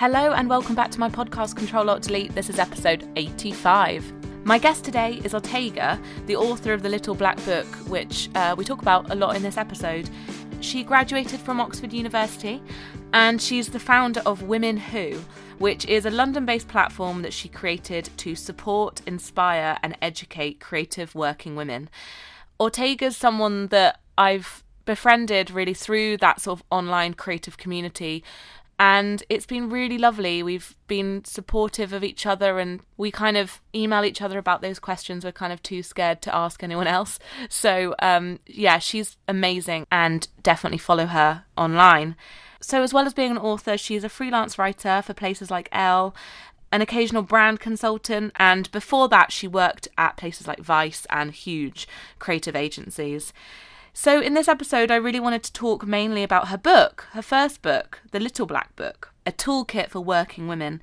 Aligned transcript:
Hello 0.00 0.32
and 0.32 0.48
welcome 0.48 0.74
back 0.74 0.90
to 0.92 0.98
my 0.98 1.10
podcast 1.10 1.56
Control 1.56 1.90
Alt 1.90 2.00
Delete. 2.00 2.34
This 2.34 2.48
is 2.48 2.58
episode 2.58 3.06
85. 3.16 4.46
My 4.46 4.56
guest 4.56 4.82
today 4.82 5.20
is 5.24 5.34
Otegha, 5.34 6.02
the 6.24 6.36
author 6.36 6.72
of 6.72 6.82
The 6.82 6.88
Little 6.88 7.14
Black 7.14 7.36
Book, 7.44 7.66
which 7.86 8.30
uh, 8.34 8.54
we 8.56 8.64
talk 8.64 8.80
about 8.80 9.10
a 9.10 9.14
lot 9.14 9.36
in 9.36 9.42
this 9.42 9.58
episode. 9.58 10.08
She 10.60 10.84
graduated 10.84 11.38
from 11.38 11.60
Oxford 11.60 11.92
University 11.92 12.62
and 13.12 13.42
she's 13.42 13.68
the 13.68 13.78
founder 13.78 14.22
of 14.24 14.44
Women 14.44 14.78
Who, 14.78 15.20
which 15.58 15.84
is 15.84 16.06
a 16.06 16.10
London 16.10 16.46
based 16.46 16.68
platform 16.68 17.20
that 17.20 17.34
she 17.34 17.50
created 17.50 18.08
to 18.16 18.34
support, 18.34 19.02
inspire, 19.06 19.76
and 19.82 19.98
educate 20.00 20.60
creative 20.60 21.14
working 21.14 21.56
women. 21.56 21.90
Otegha's 22.58 23.18
someone 23.18 23.66
that 23.66 24.00
I've 24.16 24.64
befriended 24.86 25.50
really 25.50 25.74
through 25.74 26.16
that 26.16 26.40
sort 26.40 26.58
of 26.58 26.64
online 26.70 27.14
creative 27.14 27.58
community 27.58 28.24
and 28.80 29.22
it's 29.28 29.44
been 29.44 29.68
really 29.68 29.98
lovely. 29.98 30.42
We've 30.42 30.74
been 30.86 31.22
supportive 31.26 31.92
of 31.92 32.02
each 32.02 32.24
other 32.24 32.58
and 32.58 32.80
we 32.96 33.10
kind 33.10 33.36
of 33.36 33.60
email 33.74 34.06
each 34.06 34.22
other 34.22 34.38
about 34.38 34.62
those 34.62 34.78
questions. 34.78 35.22
We're 35.22 35.32
kind 35.32 35.52
of 35.52 35.62
too 35.62 35.82
scared 35.82 36.22
to 36.22 36.34
ask 36.34 36.62
anyone 36.62 36.86
else. 36.86 37.18
So, 37.50 37.94
um, 37.98 38.38
yeah, 38.46 38.78
she's 38.78 39.18
amazing 39.28 39.86
and 39.92 40.26
definitely 40.42 40.78
follow 40.78 41.06
her 41.06 41.44
online. 41.58 42.16
So, 42.60 42.82
as 42.82 42.94
well 42.94 43.04
as 43.04 43.12
being 43.12 43.32
an 43.32 43.38
author, 43.38 43.76
she's 43.76 44.04
a 44.04 44.08
freelance 44.08 44.56
writer 44.56 45.02
for 45.02 45.12
places 45.12 45.50
like 45.50 45.68
Elle, 45.72 46.14
an 46.72 46.80
occasional 46.80 47.22
brand 47.22 47.60
consultant, 47.60 48.32
and 48.36 48.70
before 48.70 49.08
that, 49.08 49.32
she 49.32 49.48
worked 49.48 49.88
at 49.98 50.16
places 50.16 50.46
like 50.46 50.60
Vice 50.60 51.06
and 51.10 51.32
huge 51.32 51.88
creative 52.18 52.56
agencies. 52.56 53.32
So, 53.92 54.20
in 54.20 54.34
this 54.34 54.48
episode, 54.48 54.90
I 54.90 54.96
really 54.96 55.20
wanted 55.20 55.42
to 55.44 55.52
talk 55.52 55.86
mainly 55.86 56.22
about 56.22 56.48
her 56.48 56.58
book, 56.58 57.08
her 57.12 57.22
first 57.22 57.60
book, 57.60 58.00
The 58.12 58.20
Little 58.20 58.46
Black 58.46 58.76
Book, 58.76 59.12
a 59.26 59.32
toolkit 59.32 59.88
for 59.88 60.00
working 60.00 60.46
women. 60.46 60.80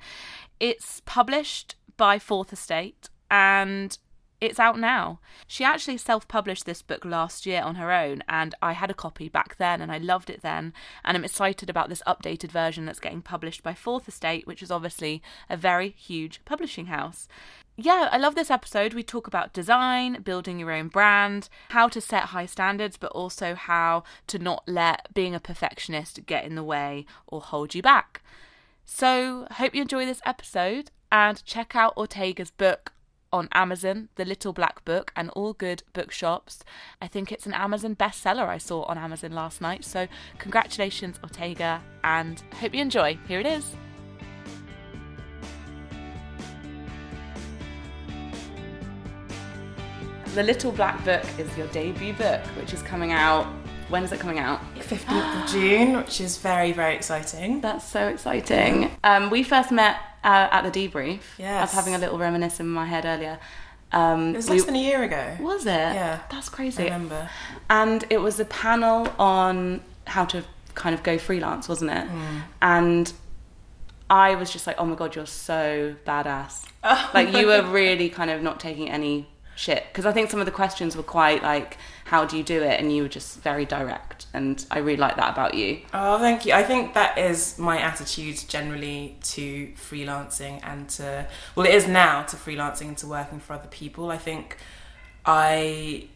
It's 0.60 1.00
published 1.06 1.74
by 1.96 2.18
Fourth 2.18 2.52
Estate 2.52 3.08
and 3.30 3.96
it's 4.40 4.60
out 4.60 4.78
now. 4.78 5.20
She 5.46 5.64
actually 5.64 5.96
self 5.96 6.28
published 6.28 6.64
this 6.64 6.82
book 6.82 7.04
last 7.04 7.46
year 7.46 7.62
on 7.62 7.74
her 7.74 7.90
own, 7.90 8.22
and 8.28 8.54
I 8.62 8.72
had 8.72 8.90
a 8.90 8.94
copy 8.94 9.28
back 9.28 9.56
then 9.56 9.80
and 9.80 9.90
I 9.90 9.98
loved 9.98 10.30
it 10.30 10.42
then. 10.42 10.72
And 11.04 11.16
I'm 11.16 11.24
excited 11.24 11.68
about 11.68 11.88
this 11.88 12.02
updated 12.06 12.52
version 12.52 12.84
that's 12.84 13.00
getting 13.00 13.22
published 13.22 13.62
by 13.62 13.74
Fourth 13.74 14.06
Estate, 14.06 14.46
which 14.46 14.62
is 14.62 14.70
obviously 14.70 15.22
a 15.48 15.56
very 15.56 15.90
huge 15.90 16.44
publishing 16.44 16.86
house 16.86 17.26
yeah, 17.80 18.08
I 18.10 18.18
love 18.18 18.34
this 18.34 18.50
episode. 18.50 18.92
We 18.92 19.04
talk 19.04 19.28
about 19.28 19.52
design, 19.52 20.20
building 20.22 20.58
your 20.58 20.72
own 20.72 20.88
brand, 20.88 21.48
how 21.68 21.88
to 21.88 22.00
set 22.00 22.24
high 22.24 22.46
standards, 22.46 22.96
but 22.96 23.12
also 23.12 23.54
how 23.54 24.02
to 24.26 24.38
not 24.40 24.64
let 24.66 25.14
being 25.14 25.32
a 25.32 25.40
perfectionist 25.40 26.26
get 26.26 26.44
in 26.44 26.56
the 26.56 26.64
way 26.64 27.06
or 27.28 27.40
hold 27.40 27.76
you 27.76 27.82
back. 27.82 28.20
So, 28.84 29.46
hope 29.52 29.76
you 29.76 29.82
enjoy 29.82 30.06
this 30.06 30.20
episode 30.26 30.90
and 31.12 31.44
check 31.44 31.76
out 31.76 31.94
Otegha's 31.94 32.50
book 32.50 32.92
on 33.32 33.48
Amazon, 33.52 34.08
The 34.16 34.24
Little 34.24 34.52
Black 34.52 34.84
Book, 34.84 35.12
and 35.14 35.30
all 35.30 35.52
good 35.52 35.84
bookshops. 35.92 36.64
I 37.00 37.06
think 37.06 37.30
it's 37.30 37.46
an 37.46 37.54
Amazon 37.54 37.94
bestseller 37.94 38.48
I 38.48 38.58
saw 38.58 38.82
on 38.84 38.98
Amazon 38.98 39.32
last 39.32 39.60
night. 39.60 39.84
So, 39.84 40.08
congratulations, 40.38 41.18
Otegha, 41.20 41.80
and 42.02 42.42
hope 42.54 42.74
you 42.74 42.80
enjoy. 42.80 43.18
Here 43.28 43.38
it 43.38 43.46
is. 43.46 43.76
The 50.38 50.44
Little 50.44 50.70
Black 50.70 51.04
Book 51.04 51.24
is 51.36 51.58
your 51.58 51.66
debut 51.66 52.12
book, 52.12 52.40
which 52.56 52.72
is 52.72 52.80
coming 52.82 53.10
out. 53.10 53.44
When 53.88 54.04
is 54.04 54.12
it 54.12 54.20
coming 54.20 54.38
out? 54.38 54.60
15th 54.76 55.42
of 55.42 55.50
June, 55.50 55.96
which 55.96 56.20
is 56.20 56.38
very, 56.38 56.70
very 56.70 56.94
exciting. 56.94 57.60
That's 57.60 57.84
so 57.84 58.06
exciting. 58.06 58.92
Um, 59.02 59.30
we 59.30 59.42
first 59.42 59.72
met 59.72 59.96
uh, 60.22 60.46
at 60.52 60.62
the 60.62 60.70
debrief. 60.70 61.22
Yes. 61.38 61.58
I 61.58 61.62
was 61.62 61.72
having 61.72 61.96
a 61.96 61.98
little 61.98 62.18
reminisce 62.18 62.60
in 62.60 62.68
my 62.68 62.86
head 62.86 63.04
earlier. 63.04 63.40
Um, 63.90 64.28
It 64.28 64.36
was 64.36 64.48
less 64.48 64.64
than 64.64 64.76
a 64.76 64.80
year 64.80 65.02
ago. 65.02 65.38
Was 65.40 65.66
it? 65.66 65.70
Yeah. 65.70 66.20
That's 66.30 66.48
crazy. 66.48 66.84
I 66.84 66.94
remember. 66.94 67.28
And 67.68 68.04
it 68.08 68.18
was 68.18 68.38
a 68.38 68.44
panel 68.44 69.12
on 69.18 69.80
how 70.06 70.24
to 70.26 70.44
kind 70.76 70.94
of 70.94 71.02
go 71.02 71.18
freelance, 71.18 71.68
wasn't 71.68 71.90
it? 71.90 72.06
Mm. 72.06 72.42
And 72.62 73.12
I 74.08 74.36
was 74.36 74.52
just 74.52 74.68
like, 74.68 74.76
oh 74.78 74.86
my 74.86 74.94
god, 74.94 75.16
you're 75.16 75.26
so 75.26 75.96
badass. 76.06 76.64
Oh 76.84 77.10
like 77.14 77.32
you 77.32 77.48
were 77.48 77.62
really 77.64 78.08
kind 78.08 78.30
of 78.30 78.40
not 78.40 78.60
taking 78.60 78.88
any 78.88 79.26
shit 79.58 79.84
because 79.88 80.06
I 80.06 80.12
think 80.12 80.30
some 80.30 80.38
of 80.38 80.46
the 80.46 80.52
questions 80.52 80.96
were 80.96 81.02
quite 81.02 81.42
like, 81.42 81.78
how 82.04 82.24
do 82.24 82.36
you 82.36 82.44
do 82.44 82.62
it? 82.62 82.80
And 82.80 82.94
you 82.94 83.02
were 83.02 83.08
just 83.08 83.40
very 83.40 83.64
direct, 83.64 84.26
and 84.32 84.64
I 84.70 84.78
really 84.78 84.98
like 84.98 85.16
that 85.16 85.32
about 85.32 85.54
you. 85.54 85.80
Oh, 85.92 86.18
thank 86.18 86.46
you. 86.46 86.52
I 86.52 86.62
think 86.62 86.94
that 86.94 87.18
is 87.18 87.58
my 87.58 87.78
attitude 87.78 88.44
generally 88.48 89.16
to 89.34 89.72
freelancing 89.76 90.60
and 90.62 90.88
to, 90.90 91.26
well, 91.56 91.66
it 91.66 91.74
is 91.74 91.88
now 91.88 92.22
to 92.22 92.36
freelancing 92.36 92.88
and 92.88 92.98
to 92.98 93.08
working 93.08 93.40
for 93.40 93.54
other 93.54 93.68
people. 93.68 94.10
I 94.10 94.16
think 94.16 94.56
I, 95.26 96.06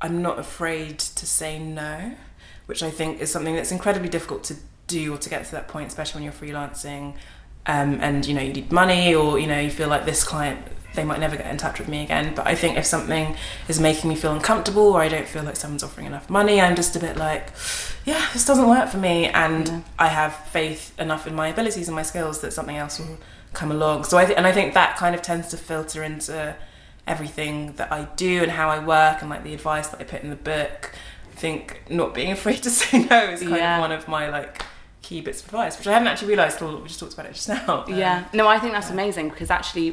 I'm 0.00 0.22
not 0.22 0.38
afraid 0.38 1.00
to 1.00 1.26
say 1.26 1.58
no, 1.58 2.12
which 2.66 2.82
I 2.84 2.90
think 2.90 3.20
is 3.20 3.32
something 3.32 3.56
that's 3.56 3.72
incredibly 3.72 4.08
difficult 4.08 4.44
to 4.44 4.56
do 4.86 5.14
or 5.14 5.18
to 5.18 5.28
get 5.28 5.44
to 5.46 5.52
that 5.52 5.66
point, 5.66 5.88
especially 5.88 6.20
when 6.20 6.24
you're 6.24 6.32
freelancing. 6.32 7.14
Um, 7.66 7.98
and 8.00 8.24
you 8.24 8.32
know 8.32 8.40
you 8.40 8.54
need 8.54 8.72
money, 8.72 9.14
or 9.14 9.38
you 9.38 9.46
know 9.46 9.60
you 9.60 9.70
feel 9.70 9.88
like 9.88 10.06
this 10.06 10.24
client 10.24 10.66
they 10.94 11.04
might 11.04 11.20
never 11.20 11.36
get 11.36 11.46
in 11.50 11.56
touch 11.56 11.78
with 11.78 11.88
me 11.88 12.02
again. 12.02 12.34
But 12.34 12.46
I 12.46 12.54
think 12.54 12.76
if 12.76 12.84
something 12.86 13.36
is 13.68 13.78
making 13.80 14.08
me 14.08 14.16
feel 14.16 14.32
uncomfortable 14.32 14.82
or 14.92 15.00
I 15.00 15.08
don't 15.08 15.26
feel 15.28 15.42
like 15.44 15.56
someone's 15.56 15.82
offering 15.84 16.06
enough 16.06 16.28
money, 16.28 16.60
I'm 16.60 16.74
just 16.76 16.96
a 16.96 16.98
bit 16.98 17.16
like, 17.16 17.52
yeah, 18.04 18.26
this 18.32 18.44
doesn't 18.46 18.68
work 18.68 18.88
for 18.88 18.98
me. 18.98 19.26
And 19.26 19.68
Yeah. 19.68 19.80
I 19.98 20.08
have 20.08 20.34
faith 20.48 20.98
enough 20.98 21.26
in 21.26 21.34
my 21.34 21.48
abilities 21.48 21.88
and 21.88 21.94
my 21.94 22.02
skills 22.02 22.40
that 22.40 22.52
something 22.52 22.76
else 22.76 22.98
will 22.98 23.18
come 23.52 23.70
along. 23.70 24.04
So 24.04 24.18
I 24.18 24.24
th- 24.24 24.36
and 24.36 24.46
I 24.46 24.52
think 24.52 24.74
that 24.74 24.96
kind 24.96 25.14
of 25.14 25.22
tends 25.22 25.48
to 25.48 25.56
filter 25.56 26.02
into 26.02 26.54
everything 27.06 27.72
that 27.74 27.90
I 27.92 28.04
do 28.16 28.42
and 28.42 28.52
how 28.52 28.68
I 28.68 28.78
work 28.84 29.20
and 29.20 29.30
like 29.30 29.42
the 29.44 29.54
advice 29.54 29.88
that 29.88 30.00
I 30.00 30.04
put 30.04 30.22
in 30.22 30.30
the 30.30 30.36
book. 30.36 30.92
I 31.32 31.36
think 31.36 31.82
not 31.88 32.14
being 32.14 32.30
afraid 32.38 32.62
to 32.64 32.70
say 32.70 33.04
no 33.04 33.24
is 33.30 33.40
kind 33.40 33.56
Yeah. 33.56 33.76
of 33.76 33.80
one 33.80 33.92
of 33.92 34.06
my 34.08 34.28
like 34.28 34.62
key 35.10 35.20
bits 35.20 35.40
of 35.40 35.46
advice, 35.46 35.76
which 35.76 35.88
I 35.88 35.92
hadn't 35.92 36.06
actually 36.06 36.28
realised 36.28 36.58
till 36.58 36.80
we 36.80 36.86
just 36.86 37.00
talked 37.00 37.14
about 37.14 37.26
it 37.26 37.34
just 37.34 37.48
now. 37.48 37.84
Um, 37.88 37.98
Yeah, 37.98 38.28
no, 38.32 38.46
I 38.46 38.58
think 38.60 38.72
that's 38.72 38.90
amazing 38.90 39.30
because 39.30 39.50
actually, 39.50 39.88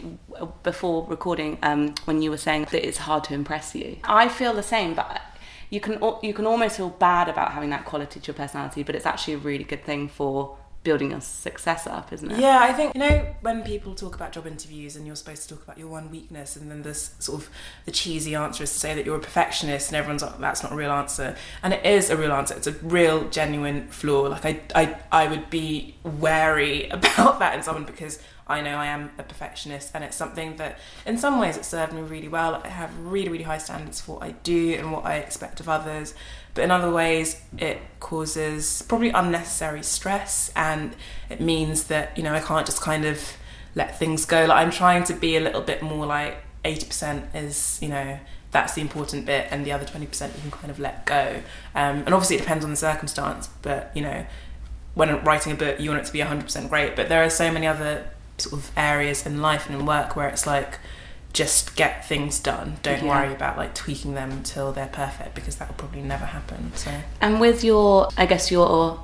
before 0.62 1.08
recording, 1.08 1.58
um, 1.64 1.96
when 2.06 2.22
you 2.22 2.30
were 2.30 2.44
saying 2.48 2.68
that 2.72 2.88
it's 2.88 3.00
hard 3.00 3.24
to 3.26 3.34
impress 3.34 3.74
you, 3.74 3.98
I 4.04 4.30
feel 4.30 4.54
the 4.54 4.68
same. 4.76 4.94
But 4.94 5.22
you 5.72 5.80
can 5.80 5.94
you 6.22 6.34
can 6.38 6.46
almost 6.46 6.78
feel 6.78 6.90
bad 6.90 7.28
about 7.34 7.54
having 7.54 7.72
that 7.72 7.84
quality 7.84 8.20
to 8.20 8.28
your 8.28 8.36
personality, 8.44 8.84
but 8.84 8.94
it's 8.96 9.08
actually 9.08 9.34
a 9.34 9.44
really 9.50 9.64
good 9.74 9.84
thing 9.84 10.08
for 10.08 10.56
building 10.88 11.12
your 11.12 11.20
success 11.20 11.86
up, 11.86 12.14
isn't 12.14 12.32
it? 12.32 12.40
Yeah, 12.40 12.60
I 12.62 12.72
think 12.72 12.96
you 12.96 13.02
know 13.02 13.36
when 13.42 13.62
people 13.62 13.94
talk 13.94 14.16
about 14.16 14.32
job 14.32 14.48
interviews 14.48 14.96
and 14.96 15.06
you're 15.06 15.18
supposed 15.18 15.44
to 15.44 15.54
talk 15.54 15.62
about 15.66 15.78
your 15.78 15.90
one 15.90 16.10
weakness, 16.10 16.56
and 16.56 16.72
then 16.72 16.82
this 16.82 17.14
sort 17.20 17.42
of 17.42 17.50
the 17.84 17.92
cheesy 17.92 18.36
answer 18.36 18.64
is 18.64 18.72
to 18.72 18.80
say 18.80 18.96
that 18.96 19.06
you're 19.06 19.18
a 19.18 19.20
perfectionist, 19.20 19.90
and 19.90 19.98
everyone's 19.98 20.22
like, 20.22 20.40
"That's 20.40 20.64
not 20.64 20.72
a 20.72 20.76
real 20.78 20.92
answer," 20.92 21.36
and 21.62 21.74
it 21.74 21.86
is 21.86 22.10
a 22.10 22.16
real 22.16 22.32
answer. 22.32 22.56
It's 22.56 22.68
a 22.68 22.72
real, 22.72 23.30
genuine 23.30 23.90
flaw. 23.90 24.22
Like 24.30 24.46
I, 24.46 24.62
I, 24.74 24.96
I 25.12 25.28
would 25.28 25.50
be 25.50 25.97
wary 26.08 26.90
about 26.90 27.40
that 27.40 27.56
in 27.56 27.64
someone 27.64 27.86
because 27.86 28.20
I 28.50 28.62
know 28.62 28.78
I 28.78 28.86
am 28.86 29.12
a 29.18 29.24
perfectionist, 29.24 29.92
and 29.94 30.06
it's 30.06 30.16
something 30.16 30.56
that, 30.56 30.80
in 31.06 31.18
some 31.18 31.38
ways, 31.38 31.58
it 31.58 31.66
served 31.66 31.92
me 31.92 32.02
really 32.02 32.30
well. 32.30 32.62
I 32.64 32.70
have 32.70 32.98
really, 32.98 33.28
really 33.28 33.44
high 33.44 33.58
standards 33.58 34.00
for 34.00 34.14
what 34.14 34.24
I 34.24 34.32
do 34.32 34.76
and 34.76 34.94
what 34.94 35.04
I 35.04 35.18
expect 35.18 35.60
of 35.60 35.68
others 35.68 36.14
but 36.58 36.64
in 36.64 36.72
other 36.72 36.90
ways 36.90 37.40
it 37.60 37.80
causes 38.00 38.84
probably 38.88 39.10
unnecessary 39.10 39.84
stress 39.84 40.52
and 40.56 40.96
it 41.30 41.40
means 41.40 41.84
that 41.84 42.18
you 42.18 42.24
know 42.24 42.34
I 42.34 42.40
can't 42.40 42.66
just 42.66 42.82
kind 42.82 43.06
of 43.06 43.22
let 43.76 44.00
things 44.00 44.26
go 44.26 44.46
like 44.46 44.58
I'm 44.58 44.72
trying 44.72 45.04
to 45.04 45.14
be 45.14 45.38
a 45.38 45.40
little 45.40 45.62
bit 45.62 45.84
more 45.84 46.08
like 46.08 46.38
80% 46.66 47.36
is 47.36 47.78
you 47.80 47.90
know 47.90 48.20
that's 48.50 48.74
the 48.74 48.82
important 48.82 49.28
bit 49.28 49.48
and 49.52 49.68
the 49.68 49.72
other 49.72 49.86
20% 49.86 50.02
you 50.02 50.42
can 50.42 50.50
kind 50.50 50.72
of 50.72 50.80
let 50.80 51.06
go 51.06 51.44
um, 51.76 51.98
and 51.98 52.14
obviously 52.16 52.38
it 52.38 52.40
depends 52.40 52.66
on 52.66 52.72
the 52.72 52.76
circumstance 52.76 53.50
but 53.62 53.92
you 53.94 54.02
know 54.02 54.26
when 54.98 55.24
writing 55.24 55.52
a 55.52 55.56
book 55.56 55.80
you 55.80 55.90
want 55.90 56.02
it 56.02 56.06
to 56.08 56.14
be 56.14 56.20
100% 56.20 56.70
great 56.70 56.96
but 56.96 57.08
there 57.10 57.24
are 57.24 57.30
so 57.30 57.52
many 57.52 57.68
other 57.68 58.10
sort 58.38 58.54
of 58.54 58.72
areas 58.76 59.26
in 59.26 59.42
life 59.42 59.68
and 59.70 59.80
in 59.80 59.86
work 59.86 60.16
where 60.16 60.28
it's 60.28 60.46
like 60.48 60.80
just 61.34 61.76
get 61.76 62.06
things 62.08 62.40
done 62.40 62.78
don't 62.84 63.04
Yeah. 63.04 63.10
worry 63.10 63.34
about 63.34 63.58
like 63.58 63.76
tweaking 63.76 64.14
them 64.16 64.32
until 64.32 64.72
they're 64.72 64.88
perfect 64.88 65.36
because 65.36 65.56
that 65.58 65.68
will 65.68 65.76
probably 65.76 66.02
never 66.02 66.26
happen 66.26 66.72
so 66.76 66.92
And 67.22 67.40
with 67.40 67.64
your, 67.64 68.10
I 68.18 68.26
guess 68.26 68.50
your 68.52 69.00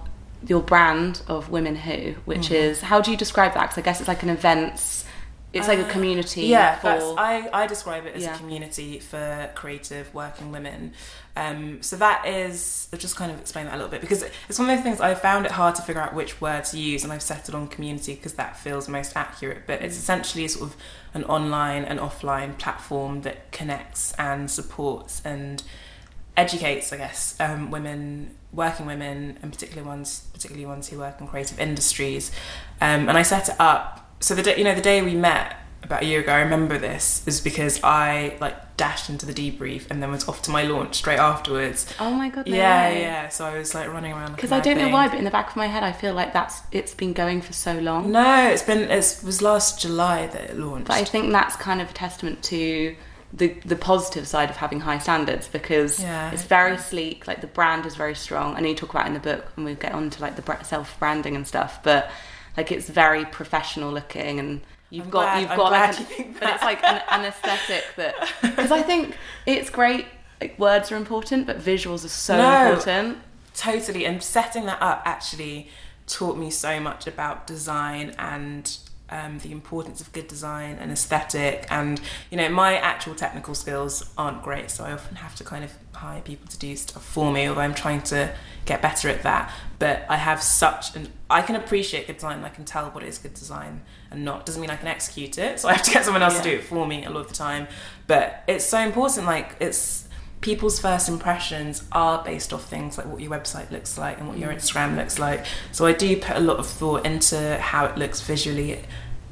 your 0.45 0.61
brand 0.61 1.21
of 1.29 1.49
Women 1.49 1.75
Who, 1.77 2.15
which 2.25 2.45
Mm-hmm. 2.47 2.53
is 2.55 2.81
how 2.81 2.99
do 2.99 3.11
you 3.11 3.15
describe 3.17 3.53
that? 3.53 3.61
Because 3.61 3.77
I 3.77 3.81
guess 3.81 3.99
it's 4.01 4.09
like 4.09 4.23
an 4.23 4.29
events, 4.29 5.02
it's 5.53 5.67
like 5.67 5.79
a 5.79 5.85
Uh, 5.85 5.91
community. 5.91 6.41
yeah 6.43 6.75
for, 6.77 6.87
that's, 6.87 7.05
I, 7.17 7.47
I 7.53 7.67
describe 7.67 8.05
it 8.07 8.15
as 8.15 8.23
Yeah. 8.23 8.35
a 8.35 8.37
community 8.39 8.99
for 8.99 9.49
creative 9.55 10.13
working 10.13 10.51
women 10.51 10.93
um, 11.35 11.81
so 11.81 11.95
that 11.97 12.25
is 12.27 12.87
I'll 12.91 12.99
just 12.99 13.15
kind 13.15 13.31
of 13.31 13.39
explain 13.39 13.65
that 13.65 13.73
a 13.73 13.77
little 13.77 13.89
bit 13.91 14.01
because 14.01 14.23
it's 14.49 14.59
one 14.59 14.69
of 14.69 14.75
those 14.75 14.83
things 14.83 14.99
I 14.99 15.13
found 15.15 15.45
it 15.45 15.51
hard 15.51 15.75
to 15.75 15.81
figure 15.81 16.01
out 16.01 16.13
which 16.13 16.39
word 16.41 16.65
to 16.65 16.79
use 16.79 17.03
and 17.03 17.13
I've 17.13 17.21
settled 17.21 17.55
on 17.55 17.67
community 17.67 18.15
because 18.15 18.33
that 18.33 18.57
feels 18.57 18.87
most 18.89 19.15
accurate 19.15 19.63
but 19.67 19.81
it's 19.81 19.97
essentially 19.97 20.47
sort 20.47 20.69
of 20.71 20.77
an 21.13 21.23
online 21.25 21.85
and 21.85 21.99
offline 21.99 22.57
platform 22.57 23.21
that 23.21 23.51
connects 23.51 24.13
and 24.17 24.49
supports 24.49 25.21
and 25.25 25.61
educates 26.35 26.91
I 26.91 26.97
guess 26.97 27.35
um, 27.39 27.69
women 27.69 28.35
working 28.51 28.85
women 28.85 29.37
and 29.41 29.51
particularly 29.51 29.87
ones 29.87 30.27
particularly 30.33 30.65
ones 30.65 30.87
who 30.89 30.97
work 30.99 31.19
in 31.21 31.27
creative 31.27 31.59
industries 31.59 32.31
um, 32.81 33.07
and 33.09 33.17
I 33.17 33.21
set 33.23 33.49
it 33.49 33.55
up 33.59 34.02
so 34.23 34.33
the 34.35 34.43
day 34.43 34.57
you 34.57 34.63
know 34.63 34.75
the 34.75 34.81
day 34.81 35.01
we 35.01 35.15
met 35.15 35.47
about 35.83 36.01
a 36.01 36.05
year 36.05 36.21
ago 36.21 36.31
I 36.31 36.39
remember 36.39 36.77
this 36.77 37.05
is 37.27 37.41
because 37.41 37.83
I 37.83 38.37
like 38.39 38.77
dashed 38.77 39.09
into 39.09 39.25
the 39.25 39.33
debrief 39.33 39.91
and 39.91 40.01
then 40.01 40.09
was 40.11 40.27
off 40.29 40.41
to 40.43 40.51
my 40.51 40.63
launch 40.63 40.95
straight 40.95 41.19
afterwards 41.19 41.79
Oh 41.99 42.11
my 42.11 42.29
god. 42.29 42.47
no 42.47 42.55
yeah 42.55 42.89
way. 42.89 43.01
yeah 43.01 43.27
so 43.29 43.45
I 43.45 43.57
was 43.57 43.75
like 43.75 43.87
running 43.89 44.13
around 44.13 44.35
Because 44.35 44.53
I 44.53 44.61
don't 44.61 44.77
know 44.77 44.89
why, 44.89 45.09
but 45.09 45.17
in 45.17 45.25
the 45.25 45.29
back 45.39 45.49
of 45.49 45.55
my 45.57 45.67
head, 45.67 45.83
I 45.83 45.91
feel 45.91 46.13
like 46.13 46.31
that's 46.33 46.61
it's 46.71 46.93
been 46.93 47.11
going 47.13 47.41
for 47.41 47.51
so 47.53 47.77
long. 47.79 48.11
no 48.13 48.47
it's 48.49 48.63
been 48.63 48.89
it 48.89 49.19
was 49.25 49.41
last 49.41 49.81
July 49.81 50.27
that 50.27 50.41
it 50.51 50.57
launched 50.57 50.87
But 50.87 50.95
I 50.97 51.03
think 51.03 51.31
that's 51.33 51.55
kind 51.57 51.81
of 51.81 51.89
a 51.91 51.93
testament 51.93 52.41
to 52.45 52.95
the 53.33 53.49
the 53.65 53.75
positive 53.75 54.25
side 54.27 54.49
of 54.49 54.55
having 54.57 54.79
high 54.79 54.99
standards 54.99 55.47
because 55.49 55.99
Yeah. 55.99 56.31
it's 56.31 56.43
very 56.43 56.77
sleek. 56.77 57.27
Like 57.27 57.41
the 57.41 57.47
brand 57.47 57.85
is 57.85 57.95
very 57.95 58.15
strong. 58.15 58.55
I 58.55 58.59
know 58.61 58.69
you 58.69 58.75
talk 58.75 58.91
about 58.91 59.05
it 59.05 59.07
in 59.07 59.13
the 59.15 59.19
book, 59.31 59.43
and 59.55 59.65
we'll 59.65 59.75
get 59.87 59.91
on 59.93 60.11
to 60.11 60.21
like 60.21 60.35
the 60.37 60.63
self 60.63 60.97
branding 60.99 61.35
and 61.35 61.45
stuff. 61.47 61.81
But 61.83 62.09
like 62.57 62.71
it's 62.71 62.89
very 62.89 63.25
professional 63.25 63.91
looking, 63.91 64.39
and 64.39 64.61
you've 64.89 65.05
I'm 65.05 65.11
got 65.11 65.21
glad- 65.21 65.41
you've 65.41 65.51
I'm 65.51 65.57
got 65.57 65.71
like, 65.71 65.91
you 65.99 66.05
an, 66.05 66.05
think 66.05 66.39
but 66.39 66.49
it's 66.53 66.63
like 66.63 66.83
an, 66.83 67.01
an 67.11 67.25
aesthetic 67.25 67.83
that 67.97 68.15
because 68.41 68.71
I 68.71 68.81
think 68.81 69.17
it's 69.45 69.69
great. 69.69 70.05
Like 70.41 70.57
words 70.59 70.91
are 70.91 70.97
important, 70.97 71.47
but 71.47 71.59
visuals 71.59 72.03
are 72.05 72.09
so 72.09 72.37
No. 72.37 72.71
important. 72.73 73.17
totally 73.55 74.05
and 74.05 74.21
setting 74.21 74.65
that 74.65 74.81
up 74.81 75.01
actually 75.05 75.69
taught 76.07 76.37
me 76.37 76.49
so 76.49 76.79
much 76.79 77.07
about 77.07 77.47
design 77.47 78.13
and 78.19 78.77
um, 79.13 79.37
the 79.39 79.51
importance 79.51 80.01
of 80.01 80.11
good 80.11 80.27
design 80.27 80.77
and 80.79 80.91
aesthetic. 80.91 81.67
And 81.69 82.01
you 82.31 82.37
know 82.37 82.49
my 82.49 82.77
actual 82.77 83.13
technical 83.13 83.53
skills 83.53 84.09
aren't 84.17 84.41
great 84.41 84.71
so 84.71 84.83
i 84.83 84.91
often 84.91 85.15
have 85.17 85.35
to 85.35 85.43
kind 85.43 85.63
of 85.63 85.71
hire 85.93 86.21
people 86.21 86.47
to 86.47 86.57
do 86.57 86.75
stuff 86.75 87.03
for 87.03 87.31
me 87.31 87.47
although 87.47 87.61
i'm 87.61 87.75
trying 87.75 88.01
to 88.01 88.33
get 88.65 88.81
better 88.81 89.09
at 89.09 89.21
that. 89.23 89.51
But 89.79 90.05
i 90.09 90.17
have 90.17 90.41
such 90.41 90.95
an 90.95 91.09
i 91.29 91.41
can 91.41 91.55
appreciate 91.55 92.07
good 92.07 92.15
design 92.15 92.43
i 92.43 92.49
can 92.49 92.65
tell 92.65 92.89
what 92.89 93.03
is 93.03 93.17
good 93.17 93.33
design 93.33 93.81
and 94.09 94.25
not. 94.25 94.45
Doesn't 94.45 94.61
mean 94.61 94.71
i 94.71 94.75
can 94.75 94.87
execute 94.87 95.37
it 95.37 95.59
so 95.59 95.69
i 95.69 95.73
have 95.73 95.83
to 95.83 95.91
get 95.91 96.05
someone 96.05 96.23
else 96.23 96.37
to 96.37 96.43
do 96.43 96.55
it 96.55 96.63
for 96.63 96.87
me 96.87 97.05
a 97.05 97.09
lot 97.09 97.21
of 97.21 97.27
the 97.27 97.35
time. 97.35 97.67
But 98.07 98.43
it's 98.47 98.65
so 98.65 98.79
important 98.79 99.25
like 99.25 99.55
it's 99.59 100.07
people's 100.43 100.77
first 100.77 101.07
impressions 101.07 101.85
are 101.93 102.21
based 102.23 102.51
off 102.51 102.65
things 102.65 102.97
like 102.97 103.07
what 103.07 103.21
your 103.21 103.31
website 103.31 103.71
looks 103.71 103.97
like 103.97 104.19
and 104.19 104.27
what 104.27 104.37
your 104.37 104.51
Instagram 104.51 104.95
looks 104.97 105.17
like. 105.17 105.45
So 105.71 105.85
I 105.85 105.93
do 105.93 106.17
put 106.17 106.35
a 106.35 106.41
lot 106.41 106.57
of 106.57 106.67
thought 106.67 107.05
into 107.05 107.57
how 107.59 107.85
it 107.85 107.97
looks 107.97 108.19
visually 108.19 108.83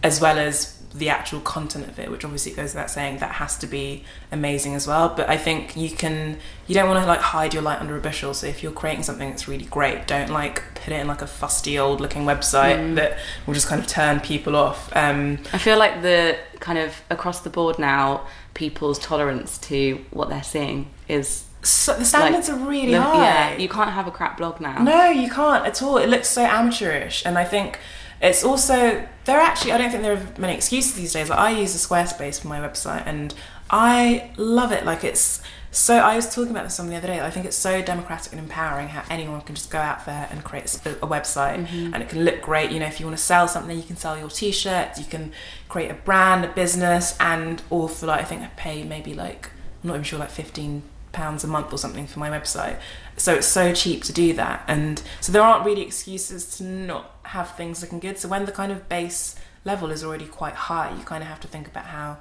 as 0.03 0.19
well 0.21 0.38
as 0.39 0.77
the 0.94 1.07
actual 1.07 1.39
content 1.39 1.88
of 1.88 1.98
it, 2.00 2.12
which 2.12 2.25
obviously 2.25 2.51
goes 2.51 2.74
without 2.74 2.92
saying 2.92 3.19
that 3.19 3.31
has 3.33 3.57
to 3.57 3.65
be 3.65 4.03
amazing 4.30 4.75
as 4.75 4.86
well. 4.88 5.07
But 5.15 5.30
I 5.30 5.38
think 5.38 5.77
you 5.77 5.89
can 5.89 6.38
you 6.68 6.75
don't 6.75 6.89
want 6.89 7.00
to 7.01 7.06
like 7.06 7.21
hide 7.21 7.53
your 7.53 7.63
light 7.63 7.80
under 7.80 7.95
a 7.95 8.01
bushel. 8.01 8.33
So 8.33 8.48
if 8.48 8.62
you're 8.62 8.74
creating 8.74 9.03
something 9.03 9.30
that's 9.30 9.48
really 9.48 9.65
great, 9.65 10.06
don't 10.06 10.30
like 10.31 10.62
put 10.75 10.89
it 10.94 11.00
in 11.00 11.07
like 11.07 11.21
a 11.21 11.27
fusty 11.27 11.80
old 11.80 12.01
looking 12.01 12.24
website 12.25 12.95
that 12.95 13.19
will 13.48 13.53
just 13.53 13.68
kind 13.68 13.80
of 13.80 13.88
turn 13.88 14.19
people 14.19 14.56
off. 14.57 14.94
Um 14.95 15.39
I 15.53 15.57
feel 15.59 15.77
like 15.77 16.01
the 16.01 16.38
kind 16.59 16.77
of 16.77 17.01
across 17.09 17.39
the 17.39 17.50
board 17.50 17.80
now, 17.80 18.27
people's 18.54 19.00
tolerance 19.00 19.57
to 19.59 20.04
what 20.12 20.27
they're 20.27 20.44
seeing 20.44 20.89
is 21.07 21.45
so 21.63 21.94
the 21.94 22.04
standards 22.04 22.50
like, 22.50 22.59
are 22.59 22.65
really 22.69 22.92
the- 22.92 23.01
high. 23.01 23.24
Yeah, 23.24 23.57
you 23.57 23.69
can't 23.69 23.92
have 23.92 24.07
a 24.07 24.12
crap 24.12 24.38
blog 24.38 24.59
now. 24.59 24.80
No, 24.83 25.09
you 25.09 25.30
can't 25.30 25.65
at 25.65 25.81
all. 25.81 25.97
It 25.97 26.09
looks 26.09 26.27
so 26.27 26.44
amateurish, 26.44 27.24
and 27.25 27.38
I 27.38 27.45
think 27.45 27.80
it's 28.21 28.44
also 28.44 29.07
there. 29.25 29.38
Are 29.38 29.41
actually, 29.41 29.71
I 29.71 29.77
don't 29.77 29.89
think 29.89 30.03
there 30.03 30.13
are 30.13 30.27
many 30.38 30.53
excuses 30.53 30.94
these 30.94 31.13
days. 31.13 31.29
Like 31.29 31.39
I 31.39 31.51
use 31.51 31.73
a 31.75 31.88
Squarespace 31.88 32.39
for 32.39 32.47
my 32.47 32.59
website, 32.59 33.03
and 33.06 33.33
I 33.69 34.31
love 34.38 34.71
it. 34.71 34.85
Like 34.85 35.03
it's 35.03 35.41
so. 35.71 35.97
I 35.97 36.15
was 36.15 36.33
talking 36.33 36.51
about 36.51 36.65
this 36.65 36.79
on 36.79 36.88
the 36.88 36.95
other 36.95 37.07
day. 37.07 37.19
I 37.19 37.31
think 37.31 37.47
it's 37.47 37.57
so 37.57 37.81
democratic 37.81 38.31
and 38.31 38.39
empowering 38.39 38.89
how 38.89 39.03
anyone 39.09 39.41
can 39.41 39.56
just 39.56 39.71
go 39.71 39.79
out 39.79 40.06
there 40.06 40.27
and 40.29 40.44
create 40.44 40.65
a, 40.85 40.91
a 41.03 41.07
website, 41.07 41.65
mm-hmm. 41.65 41.94
and 41.94 42.03
it 42.03 42.09
can 42.09 42.23
look 42.23 42.41
great. 42.41 42.71
You 42.71 42.79
know, 42.79 42.85
if 42.85 43.00
you 43.00 43.07
want 43.07 43.18
to 43.18 43.23
sell 43.23 43.47
something, 43.47 43.75
you 43.75 43.83
can 43.83 43.97
sell 43.97 44.18
your 44.18 44.29
T-shirts. 44.29 45.00
You 45.00 45.06
can 45.06 45.31
create 45.68 45.89
a 45.89 45.95
brand, 45.95 46.45
a 46.45 46.50
business, 46.50 47.18
and 47.19 47.62
all 47.71 47.88
for 47.88 48.06
like 48.06 48.21
I 48.21 48.23
think 48.25 48.44
I 48.44 48.47
pay 48.56 48.83
maybe 48.83 49.15
like 49.15 49.50
I'm 49.83 49.88
not 49.88 49.94
even 49.95 50.03
sure 50.03 50.19
like 50.19 50.29
fifteen 50.29 50.83
pounds 51.12 51.44
a 51.44 51.48
month 51.48 51.74
or 51.74 51.78
something 51.78 52.08
for 52.08 52.19
my 52.19 52.30
website. 52.30 52.80
So 53.18 53.36
it's 53.36 53.48
so 53.48 53.74
cheap 53.74 54.04
to 54.06 54.13
do 54.13 54.34
that. 54.34 54.63
And 54.68 55.02
so 55.19 55.31
there 55.31 55.42
aren't 55.42 55.66
really 55.66 55.81
excuses 55.81 56.58
to 56.58 56.63
not 56.63 57.18
have 57.24 57.56
things 57.56 57.81
looking 57.81 58.00
good. 58.00 58.18
So 58.18 58.28
when 58.28 58.46
the 58.46 58.52
kind 58.52 58.72
of 58.72 58.88
base 58.90 59.36
level 59.63 59.92
is 59.92 60.04
already 60.04 60.25
quite 60.25 60.54
high, 60.54 60.92
you 60.96 61.04
kind 61.04 61.22
of 61.24 61.30
have 61.30 61.40
to 61.42 61.48
think 61.48 61.68
about 61.68 61.86
how 61.86 62.18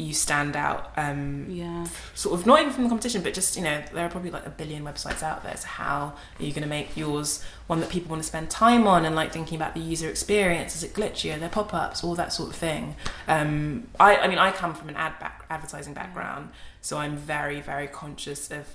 you 0.00 0.14
stand 0.14 0.56
out. 0.56 0.92
Um, 0.96 1.46
Yeah. 1.48 1.86
Sort 2.14 2.38
of 2.38 2.46
not 2.46 2.60
even 2.60 2.72
from 2.72 2.84
the 2.84 2.88
competition, 2.88 3.22
but 3.22 3.34
just 3.34 3.56
you 3.56 3.62
know 3.62 3.82
there 3.92 4.04
are 4.06 4.08
probably 4.08 4.30
like 4.30 4.46
a 4.46 4.50
billion 4.50 4.82
websites 4.84 5.22
out 5.22 5.42
there. 5.42 5.56
So 5.56 5.66
how 5.68 6.14
are 6.38 6.42
you 6.42 6.52
going 6.52 6.62
to 6.62 6.68
make 6.68 6.96
yours 6.96 7.44
one 7.66 7.80
that 7.80 7.90
people 7.90 8.10
want 8.10 8.22
to 8.22 8.26
spend 8.28 8.50
time 8.50 8.86
on 8.86 9.04
and 9.04 9.14
like 9.14 9.32
thinking 9.32 9.56
about 9.56 9.74
the 9.74 9.80
user 9.80 10.08
experience? 10.08 10.74
Is 10.74 10.82
it 10.82 10.94
glitchy? 10.94 11.34
Are 11.34 11.38
there 11.38 11.48
pop 11.48 11.72
ups? 11.74 12.02
All 12.02 12.14
that 12.14 12.32
sort 12.32 12.50
of 12.50 12.56
thing. 12.56 12.96
Um, 13.28 13.88
I, 13.98 14.16
I 14.16 14.28
mean, 14.28 14.38
I 14.38 14.50
come 14.52 14.74
from 14.74 14.88
an 14.88 14.96
ad 14.96 15.18
back 15.20 15.44
advertising 15.50 15.94
background, 15.94 16.50
so 16.80 16.96
I'm 16.98 17.16
very 17.16 17.60
very 17.60 17.86
conscious 17.86 18.50
of 18.50 18.66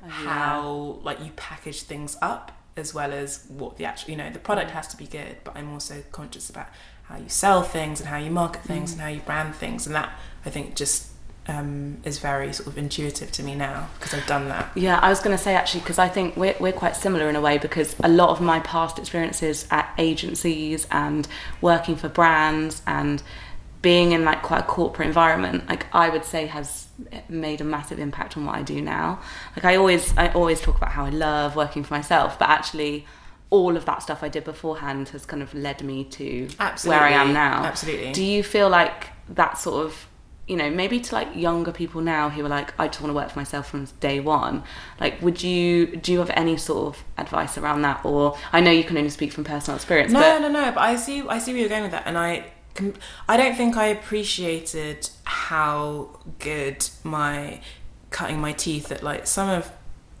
Oh, 0.00 0.06
yeah. 0.06 0.12
how 0.12 0.98
like 1.02 1.18
you 1.24 1.32
package 1.34 1.82
things 1.82 2.16
up 2.22 2.52
as 2.76 2.94
well 2.94 3.12
as 3.12 3.44
what 3.48 3.76
the 3.78 3.84
actual 3.84 4.12
you 4.12 4.16
know 4.16 4.30
the 4.30 4.38
product 4.38 4.70
has 4.70 4.86
to 4.86 4.96
be 4.96 5.08
good 5.08 5.34
but 5.42 5.56
i'm 5.56 5.72
also 5.72 6.04
conscious 6.12 6.48
about 6.48 6.68
how 7.08 7.16
you 7.16 7.28
sell 7.28 7.62
things 7.62 8.00
and 8.00 8.08
how 8.08 8.18
you 8.18 8.30
market 8.30 8.62
things 8.62 8.92
and 8.92 9.00
how 9.00 9.08
you 9.08 9.20
brand 9.20 9.54
things. 9.54 9.86
And 9.86 9.94
that 9.94 10.12
i 10.44 10.50
think 10.50 10.76
just 10.76 11.08
um, 11.48 11.96
is 12.04 12.18
very 12.18 12.52
sort 12.52 12.66
of 12.66 12.76
intuitive 12.76 13.32
to 13.32 13.42
me 13.42 13.54
now 13.54 13.88
because 13.94 14.12
i've 14.12 14.26
done 14.26 14.48
that. 14.48 14.70
Yeah, 14.74 14.98
I 14.98 15.08
was 15.08 15.20
going 15.20 15.34
to 15.34 15.42
say 15.42 15.54
actually 15.54 15.80
because 15.80 15.98
I 15.98 16.08
think 16.08 16.36
we're 16.36 16.54
we're 16.60 16.72
quite 16.72 16.94
similar 16.94 17.28
in 17.30 17.36
a 17.36 17.40
way 17.40 17.56
because 17.56 17.96
a 18.04 18.08
lot 18.08 18.28
of 18.28 18.40
my 18.42 18.60
past 18.60 18.98
experiences 18.98 19.66
at 19.70 19.92
agencies 19.96 20.86
and 20.90 21.26
working 21.62 21.96
for 21.96 22.10
brands 22.10 22.82
and 22.86 23.22
being 23.80 24.12
in 24.12 24.24
like 24.24 24.42
quite 24.42 24.60
a 24.60 24.66
corporate 24.66 25.06
environment, 25.06 25.68
like 25.68 25.86
I 25.94 26.10
would 26.10 26.24
say 26.24 26.46
has 26.46 26.88
made 27.28 27.60
a 27.60 27.64
massive 27.64 27.98
impact 27.98 28.36
on 28.36 28.44
what 28.44 28.56
I 28.56 28.62
do 28.62 28.82
now. 28.82 29.20
Like 29.56 29.64
I 29.64 29.76
always 29.76 30.16
I 30.18 30.28
always 30.32 30.60
talk 30.60 30.76
about 30.76 30.90
how 30.90 31.04
I 31.06 31.10
love 31.10 31.56
working 31.56 31.84
for 31.84 31.94
myself, 31.94 32.38
but 32.38 32.48
actually 32.48 33.06
all 33.50 33.76
of 33.76 33.84
that 33.86 34.02
stuff 34.02 34.22
I 34.22 34.28
did 34.28 34.44
beforehand 34.44 35.08
has 35.10 35.24
kind 35.24 35.42
of 35.42 35.54
led 35.54 35.82
me 35.82 36.04
to 36.04 36.48
where 36.84 37.00
I 37.00 37.10
am 37.10 37.32
now. 37.32 37.64
absolutely. 37.64 38.12
Do 38.12 38.24
you 38.24 38.42
feel 38.42 38.68
like 38.68 39.08
that 39.30 39.58
sort 39.58 39.86
of 39.86 40.06
you 40.48 40.56
know, 40.56 40.70
maybe 40.70 40.98
to 40.98 41.14
like 41.14 41.36
younger 41.36 41.72
people 41.72 42.00
now 42.00 42.30
who 42.30 42.44
are 42.44 42.48
like, 42.48 42.72
I 42.80 42.88
just 42.88 43.02
want 43.02 43.10
to 43.10 43.14
work 43.14 43.30
for 43.30 43.38
myself 43.38 43.68
from 43.68 43.84
day 44.00 44.18
one. 44.18 44.64
Like, 44.98 45.20
would 45.20 45.42
you 45.42 45.96
do 45.96 46.10
you 46.10 46.18
have 46.20 46.30
any 46.30 46.56
sort 46.56 46.96
of 46.96 47.04
advice 47.18 47.58
around 47.58 47.82
that, 47.82 48.02
or 48.02 48.36
I 48.50 48.60
know 48.60 48.70
you 48.70 48.82
can 48.82 48.96
only 48.96 49.10
speak 49.10 49.30
from 49.30 49.44
personal 49.44 49.76
experience, 49.76 50.10
No, 50.10 50.20
but 50.20 50.38
no, 50.38 50.48
no. 50.48 50.72
But 50.72 50.80
I 50.80 50.96
see, 50.96 51.20
I 51.28 51.38
see 51.38 51.52
where 51.52 51.60
you're 51.60 51.68
going 51.68 51.82
with 51.82 51.92
that, 51.92 52.04
and 52.06 52.16
I, 52.16 52.46
I 53.28 53.36
don't 53.36 53.56
think 53.56 53.76
I 53.76 53.88
appreciated 53.88 55.10
how 55.24 56.18
good 56.38 56.88
my 57.04 57.60
cutting 58.10 58.40
my 58.40 58.52
teeth 58.52 58.90
at 58.90 59.02
like 59.02 59.26
some 59.26 59.50
of 59.50 59.70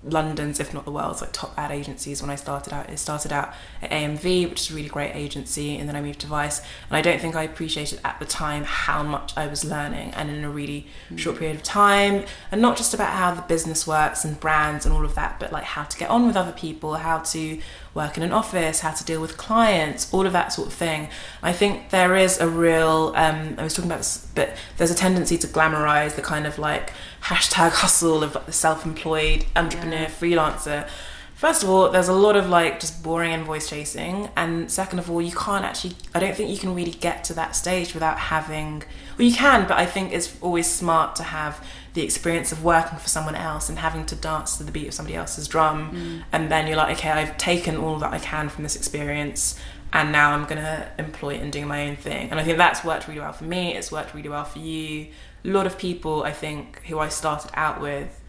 London's, 0.04 0.60
if 0.60 0.72
not 0.72 0.84
the 0.84 0.92
world's, 0.92 1.20
like 1.20 1.32
top 1.32 1.52
ad 1.56 1.72
agencies. 1.72 2.22
When 2.22 2.30
I 2.30 2.36
started 2.36 2.72
out, 2.72 2.88
it 2.88 2.98
started 2.98 3.32
out 3.32 3.52
at 3.82 3.90
AMV, 3.90 4.48
which 4.48 4.60
is 4.60 4.70
a 4.70 4.74
really 4.74 4.88
great 4.88 5.14
agency, 5.14 5.76
and 5.76 5.88
then 5.88 5.96
I 5.96 6.00
moved 6.00 6.20
to 6.20 6.28
Vice. 6.28 6.60
And 6.60 6.96
I 6.96 7.00
don't 7.00 7.20
think 7.20 7.34
I 7.34 7.42
appreciated 7.42 8.00
at 8.04 8.18
the 8.20 8.24
time 8.24 8.64
how 8.64 9.02
much 9.02 9.36
I 9.36 9.48
was 9.48 9.64
learning, 9.64 10.12
and 10.14 10.30
in 10.30 10.44
a 10.44 10.50
really 10.50 10.86
short 11.16 11.38
period 11.38 11.56
of 11.56 11.62
time, 11.64 12.24
and 12.52 12.62
not 12.62 12.76
just 12.76 12.94
about 12.94 13.12
how 13.12 13.34
the 13.34 13.42
business 13.42 13.86
works 13.86 14.24
and 14.24 14.38
brands 14.38 14.86
and 14.86 14.94
all 14.94 15.04
of 15.04 15.16
that, 15.16 15.40
but 15.40 15.52
like 15.52 15.64
how 15.64 15.82
to 15.82 15.98
get 15.98 16.10
on 16.10 16.26
with 16.26 16.36
other 16.36 16.52
people, 16.52 16.94
how 16.94 17.18
to 17.18 17.60
work 17.94 18.16
in 18.16 18.22
an 18.22 18.32
office, 18.32 18.80
how 18.80 18.92
to 18.92 19.04
deal 19.04 19.20
with 19.20 19.36
clients, 19.36 20.12
all 20.14 20.26
of 20.26 20.32
that 20.32 20.52
sort 20.52 20.68
of 20.68 20.74
thing. 20.74 21.08
I 21.42 21.52
think 21.52 21.90
there 21.90 22.14
is 22.14 22.38
a 22.38 22.48
real, 22.48 23.12
um, 23.16 23.56
I 23.58 23.64
was 23.64 23.74
talking 23.74 23.90
about 23.90 23.98
this, 23.98 24.28
but 24.36 24.56
there's 24.76 24.92
a 24.92 24.94
tendency 24.94 25.36
to 25.38 25.48
glamorize 25.48 26.14
the 26.14 26.22
kind 26.22 26.46
of 26.46 26.58
like 26.58 26.92
hashtag 27.22 27.70
hustle 27.70 28.22
of 28.22 28.36
the 28.46 28.52
self 28.52 28.84
employed 28.84 29.44
entrepreneur, 29.56 30.06
freelancer. 30.06 30.88
First 31.34 31.62
of 31.62 31.68
all, 31.68 31.88
there's 31.90 32.08
a 32.08 32.14
lot 32.14 32.36
of 32.36 32.48
like 32.48 32.80
just 32.80 33.00
boring 33.00 33.30
invoice 33.30 33.70
chasing, 33.70 34.28
and 34.36 34.68
second 34.70 34.98
of 34.98 35.08
all, 35.08 35.22
you 35.22 35.30
can't 35.30 35.64
actually. 35.64 35.94
I 36.12 36.18
don't 36.18 36.34
think 36.34 36.50
you 36.50 36.58
can 36.58 36.74
really 36.74 36.90
get 36.90 37.22
to 37.24 37.34
that 37.34 37.54
stage 37.54 37.94
without 37.94 38.18
having. 38.18 38.82
Well, 39.16 39.28
you 39.28 39.34
can, 39.34 39.68
but 39.68 39.78
I 39.78 39.86
think 39.86 40.12
it's 40.12 40.36
always 40.40 40.68
smart 40.68 41.14
to 41.16 41.22
have 41.22 41.64
the 41.94 42.02
experience 42.02 42.50
of 42.50 42.64
working 42.64 42.98
for 42.98 43.08
someone 43.08 43.34
else 43.34 43.68
and 43.68 43.78
having 43.78 44.04
to 44.06 44.16
dance 44.16 44.56
to 44.58 44.64
the 44.64 44.72
beat 44.72 44.88
of 44.88 44.94
somebody 44.94 45.16
else's 45.16 45.46
drum, 45.46 45.92
mm. 45.92 46.24
and 46.32 46.50
then 46.50 46.66
you're 46.66 46.76
like, 46.76 46.96
okay, 46.98 47.10
I've 47.10 47.36
taken 47.36 47.76
all 47.76 47.98
that 48.00 48.12
I 48.12 48.18
can 48.18 48.48
from 48.48 48.64
this 48.64 48.74
experience, 48.74 49.58
and 49.92 50.12
now 50.12 50.32
I'm 50.32 50.44
gonna 50.46 50.90
employ 50.98 51.34
it 51.34 51.42
and 51.42 51.52
doing 51.52 51.66
my 51.68 51.88
own 51.88 51.96
thing. 51.96 52.30
And 52.30 52.38
I 52.38 52.44
think 52.44 52.58
that's 52.58 52.84
worked 52.84 53.08
really 53.08 53.20
well 53.20 53.32
for 53.32 53.44
me. 53.44 53.74
It's 53.74 53.90
worked 53.90 54.14
really 54.14 54.28
well 54.28 54.44
for 54.44 54.58
you. 54.58 55.08
A 55.44 55.48
lot 55.48 55.66
of 55.66 55.78
people, 55.78 56.24
I 56.24 56.32
think, 56.32 56.82
who 56.86 56.98
I 56.98 57.08
started 57.08 57.50
out 57.54 57.80
with 57.80 58.20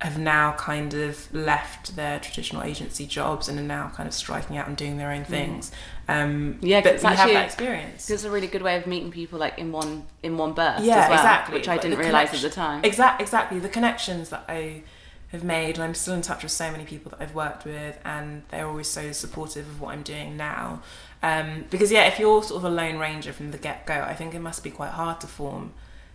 have 0.00 0.16
now 0.16 0.52
kind 0.52 0.94
of 0.94 1.32
left 1.34 1.96
their 1.96 2.20
traditional 2.20 2.62
agency 2.62 3.04
jobs 3.04 3.48
and 3.48 3.58
are 3.58 3.62
now 3.62 3.90
kind 3.96 4.06
of 4.06 4.14
striking 4.14 4.56
out 4.56 4.68
and 4.68 4.76
doing 4.76 4.96
their 4.96 5.10
own 5.10 5.24
things. 5.24 5.72
Um, 6.08 6.58
Yeah, 6.60 6.82
but 6.82 6.94
it's 6.94 7.02
you 7.02 7.08
have 7.08 7.18
actually- 7.18 7.34
that 7.34 7.44
experience. 7.46 8.08
it's 8.08 8.22
a 8.22 8.30
really 8.30 8.46
good 8.46 8.62
way 8.62 8.76
of 8.76 8.86
meeting 8.86 9.10
people 9.10 9.40
like 9.40 9.58
in 9.58 9.72
one 9.72 10.04
in 10.22 10.36
one 10.38 10.52
burst 10.52 10.84
Yeah, 10.84 10.98
as 10.98 11.08
well, 11.08 11.18
exactly. 11.18 11.54
which 11.54 11.68
I 11.68 11.78
didn't 11.78 11.98
realize 11.98 12.32
at 12.32 12.42
the 12.42 12.50
time. 12.50 12.80
Exactly, 12.84 13.24
exactly. 13.24 13.58
The 13.58 13.68
connections 13.68 14.28
that 14.28 14.44
I 14.48 14.82
have 15.28 15.44
made, 15.44 15.76
and 15.76 15.84
I'm 15.84 15.94
still 15.94 16.14
in 16.14 16.22
touch 16.22 16.42
with 16.42 16.52
so 16.52 16.70
many 16.70 16.84
people 16.84 17.10
that 17.10 17.20
I've 17.20 17.34
worked 17.34 17.64
with, 17.64 17.98
and 18.04 18.42
they're 18.48 18.66
always 18.66 18.88
so 18.88 19.12
supportive 19.12 19.68
of 19.68 19.80
what 19.80 19.92
I'm 19.92 20.02
doing 20.02 20.36
now. 20.36 20.82
Um, 21.22 21.66
because 21.70 21.92
yeah, 21.92 22.04
if 22.06 22.18
you're 22.18 22.42
sort 22.42 22.64
of 22.64 22.64
a 22.64 22.74
lone 22.74 22.98
ranger 22.98 23.32
from 23.32 23.50
the 23.50 23.58
get 23.58 23.86
go, 23.86 23.94
I 23.94 24.14
think 24.14 24.34
it 24.34 24.40
must 24.40 24.64
be 24.64 24.70
quite 24.70 24.90
hard 24.90 25.20
to 25.20 25.26
form 25.26 25.72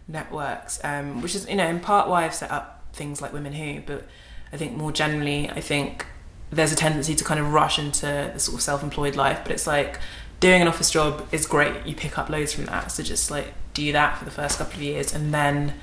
networks, 0.07 0.83
um, 0.83 1.21
which 1.21 1.35
is 1.35 1.47
you 1.47 1.55
know 1.55 1.67
in 1.67 1.79
part 1.79 2.09
why 2.09 2.25
I've 2.25 2.33
set 2.33 2.51
up 2.51 2.83
things 2.93 3.21
like 3.21 3.33
Women 3.33 3.53
Who, 3.53 3.81
but 3.85 4.07
I 4.51 4.57
think 4.57 4.75
more 4.75 4.91
generally, 4.91 5.49
I 5.49 5.61
think 5.61 6.05
there's 6.51 6.71
a 6.71 6.75
tendency 6.75 7.15
to 7.15 7.23
kind 7.23 7.39
of 7.39 7.51
rush 7.51 7.79
into 7.79 8.31
the 8.33 8.39
sort 8.39 8.55
of 8.55 8.61
self-employed 8.61 9.15
life, 9.15 9.39
but 9.43 9.51
it's 9.51 9.67
like 9.67 9.99
doing 10.39 10.61
an 10.61 10.67
office 10.67 10.91
job 10.91 11.27
is 11.31 11.45
great. 11.45 11.85
You 11.85 11.95
pick 11.95 12.17
up 12.17 12.29
loads 12.29 12.53
from 12.53 12.65
that, 12.65 12.91
so 12.91 13.03
just 13.03 13.29
like 13.29 13.53
do 13.73 13.91
that 13.91 14.17
for 14.17 14.25
the 14.25 14.31
first 14.31 14.57
couple 14.57 14.75
of 14.75 14.81
years, 14.81 15.13
and 15.13 15.33
then 15.33 15.73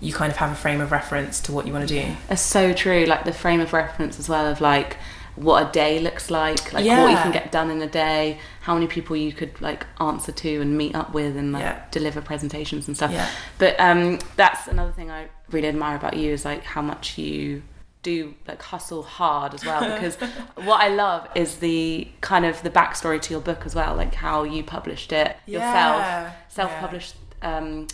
you 0.00 0.12
kind 0.12 0.30
of 0.30 0.36
have 0.38 0.52
a 0.52 0.54
frame 0.54 0.80
of 0.80 0.92
reference 0.92 1.40
to 1.42 1.52
what 1.52 1.66
you 1.66 1.72
want 1.72 1.88
to 1.88 2.02
do. 2.02 2.16
It's 2.30 2.42
so 2.42 2.72
true. 2.72 3.04
Like 3.06 3.24
the 3.24 3.32
frame 3.32 3.60
of 3.60 3.72
reference 3.72 4.18
as 4.18 4.28
well 4.28 4.46
of 4.46 4.60
like 4.60 4.96
what 5.36 5.68
a 5.68 5.72
day 5.72 5.98
looks 6.00 6.30
like, 6.30 6.72
like 6.72 6.84
Yeah. 6.84 7.02
what 7.02 7.10
you 7.10 7.16
can 7.18 7.30
get 7.32 7.52
done 7.52 7.70
in 7.70 7.80
a 7.82 7.86
day, 7.86 8.38
how 8.62 8.74
many 8.74 8.86
people 8.86 9.14
you 9.16 9.32
could 9.32 9.60
like 9.60 9.86
answer 10.00 10.32
to 10.32 10.60
and 10.62 10.76
meet 10.78 10.94
up 10.94 11.12
with 11.12 11.36
and 11.36 11.52
like 11.52 11.62
Yeah. 11.62 11.82
deliver 11.90 12.20
presentations 12.22 12.88
and 12.88 12.96
stuff. 12.96 13.10
Yeah. 13.10 13.28
But 13.58 13.78
um, 13.78 14.18
that's 14.36 14.66
another 14.66 14.92
thing 14.92 15.10
I 15.10 15.28
really 15.50 15.68
admire 15.68 15.96
about 15.96 16.16
you 16.16 16.32
is 16.32 16.44
like 16.44 16.64
how 16.64 16.82
much 16.82 17.18
you 17.18 17.62
do 18.02 18.34
like 18.46 18.62
hustle 18.62 19.02
hard 19.02 19.52
as 19.52 19.64
well 19.64 19.80
because 19.94 20.14
what 20.64 20.80
I 20.80 20.88
love 20.88 21.28
is 21.34 21.56
the 21.56 22.06
kind 22.20 22.46
of 22.46 22.62
the 22.62 22.70
backstory 22.70 23.20
to 23.20 23.32
your 23.32 23.40
book 23.40 23.62
as 23.66 23.74
well 23.74 23.96
like 23.96 24.14
how 24.14 24.44
you 24.44 24.62
published 24.62 25.10
it 25.12 25.36
yourself 25.44 26.32
self-published 26.48 27.16
um, 27.42 27.88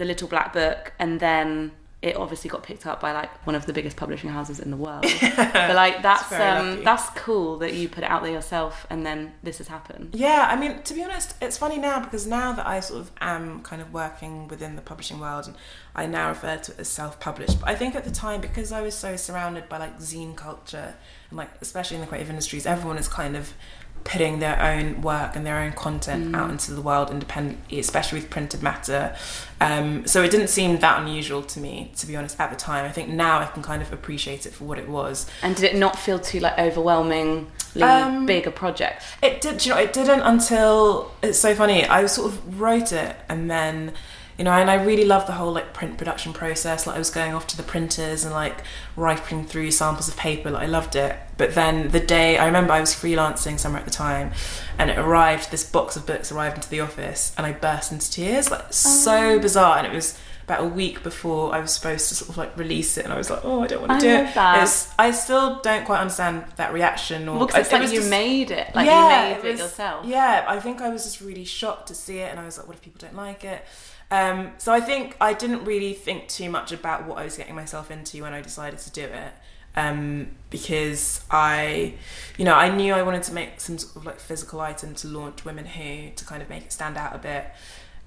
the 0.00 0.06
little 0.06 0.26
black 0.26 0.52
book 0.54 0.94
and 0.98 1.20
then 1.20 1.70
it 2.00 2.16
obviously 2.16 2.48
got 2.48 2.62
picked 2.62 2.86
up 2.86 2.98
by 3.02 3.12
like 3.12 3.30
one 3.46 3.54
of 3.54 3.66
the 3.66 3.74
biggest 3.74 3.94
publishing 3.94 4.30
houses 4.30 4.58
in 4.58 4.70
the 4.70 4.76
world 4.76 5.02
but 5.36 5.74
like 5.74 6.00
that's 6.00 6.32
um 6.32 6.82
that's 6.82 7.10
cool 7.10 7.58
that 7.58 7.74
you 7.74 7.86
put 7.86 8.02
it 8.02 8.08
out 8.08 8.22
there 8.22 8.32
yourself 8.32 8.86
and 8.88 9.04
then 9.04 9.30
this 9.42 9.58
has 9.58 9.68
happened 9.68 10.08
Yeah, 10.14 10.48
I 10.50 10.56
mean, 10.56 10.82
to 10.84 10.94
be 10.94 11.02
honest, 11.04 11.34
it's 11.42 11.58
funny 11.58 11.76
now 11.76 12.00
because 12.00 12.26
now 12.26 12.52
that 12.52 12.66
I 12.66 12.80
sort 12.80 13.00
of 13.00 13.10
am 13.20 13.62
kind 13.62 13.82
of 13.82 13.92
working 13.92 14.48
within 14.48 14.76
the 14.76 14.82
publishing 14.82 15.20
world, 15.20 15.46
and 15.48 15.56
I 15.94 16.06
now 16.06 16.30
refer 16.30 16.56
to 16.56 16.72
it 16.72 16.80
as 16.80 16.88
self-published. 16.88 17.60
But 17.60 17.68
I 17.68 17.74
think 17.74 17.94
at 17.94 18.04
the 18.04 18.10
time, 18.10 18.40
because 18.40 18.72
I 18.72 18.80
was 18.80 18.94
so 18.94 19.16
surrounded 19.16 19.68
by 19.68 19.78
like 19.78 19.98
zine 19.98 20.34
culture, 20.34 20.94
and 21.28 21.36
like 21.36 21.50
especially 21.60 21.96
in 21.96 22.00
the 22.00 22.06
creative 22.06 22.30
industries, 22.30 22.64
everyone 22.66 22.98
is 22.98 23.08
kind 23.08 23.36
of 23.36 23.52
putting 24.04 24.38
their 24.38 24.60
own 24.60 25.02
work 25.02 25.36
and 25.36 25.46
their 25.46 25.58
own 25.58 25.72
content 25.72 26.34
out 26.34 26.50
into 26.50 26.72
the 26.72 26.80
world 26.80 27.10
independently, 27.10 27.78
especially 27.78 28.20
with 28.20 28.30
printed 28.30 28.62
matter. 28.62 29.14
Um, 29.60 30.06
so 30.06 30.22
it 30.22 30.30
didn't 30.30 30.48
seem 30.48 30.78
that 30.78 31.02
unusual 31.02 31.42
to 31.42 31.60
me, 31.60 31.92
to 31.96 32.06
be 32.06 32.16
honest, 32.16 32.40
at 32.40 32.50
the 32.50 32.56
time. 32.56 32.84
I 32.84 32.90
think 32.90 33.10
now 33.10 33.38
I 33.40 33.46
can 33.46 33.62
kind 33.62 33.82
of 33.82 33.92
appreciate 33.92 34.46
it 34.46 34.52
for 34.54 34.64
what 34.64 34.78
it 34.78 34.88
was. 34.88 35.26
and 35.42 35.54
did 35.54 35.64
it 35.64 35.76
not 35.76 35.98
feel 35.98 36.18
too 36.18 36.40
like 36.40 36.58
overwhelmingly 36.58 37.46
Um, 37.82 38.26
big 38.26 38.46
a 38.46 38.50
project 38.50 39.02
It 39.22 39.40
did. 39.40 39.64
You 39.64 39.74
know, 39.74 39.78
it 39.78 39.92
didn't 39.92 40.22
until 40.22 41.12
it's 41.22 41.38
so 41.38 41.54
funny. 41.54 41.84
I 41.86 42.06
sort 42.06 42.32
of 42.32 42.60
wrote 42.60 42.92
it, 42.92 43.16
and 43.28 43.50
then 43.50 43.92
you 44.40 44.44
know, 44.44 44.52
and 44.52 44.70
I 44.70 44.82
really 44.82 45.04
loved 45.04 45.28
the 45.28 45.32
whole 45.32 45.52
like 45.52 45.74
print 45.74 45.98
production 45.98 46.32
process. 46.32 46.86
Like 46.86 46.96
I 46.96 46.98
was 46.98 47.10
going 47.10 47.34
off 47.34 47.46
to 47.48 47.58
the 47.58 47.62
printers 47.62 48.24
and 48.24 48.32
like 48.32 48.62
rifling 48.96 49.44
through 49.44 49.70
samples 49.70 50.08
of 50.08 50.16
paper. 50.16 50.50
Like 50.50 50.62
I 50.62 50.66
loved 50.66 50.96
it. 50.96 51.14
But 51.36 51.54
then 51.54 51.90
the 51.90 52.00
day 52.00 52.38
I 52.38 52.46
remember 52.46 52.72
I 52.72 52.80
was 52.80 52.94
freelancing 52.94 53.58
somewhere 53.58 53.80
at 53.80 53.84
the 53.84 53.92
time, 53.92 54.32
and 54.78 54.88
it 54.88 54.98
arrived. 54.98 55.50
This 55.50 55.62
box 55.70 55.94
of 55.94 56.06
books 56.06 56.32
arrived 56.32 56.56
into 56.56 56.70
the 56.70 56.80
office, 56.80 57.34
and 57.36 57.46
I 57.46 57.52
burst 57.52 57.92
into 57.92 58.10
tears. 58.10 58.50
Like 58.50 58.72
so 58.72 59.32
oh. 59.34 59.38
bizarre, 59.38 59.76
and 59.76 59.86
it 59.86 59.92
was. 59.92 60.18
About 60.44 60.64
a 60.64 60.68
week 60.68 61.04
before 61.04 61.54
I 61.54 61.60
was 61.60 61.72
supposed 61.72 62.08
to 62.08 62.16
sort 62.16 62.30
of 62.30 62.36
like 62.36 62.56
release 62.58 62.98
it, 62.98 63.04
and 63.04 63.14
I 63.14 63.18
was 63.18 63.30
like, 63.30 63.44
"Oh, 63.44 63.60
I 63.62 63.68
don't 63.68 63.82
want 63.82 63.92
I 63.92 64.00
to 64.00 64.04
do 64.04 64.14
love 64.14 64.26
it." 64.30 64.34
that. 64.34 64.62
It's, 64.64 64.92
I 64.98 65.12
still 65.12 65.60
don't 65.60 65.84
quite 65.84 66.00
understand 66.00 66.44
that 66.56 66.72
reaction. 66.72 67.28
Or 67.28 67.36
well, 67.38 67.46
'cause 67.46 67.60
it's 67.60 67.68
it 67.68 67.74
like 67.74 67.82
was 67.82 67.92
you 67.92 67.98
just- 68.00 68.10
made 68.10 68.50
it 68.50 68.74
like 68.74 68.86
yeah, 68.86 69.28
you 69.28 69.34
made 69.36 69.44
it, 69.44 69.52
was- 69.52 69.60
yourself 69.60 70.06
Yeah, 70.06 70.44
I 70.48 70.58
think 70.58 70.80
I 70.80 70.88
was 70.88 71.04
just 71.04 71.20
really 71.20 71.44
shocked 71.44 71.86
to 71.88 71.94
see 71.94 72.18
it, 72.18 72.30
and 72.32 72.40
I 72.40 72.44
was 72.44 72.58
like, 72.58 72.66
"What 72.66 72.74
if 72.78 72.82
people 72.82 72.98
don't 72.98 73.14
like 73.14 73.44
it?" 73.44 73.64
Um, 74.10 74.52
so 74.58 74.72
I 74.72 74.80
think 74.80 75.16
I 75.20 75.34
didn't 75.34 75.64
really 75.64 75.94
think 75.94 76.28
too 76.28 76.50
much 76.50 76.72
about 76.72 77.06
what 77.06 77.18
I 77.18 77.24
was 77.24 77.36
getting 77.36 77.54
myself 77.54 77.90
into 77.90 78.22
when 78.22 78.32
I 78.32 78.40
decided 78.40 78.80
to 78.80 78.90
do 78.90 79.04
it, 79.04 79.32
um, 79.76 80.32
because 80.50 81.24
I, 81.30 81.94
you 82.36 82.44
know, 82.44 82.54
I 82.54 82.74
knew 82.74 82.92
I 82.92 83.02
wanted 83.02 83.22
to 83.24 83.32
make 83.32 83.60
some 83.60 83.78
sort 83.78 83.96
of 83.96 84.06
like 84.06 84.18
physical 84.18 84.60
item 84.60 84.94
to 84.96 85.08
launch 85.08 85.44
Women 85.44 85.64
Who 85.64 86.10
to 86.10 86.24
kind 86.24 86.42
of 86.42 86.48
make 86.48 86.64
it 86.64 86.72
stand 86.72 86.96
out 86.96 87.14
a 87.14 87.18
bit, 87.18 87.46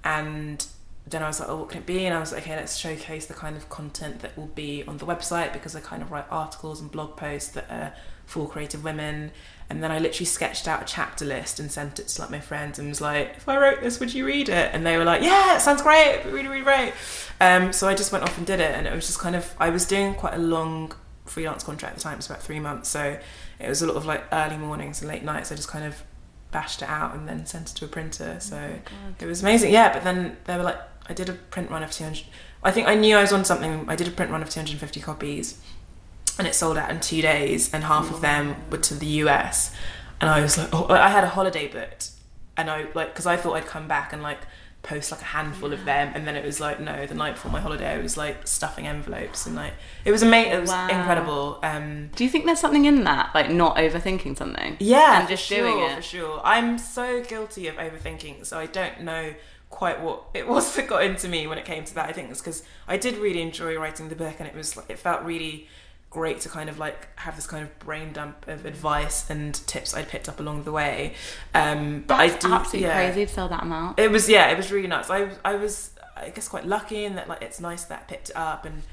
and 0.04 0.66
then 1.08 1.24
I 1.24 1.28
was 1.28 1.40
like, 1.40 1.50
oh, 1.50 1.58
what 1.58 1.70
can 1.70 1.80
it 1.80 1.86
be? 1.86 2.06
And 2.06 2.16
I 2.16 2.20
was 2.20 2.32
like, 2.32 2.44
okay, 2.44 2.56
let's 2.56 2.78
showcase 2.78 3.26
the 3.26 3.34
kind 3.34 3.58
of 3.58 3.70
content 3.70 4.20
that 4.22 4.38
will 4.38 4.48
be 4.48 4.84
on 4.88 4.98
the 4.98 5.06
website 5.06 5.52
because 5.52 5.76
I 5.76 5.82
kind 5.82 6.02
of 6.02 6.12
write 6.12 6.26
articles 6.32 6.80
and 6.80 6.90
blog 6.90 7.18
posts 7.18 7.50
that 7.52 7.70
are 7.70 7.94
for 8.26 8.48
creative 8.48 8.84
women. 8.84 9.32
And 9.74 9.82
then 9.82 9.92
I 9.92 9.98
literally 9.98 10.28
sketched 10.28 10.68
out 10.68 10.84
a 10.84 10.86
chapter 10.86 11.26
list 11.26 11.60
and 11.60 11.72
sent 11.72 11.98
it 11.98 12.08
to 12.08 12.22
like 12.22 12.30
my 12.30 12.40
friends 12.40 12.78
and 12.78 12.88
was 12.90 13.02
like, 13.02 13.34
if 13.38 13.50
I 13.50 13.58
wrote 13.58 13.82
this, 13.82 14.00
would 14.00 14.14
you 14.14 14.24
read 14.24 14.48
it? 14.48 14.70
And 14.72 14.86
they 14.86 15.00
were 15.00 15.04
like, 15.04 15.24
yeah, 15.24 15.56
it 15.56 15.62
sounds 15.62 15.82
great, 15.82 16.22
really, 16.26 16.48
really 16.48 16.62
great. 16.62 16.94
Um, 17.42 17.74
so 17.74 17.88
I 17.88 17.96
just 17.96 18.12
went 18.12 18.24
off 18.24 18.38
and 18.38 18.46
did 18.46 18.60
it, 18.60 18.76
and 18.76 18.86
it 18.86 18.94
was 18.94 19.08
just 19.08 19.18
kind 19.18 19.36
of 19.36 19.52
I 19.60 19.72
was 19.72 19.88
doing 19.88 20.14
quite 20.14 20.36
a 20.36 20.38
long 20.38 20.94
freelance 21.26 21.64
contract 21.64 21.94
at 21.94 21.98
the 21.98 22.04
time. 22.04 22.14
It 22.14 22.18
was 22.18 22.28
about 22.28 22.44
three 22.44 22.60
months, 22.60 22.88
so 22.88 23.18
it 23.60 23.68
was 23.68 23.82
a 23.82 23.88
lot 23.88 23.96
of 23.96 24.06
like 24.06 24.24
early 24.32 24.58
mornings 24.58 25.02
and 25.02 25.10
late 25.10 25.24
nights. 25.24 25.52
I 25.52 25.56
just 25.56 25.70
kind 25.70 25.86
of 25.86 26.04
bashed 26.52 26.84
it 26.84 26.88
out 26.88 27.16
and 27.16 27.28
then 27.28 27.48
sent 27.48 27.72
it 27.72 27.76
to 27.78 27.86
a 27.86 27.88
printer. 27.88 28.38
So 28.40 28.76
it 29.20 29.26
was 29.26 29.42
amazing. 29.42 29.74
Yeah, 29.74 29.92
but 29.92 30.04
then 30.04 30.38
they 30.46 30.56
were 30.56 30.62
like, 30.64 30.78
I 31.10 31.14
did 31.14 31.30
a 31.30 31.34
print 31.34 31.72
run 31.72 31.82
of 31.82 31.92
200. 31.92 32.24
I 32.64 32.70
think 32.70 32.88
I 32.88 32.94
knew 32.94 33.18
I 33.18 33.22
was 33.22 33.34
on 33.34 33.44
something. 33.44 33.86
I 33.90 33.96
did 33.96 34.08
a 34.08 34.12
print 34.12 34.32
run 34.32 34.44
of 34.44 34.50
250 34.52 35.02
copies, 35.02 35.60
and 36.38 36.48
it 36.48 36.56
sold 36.56 36.78
out 36.78 36.90
in 36.90 37.00
two 37.00 37.22
days, 37.22 37.74
and 37.74 37.84
half 37.84 38.12
of 38.12 38.22
them 38.22 38.56
were 38.70 38.78
to 38.80 38.96
the 38.96 39.06
US. 39.24 39.74
And 40.22 40.30
I 40.30 40.42
was 40.42 40.58
like, 40.58 40.70
oh, 40.74 40.88
I 40.90 41.10
had 41.10 41.24
a 41.24 41.30
holiday 41.30 41.68
booked, 41.68 42.12
and 42.58 42.70
I 42.70 42.88
like 42.94 43.10
because 43.14 43.26
I 43.26 43.38
thought 43.38 43.54
I'd 43.56 43.66
come 43.68 43.88
back 43.88 44.14
and 44.14 44.22
like 44.22 44.40
post 44.84 45.12
like 45.12 45.22
a 45.22 45.26
handful 45.26 45.72
of 45.72 45.86
them, 45.86 46.12
and 46.14 46.28
then 46.28 46.36
it 46.36 46.44
was 46.46 46.60
like 46.60 46.80
no, 46.80 47.06
the 47.06 47.14
night 47.16 47.36
before 47.36 47.52
my 47.52 47.60
holiday, 47.62 47.88
I 47.94 47.98
was 48.00 48.18
like 48.18 48.46
stuffing 48.48 48.86
envelopes 48.88 49.46
and 49.46 49.56
like 49.56 49.74
it 50.06 50.12
was 50.12 50.22
amazing. 50.24 50.54
It 50.54 50.62
was 50.62 50.70
Wow. 50.70 50.88
incredible. 50.90 51.60
Um, 51.64 52.10
do 52.16 52.24
you 52.24 52.30
think 52.30 52.46
there's 52.46 52.60
something 52.60 52.86
in 52.86 53.04
that 53.06 53.34
like 53.34 53.50
not 53.50 53.78
overthinking 53.78 54.38
something 54.38 54.76
yeah, 54.80 55.22
and 55.22 55.30
just 55.30 55.48
doing 55.50 55.74
sure, 55.78 55.90
it 55.92 55.96
for 55.96 56.02
sure. 56.02 56.42
I'm 56.44 56.78
so 56.78 57.22
guilty 57.24 57.68
of 57.68 57.76
overthinking, 57.76 58.46
so 58.46 58.60
I 58.60 58.66
don't 58.66 59.02
know 59.02 59.34
quite 59.70 60.02
what 60.02 60.24
it 60.34 60.48
was 60.48 60.76
that 60.76 60.88
got 60.88 61.04
into 61.04 61.28
me 61.28 61.48
when 61.48 61.58
it 61.58 61.66
came 61.66 61.84
to 61.86 61.96
that. 61.96 62.10
I 62.10 62.14
think 62.14 62.30
it's 62.30 62.42
because 62.42 62.64
I 62.88 62.98
did 62.98 63.18
really 63.18 63.42
enjoy 63.42 63.78
writing 63.78 64.10
the 64.10 64.16
book, 64.16 64.36
and 64.40 64.48
it 64.48 64.56
was 64.56 64.76
like 64.78 64.90
it 64.90 65.00
felt 65.00 65.24
really 65.24 65.68
great 66.14 66.40
to 66.42 66.50
kind 66.50 66.70
of 66.70 66.78
like 66.78 67.08
have 67.20 67.36
this 67.36 67.48
kind 67.48 67.64
of 67.64 67.80
brain 67.80 68.14
dump 68.14 68.48
of 68.48 68.66
advice 68.66 69.30
and 69.32 69.56
tips 69.68 69.96
I'd 69.96 70.08
picked 70.08 70.30
up 70.30 70.40
along 70.40 70.64
the 70.64 70.72
way. 70.72 71.16
Um, 71.56 72.04
but 72.06 72.18
That's 72.18 72.46
I 72.46 72.48
do, 72.48 72.54
absolutely 72.54 72.88
yeah. 72.88 72.96
crazy 72.96 73.26
to 73.26 73.34
sell 73.34 73.50
that 73.50 73.64
amount. 73.64 74.00
It 74.00 74.12
was 74.12 74.30
yeah, 74.30 74.50
it 74.50 74.56
was 74.56 74.72
really 74.72 74.88
nuts. 74.88 75.10
I 75.10 75.32
I 75.44 75.56
was 75.56 75.90
I 76.16 76.30
guess 76.30 76.48
quite 76.48 76.66
lucky 76.66 77.04
in 77.04 77.16
that 77.16 77.28
like 77.28 77.42
it's 77.42 77.60
nice 77.60 77.86
that 77.86 78.02
I 78.02 78.04
picked 78.04 78.30
it 78.30 78.38
up 78.38 78.64
and 78.66 78.84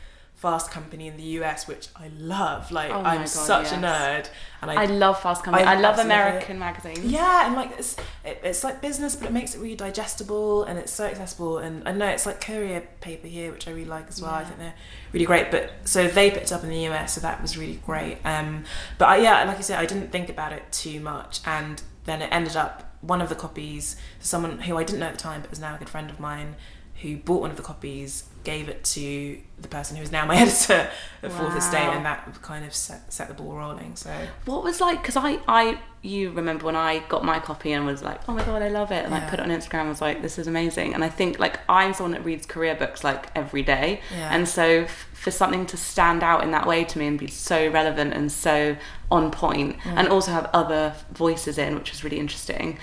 Fast 0.40 0.70
Company 0.70 1.06
in 1.06 1.18
the 1.18 1.22
US, 1.40 1.68
which 1.68 1.88
I 1.94 2.08
love. 2.18 2.72
Like 2.72 2.90
Oh 2.90 3.02
I'm 3.02 3.18
God, 3.18 3.28
such 3.28 3.72
a 3.72 3.74
nerd, 3.74 4.26
and 4.62 4.70
I 4.70 4.86
love 4.86 5.20
Fast 5.20 5.44
Company. 5.44 5.66
I 5.66 5.74
I, 5.74 5.80
love. 5.80 5.98
American 5.98 6.58
magazines. 6.58 7.04
yeah, 7.04 7.46
and 7.46 7.54
like 7.54 7.72
it's 7.78 7.94
it, 8.24 8.40
it's 8.42 8.64
like 8.64 8.80
business, 8.80 9.14
but 9.16 9.26
it 9.28 9.32
makes 9.32 9.54
it 9.54 9.58
really 9.58 9.76
digestible 9.76 10.64
and 10.64 10.78
it's 10.78 10.92
so 10.92 11.04
accessible. 11.04 11.58
And 11.58 11.86
I 11.86 11.92
know 11.92 12.06
it's 12.06 12.24
like 12.24 12.40
courier 12.40 12.88
paper 13.02 13.26
here, 13.26 13.52
which 13.52 13.68
I 13.68 13.72
really 13.72 13.84
like 13.84 14.08
as 14.08 14.22
well. 14.22 14.32
I 14.32 14.44
think 14.44 14.58
they're 14.58 14.74
really 15.12 15.26
great. 15.26 15.50
But 15.50 15.72
so 15.84 16.08
they 16.08 16.30
picked 16.30 16.52
up 16.52 16.64
in 16.64 16.70
the 16.70 16.86
US, 16.88 17.16
so 17.16 17.20
that 17.20 17.42
was 17.42 17.58
really 17.58 17.78
great. 17.84 18.16
Um, 18.24 18.64
but 18.96 19.08
I, 19.10 19.16
yeah, 19.18 19.44
like 19.44 19.58
I 19.58 19.60
said, 19.60 19.78
I 19.78 19.84
didn't 19.84 20.10
think 20.10 20.30
about 20.30 20.54
it 20.54 20.62
too 20.72 21.00
much, 21.00 21.40
and 21.44 21.82
then 22.04 22.22
it 22.22 22.28
ended 22.32 22.56
up 22.56 22.96
one 23.02 23.20
of 23.20 23.28
the 23.28 23.34
copies. 23.34 23.96
For 24.20 24.26
someone 24.26 24.60
who 24.60 24.78
I 24.78 24.84
didn't 24.84 25.00
know 25.00 25.06
at 25.08 25.16
the 25.16 25.20
time, 25.20 25.42
but 25.42 25.52
is 25.52 25.60
now 25.60 25.74
a 25.74 25.78
good 25.78 25.90
friend 25.90 26.08
of 26.08 26.18
mine, 26.18 26.56
who 27.02 27.16
bought 27.16 27.40
one 27.40 27.50
of 27.50 27.56
the 27.56 27.62
copies, 27.62 28.24
gave 28.44 28.68
it 28.68 28.82
to 28.84 29.38
the 29.58 29.68
person 29.68 29.96
who 29.96 30.02
is 30.02 30.10
now 30.12 30.24
my 30.26 30.36
editor 30.44 30.88
at 31.22 31.32
Fourth 31.32 31.56
Estate, 31.56 31.78
and 31.94 32.04
that 32.04 32.40
kind 32.42 32.64
of 32.64 32.74
set, 32.74 33.12
set 33.12 33.28
the 33.28 33.34
ball 33.34 33.52
rolling. 33.56 33.96
So 33.96 34.10
What 34.44 34.62
was 34.64 34.80
like? 34.80 35.00
Because 35.02 35.16
I, 35.16 35.38
I, 35.48 35.78
you 36.02 36.30
remember 36.30 36.64
when 36.66 36.76
I 36.76 37.00
got 37.08 37.24
my 37.24 37.38
copy 37.38 37.72
and 37.72 37.84
was 37.86 38.02
like, 38.02 38.20
oh 38.28 38.32
my 38.34 38.44
god, 38.44 38.62
I 38.62 38.68
love 38.68 38.92
it, 38.92 39.04
and 39.04 39.14
I 39.14 39.20
put 39.28 39.38
it 39.38 39.42
on 39.42 39.48
Instagram. 39.50 39.80
and 39.80 39.88
was 39.90 40.00
like, 40.00 40.22
this 40.22 40.38
is 40.38 40.46
amazing. 40.46 40.94
And 40.94 41.02
I 41.04 41.08
think 41.08 41.38
like 41.38 41.60
I'm 41.68 41.92
someone 41.94 42.12
that 42.12 42.24
reads 42.24 42.46
career 42.46 42.74
books 42.74 43.02
like 43.04 43.26
every 43.34 43.62
day, 43.62 44.00
Yeah. 44.12 44.34
and 44.34 44.46
so 44.48 44.62
f- 44.82 45.06
for 45.12 45.30
something 45.30 45.66
to 45.66 45.76
stand 45.76 46.22
out 46.22 46.42
in 46.42 46.50
that 46.52 46.66
way 46.66 46.84
to 46.84 46.98
me 46.98 47.06
and 47.06 47.18
be 47.18 47.26
so 47.28 47.68
relevant 47.70 48.14
and 48.14 48.30
so 48.32 48.76
on 49.10 49.30
point, 49.30 49.78
Mm. 49.80 49.92
and 49.98 50.08
also 50.08 50.32
have 50.32 50.48
other 50.52 50.94
voices 51.12 51.58
in, 51.58 51.74
which 51.74 51.90
was 51.90 52.04
really 52.04 52.18
interesting, 52.18 52.78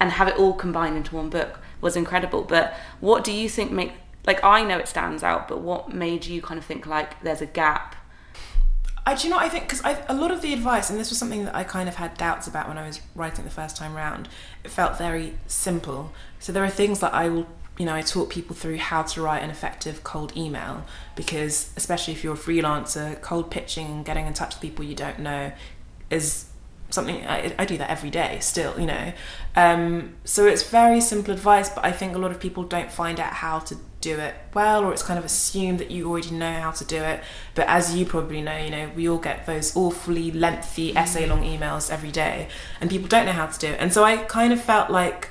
and 0.00 0.10
have 0.12 0.28
it 0.28 0.36
all 0.38 0.52
combined 0.52 0.96
into 0.96 1.14
one 1.16 1.30
book 1.30 1.58
was 1.80 1.96
incredible. 1.96 2.42
But 2.42 2.74
what 3.00 3.24
do 3.24 3.32
you 3.32 3.48
think 3.48 3.70
make 3.70 3.92
like 4.26 4.42
I 4.42 4.64
know 4.64 4.78
it 4.78 4.88
stands 4.88 5.22
out, 5.22 5.46
but 5.46 5.60
what 5.60 5.92
made 5.92 6.26
you 6.26 6.42
kind 6.42 6.58
of 6.58 6.64
think 6.64 6.86
like 6.86 7.22
there's 7.22 7.40
a 7.40 7.46
gap? 7.46 7.94
I 9.08 9.14
do 9.14 9.28
you 9.28 9.32
know 9.32 9.38
I 9.38 9.48
think 9.48 9.68
because 9.68 9.82
a 10.08 10.14
lot 10.14 10.32
of 10.32 10.42
the 10.42 10.52
advice, 10.52 10.90
and 10.90 10.98
this 10.98 11.10
was 11.10 11.18
something 11.18 11.44
that 11.44 11.54
I 11.54 11.62
kind 11.62 11.88
of 11.88 11.94
had 11.94 12.16
doubts 12.16 12.48
about 12.48 12.66
when 12.68 12.76
I 12.76 12.86
was 12.86 13.00
writing 13.14 13.44
the 13.44 13.50
first 13.50 13.76
time 13.76 13.94
round. 13.94 14.28
It 14.64 14.70
felt 14.70 14.98
very 14.98 15.34
simple. 15.46 16.12
So 16.40 16.52
there 16.52 16.64
are 16.64 16.70
things 16.70 17.00
that 17.00 17.14
I 17.14 17.28
will 17.28 17.46
you 17.78 17.84
know, 17.84 17.94
I 17.94 18.02
taught 18.02 18.30
people 18.30 18.56
through 18.56 18.78
how 18.78 19.02
to 19.02 19.20
write 19.20 19.42
an 19.42 19.50
effective 19.50 20.02
cold 20.02 20.36
email 20.36 20.86
because, 21.14 21.72
especially 21.76 22.14
if 22.14 22.24
you're 22.24 22.34
a 22.34 22.38
freelancer, 22.38 23.20
cold 23.20 23.50
pitching 23.50 23.86
and 23.86 24.04
getting 24.04 24.26
in 24.26 24.32
touch 24.32 24.54
with 24.54 24.62
people 24.62 24.84
you 24.84 24.94
don't 24.94 25.18
know 25.18 25.52
is 26.08 26.46
something 26.90 27.26
I, 27.26 27.54
I 27.58 27.64
do 27.64 27.76
that 27.78 27.90
every 27.90 28.10
day 28.10 28.38
still, 28.40 28.78
you 28.78 28.86
know. 28.86 29.12
Um, 29.54 30.14
so 30.24 30.46
it's 30.46 30.62
very 30.62 31.00
simple 31.00 31.32
advice, 31.32 31.68
but 31.68 31.84
I 31.84 31.92
think 31.92 32.14
a 32.14 32.18
lot 32.18 32.30
of 32.30 32.40
people 32.40 32.64
don't 32.64 32.90
find 32.90 33.18
out 33.18 33.32
how 33.32 33.58
to 33.60 33.76
do 34.00 34.18
it 34.18 34.34
well, 34.54 34.84
or 34.84 34.92
it's 34.92 35.02
kind 35.02 35.18
of 35.18 35.24
assumed 35.24 35.80
that 35.80 35.90
you 35.90 36.08
already 36.08 36.30
know 36.30 36.52
how 36.52 36.70
to 36.70 36.84
do 36.84 37.02
it. 37.02 37.22
But 37.54 37.66
as 37.66 37.96
you 37.96 38.06
probably 38.06 38.42
know, 38.42 38.56
you 38.56 38.70
know, 38.70 38.90
we 38.94 39.08
all 39.08 39.18
get 39.18 39.46
those 39.46 39.74
awfully 39.76 40.30
lengthy 40.30 40.96
essay 40.96 41.26
long 41.26 41.42
emails 41.42 41.90
every 41.90 42.12
day, 42.12 42.48
and 42.80 42.88
people 42.88 43.08
don't 43.08 43.26
know 43.26 43.32
how 43.32 43.46
to 43.46 43.58
do 43.58 43.68
it. 43.68 43.80
And 43.80 43.92
so 43.92 44.04
I 44.04 44.18
kind 44.18 44.52
of 44.52 44.60
felt 44.60 44.90
like 44.90 45.30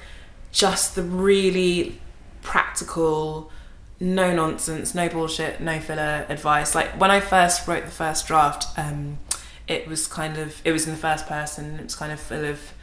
just 0.52 0.96
the 0.96 1.04
really 1.04 2.02
practical, 2.42 3.52
no 4.00 4.34
nonsense, 4.36 4.94
no 4.96 5.08
bullshit, 5.08 5.62
no 5.62 5.80
filler 5.80 6.26
advice. 6.28 6.76
Like 6.76 7.00
when 7.00 7.12
I 7.12 7.20
first 7.20 7.68
wrote 7.68 7.86
the 7.86 7.92
first 7.92 8.28
draft, 8.28 8.68
um, 8.78 9.20
it 9.68 9.88
was 9.88 10.08
kind 10.08 10.38
of 10.38 10.62
it 10.64 10.72
was 10.72 10.86
in 10.86 10.92
the 10.92 11.00
first 11.00 11.28
person. 11.28 11.76
It 11.76 11.84
was 11.84 11.96
kind 11.96 12.12
of 12.12 12.20
full 12.20 12.46
of, 12.46 12.74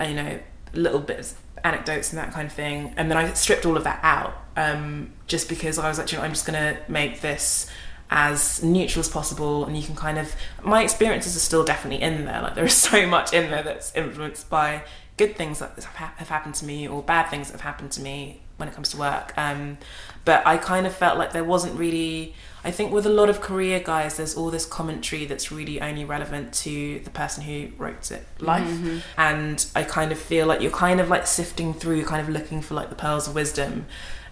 uh, 0.00 0.04
you 0.04 0.14
know, 0.14 0.38
little 0.72 1.00
bits, 1.00 1.34
anecdotes 1.64 2.12
and 2.12 2.18
that 2.18 2.32
kind 2.32 2.46
of 2.46 2.52
thing. 2.52 2.94
And 2.96 3.10
then 3.10 3.18
I 3.18 3.32
stripped 3.32 3.66
all 3.66 3.76
of 3.76 3.84
that 3.84 4.00
out, 4.02 4.34
um, 4.56 5.12
just 5.26 5.48
because 5.48 5.78
I 5.78 5.88
was 5.88 5.98
like, 5.98 6.12
you 6.12 6.18
know, 6.18 6.24
I'm 6.24 6.32
just 6.32 6.46
gonna 6.46 6.78
make 6.88 7.20
this 7.20 7.70
as 8.08 8.62
neutral 8.62 9.00
as 9.00 9.08
possible 9.08 9.64
and 9.64 9.76
you 9.76 9.82
can 9.82 9.96
kind 9.96 10.16
of 10.16 10.32
my 10.62 10.84
experiences 10.84 11.34
are 11.34 11.40
still 11.40 11.64
definitely 11.64 12.00
in 12.00 12.24
there 12.24 12.40
like 12.40 12.54
there 12.54 12.64
is 12.64 12.72
so 12.90 13.04
much 13.04 13.32
in 13.32 13.50
there 13.50 13.64
that's 13.64 13.92
influenced 13.96 14.48
by 14.48 14.80
good 15.16 15.34
things 15.36 15.58
that 15.58 15.82
have 15.82 16.28
happened 16.28 16.54
to 16.54 16.64
me 16.64 16.86
or 16.86 17.02
bad 17.02 17.28
things 17.28 17.48
that 17.48 17.54
have 17.54 17.62
happened 17.62 17.90
to 17.90 18.00
me 18.00 18.40
when 18.56 18.68
it 18.68 18.74
comes 18.74 18.90
to 18.90 18.96
work. 18.96 19.32
Um, 19.36 19.78
but 20.24 20.46
I 20.46 20.56
kind 20.56 20.86
of 20.86 20.94
felt 20.94 21.18
like 21.18 21.32
there 21.32 21.44
wasn't 21.44 21.78
really. 21.78 22.34
I 22.66 22.72
think 22.72 22.90
with 22.92 23.06
a 23.06 23.10
lot 23.10 23.28
of 23.28 23.40
career 23.40 23.78
guys, 23.78 24.16
there's 24.16 24.36
all 24.36 24.50
this 24.50 24.66
commentary 24.66 25.24
that's 25.24 25.52
really 25.52 25.80
only 25.80 26.04
relevant 26.04 26.52
to 26.54 26.98
the 26.98 27.10
person 27.10 27.44
who 27.44 27.68
wrote 27.78 28.10
it 28.10 28.26
life. 28.40 28.66
Mm-hmm. 28.66 28.98
And 29.16 29.64
I 29.76 29.84
kind 29.84 30.10
of 30.10 30.18
feel 30.18 30.48
like 30.48 30.60
you're 30.60 30.72
kind 30.72 31.00
of 31.00 31.08
like 31.08 31.28
sifting 31.28 31.72
through, 31.72 32.04
kind 32.06 32.20
of 32.20 32.28
looking 32.28 32.60
for 32.60 32.74
like 32.74 32.88
the 32.88 32.96
pearls 32.96 33.28
of 33.28 33.36
wisdom. 33.36 33.86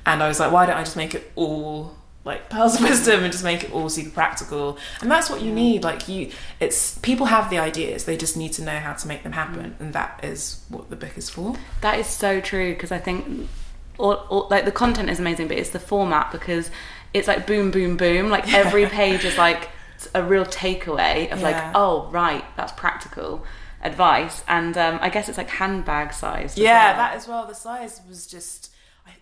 And 0.04 0.20
I 0.20 0.26
was 0.26 0.40
like, 0.40 0.50
why 0.50 0.66
don't 0.66 0.76
I 0.76 0.82
just 0.82 0.96
make 0.96 1.14
it 1.14 1.30
all 1.36 1.96
like 2.24 2.50
pearls 2.50 2.74
of 2.74 2.80
wisdom 2.90 3.22
and 3.22 3.30
just 3.30 3.44
make 3.44 3.62
it 3.62 3.72
all 3.72 3.88
super 3.88 4.10
practical 4.10 4.78
and 5.02 5.10
that's 5.10 5.28
what 5.28 5.42
you 5.42 5.52
need 5.52 5.84
like 5.84 6.08
you 6.08 6.30
it's 6.58 6.96
people 7.00 7.26
have 7.26 7.50
the 7.50 7.58
ideas 7.58 8.06
they 8.06 8.16
just 8.16 8.34
need 8.34 8.50
to 8.50 8.62
know 8.62 8.78
how 8.78 8.94
to 8.94 9.06
make 9.06 9.22
them 9.24 9.32
happen 9.32 9.72
mm. 9.72 9.80
and 9.80 9.92
that 9.92 10.18
is 10.22 10.64
what 10.70 10.88
the 10.88 10.96
book 10.96 11.18
is 11.18 11.28
for 11.28 11.54
that 11.82 11.98
is 11.98 12.06
so 12.06 12.40
true 12.40 12.72
because 12.72 12.90
i 12.90 12.98
think 12.98 13.46
or, 13.98 14.24
or, 14.28 14.46
like 14.50 14.64
the 14.64 14.72
content 14.72 15.08
is 15.08 15.20
amazing, 15.20 15.48
but 15.48 15.56
it's 15.56 15.70
the 15.70 15.80
format 15.80 16.32
because 16.32 16.70
it's 17.14 17.28
like 17.28 17.46
boom, 17.46 17.70
boom, 17.70 17.96
boom. 17.96 18.28
Like 18.28 18.52
every 18.52 18.86
page 19.00 19.24
is 19.24 19.38
like 19.38 19.70
a 20.14 20.22
real 20.22 20.44
takeaway 20.44 21.32
of 21.32 21.40
yeah. 21.40 21.44
like, 21.44 21.72
oh 21.74 22.10
right, 22.10 22.44
that's 22.56 22.72
practical 22.72 23.44
advice. 23.82 24.44
And 24.48 24.76
um, 24.76 24.98
I 25.00 25.08
guess 25.08 25.28
it's 25.28 25.38
like 25.38 25.48
handbag 25.48 26.12
size. 26.12 26.58
Yeah, 26.58 26.88
well. 26.88 26.96
that 26.96 27.14
as 27.14 27.28
well. 27.28 27.46
The 27.46 27.54
size 27.54 28.02
was 28.06 28.26
just. 28.26 28.72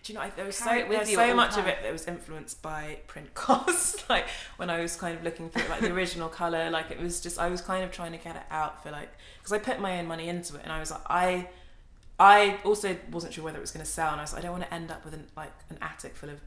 Do 0.01 0.13
you 0.13 0.19
know, 0.19 0.29
there 0.35 0.45
was 0.45 0.59
Carry 0.59 0.81
so, 0.83 0.89
there 0.89 0.99
was 0.99 1.13
so 1.13 1.35
much 1.35 1.57
of 1.57 1.67
it 1.67 1.77
that 1.81 1.91
was 1.91 2.07
influenced 2.07 2.61
by 2.61 2.99
print 3.07 3.33
costs. 3.35 4.09
like 4.09 4.25
when 4.57 4.69
I 4.69 4.81
was 4.81 4.95
kind 4.95 5.17
of 5.17 5.23
looking 5.23 5.49
through 5.49 5.69
like 5.69 5.81
the 5.81 5.93
original 5.93 6.29
color, 6.29 6.69
like 6.69 6.91
it 6.91 6.99
was 6.99 7.21
just 7.21 7.37
I 7.39 7.49
was 7.49 7.61
kind 7.61 7.83
of 7.83 7.91
trying 7.91 8.11
to 8.11 8.17
get 8.17 8.35
it 8.35 8.43
out 8.49 8.83
for 8.83 8.91
like 8.91 9.09
because 9.39 9.53
I 9.53 9.59
put 9.59 9.79
my 9.79 9.99
own 9.99 10.07
money 10.07 10.27
into 10.29 10.55
it, 10.55 10.61
and 10.63 10.71
I 10.71 10.79
was 10.79 10.91
like 10.91 11.01
I 11.09 11.49
I 12.19 12.59
also 12.63 12.97
wasn't 13.11 13.33
sure 13.33 13.43
whether 13.43 13.57
it 13.57 13.61
was 13.61 13.71
going 13.71 13.85
to 13.85 13.91
sell, 13.91 14.11
and 14.11 14.19
I 14.19 14.23
was 14.23 14.33
like, 14.33 14.43
I 14.43 14.47
don't 14.47 14.57
want 14.57 14.63
to 14.63 14.73
end 14.73 14.91
up 14.91 15.03
with 15.03 15.13
an, 15.13 15.27
like 15.35 15.51
an 15.69 15.77
attic 15.81 16.15
full 16.15 16.29
of 16.29 16.39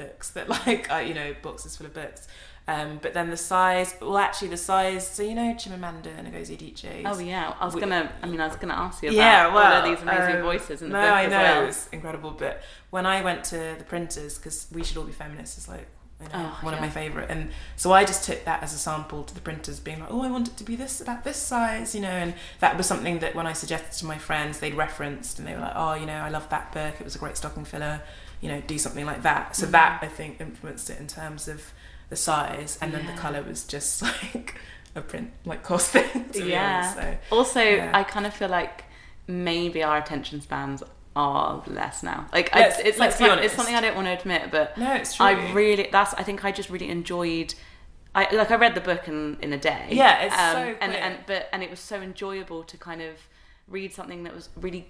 books 0.00 0.30
that 0.30 0.48
like 0.66 0.90
uh, 0.90 0.98
you 0.98 1.14
know 1.14 1.34
boxes 1.42 1.76
full 1.76 1.86
of 1.86 1.94
books. 1.94 2.28
Um, 2.68 2.98
but 3.00 3.14
then 3.14 3.30
the 3.30 3.36
size, 3.38 3.94
well, 3.98 4.18
actually 4.18 4.48
the 4.48 4.58
size. 4.58 5.08
So 5.08 5.22
you 5.22 5.34
know 5.34 5.54
Chimamanda 5.54 6.12
Ngozi 6.22 6.58
Adichie. 6.58 7.02
Oh 7.06 7.18
yeah, 7.18 7.54
I 7.58 7.64
was 7.64 7.74
we, 7.74 7.80
gonna. 7.80 8.12
I 8.22 8.26
mean, 8.26 8.40
I 8.40 8.46
was 8.46 8.56
gonna 8.56 8.74
ask 8.74 9.02
you 9.02 9.08
about 9.08 9.16
yeah, 9.16 9.54
well, 9.54 9.72
all 9.72 9.78
of 9.78 9.84
these 9.84 10.02
amazing 10.02 10.36
um, 10.36 10.42
voices 10.42 10.82
in 10.82 10.90
the 10.90 10.98
no, 10.98 11.00
book 11.00 11.10
I 11.10 11.26
know 11.26 11.38
well. 11.38 11.62
it 11.62 11.66
was 11.66 11.88
incredible. 11.92 12.30
But 12.32 12.62
when 12.90 13.06
I 13.06 13.22
went 13.22 13.44
to 13.44 13.74
the 13.78 13.84
printers, 13.84 14.36
because 14.36 14.66
we 14.70 14.84
should 14.84 14.98
all 14.98 15.04
be 15.04 15.12
feminists, 15.12 15.56
it's 15.56 15.68
like 15.68 15.88
you 16.20 16.26
know, 16.26 16.32
oh, 16.34 16.58
one 16.60 16.74
yeah. 16.74 16.78
of 16.78 16.82
my 16.82 16.90
favorite. 16.90 17.30
And 17.30 17.50
so 17.76 17.92
I 17.92 18.04
just 18.04 18.24
took 18.24 18.44
that 18.44 18.62
as 18.62 18.74
a 18.74 18.78
sample 18.78 19.22
to 19.24 19.34
the 19.34 19.40
printers, 19.40 19.80
being 19.80 20.00
like, 20.00 20.10
"Oh, 20.12 20.22
I 20.22 20.30
want 20.30 20.48
it 20.48 20.58
to 20.58 20.64
be 20.64 20.76
this 20.76 21.00
about 21.00 21.24
this 21.24 21.38
size," 21.38 21.94
you 21.94 22.02
know. 22.02 22.08
And 22.08 22.34
that 22.60 22.76
was 22.76 22.86
something 22.86 23.20
that 23.20 23.34
when 23.34 23.46
I 23.46 23.54
suggested 23.54 23.98
to 24.00 24.04
my 24.04 24.18
friends, 24.18 24.58
they'd 24.58 24.74
referenced, 24.74 25.38
and 25.38 25.48
they 25.48 25.54
were 25.54 25.60
like, 25.60 25.74
"Oh, 25.74 25.94
you 25.94 26.04
know, 26.04 26.18
I 26.18 26.28
love 26.28 26.50
that 26.50 26.72
book. 26.72 26.96
It 27.00 27.04
was 27.04 27.16
a 27.16 27.18
great 27.18 27.38
stocking 27.38 27.64
filler. 27.64 28.02
You 28.40 28.48
know, 28.48 28.60
do 28.60 28.78
something 28.78 29.06
like 29.06 29.22
that." 29.22 29.56
So 29.56 29.64
mm-hmm. 29.64 29.72
that 29.72 29.98
I 30.02 30.08
think 30.08 30.40
influenced 30.40 30.90
it 30.90 30.98
in 30.98 31.06
terms 31.06 31.48
of 31.48 31.72
the 32.08 32.16
size, 32.16 32.78
and 32.80 32.92
yeah. 32.92 32.98
then 32.98 33.06
the 33.06 33.20
color 33.20 33.42
was 33.42 33.64
just 33.64 34.02
like 34.34 34.54
a 34.94 35.00
print 35.00 35.32
like 35.44 35.62
cost 35.62 35.90
thing. 35.90 36.30
yeah. 36.34 36.94
So, 36.94 37.18
also, 37.36 37.60
yeah. 37.60 37.90
I 37.94 38.04
kind 38.04 38.26
of 38.26 38.34
feel 38.34 38.48
like 38.48 38.84
maybe 39.26 39.82
our 39.82 39.98
attention 39.98 40.40
spans 40.40 40.82
are 41.14 41.62
less 41.66 42.02
now. 42.02 42.28
Like 42.32 42.54
I, 42.54 42.72
it's 42.84 42.98
like 42.98 43.14
it's 43.18 43.54
something 43.54 43.74
I 43.74 43.80
don't 43.80 43.96
want 43.96 44.06
to 44.06 44.18
admit, 44.18 44.50
but 44.50 44.78
no, 44.78 44.94
it's 44.94 45.16
true. 45.16 45.26
I 45.26 45.52
really 45.52 45.88
that's 45.90 46.14
I 46.14 46.22
think 46.22 46.44
I 46.44 46.52
just 46.52 46.70
really 46.70 46.88
enjoyed. 46.88 47.54
I 48.14 48.34
like 48.34 48.50
I 48.50 48.56
read 48.56 48.74
the 48.74 48.80
book 48.80 49.08
in 49.08 49.36
in 49.42 49.52
a 49.52 49.58
day. 49.58 49.88
Yeah, 49.90 50.22
it's 50.22 50.38
um, 50.38 50.52
so 50.54 50.64
quick. 50.64 50.78
and 50.80 50.94
and 50.94 51.18
but 51.26 51.48
and 51.52 51.62
it 51.62 51.70
was 51.70 51.80
so 51.80 52.00
enjoyable 52.00 52.62
to 52.64 52.76
kind 52.76 53.02
of 53.02 53.16
read 53.66 53.92
something 53.92 54.22
that 54.22 54.34
was 54.34 54.48
really 54.56 54.88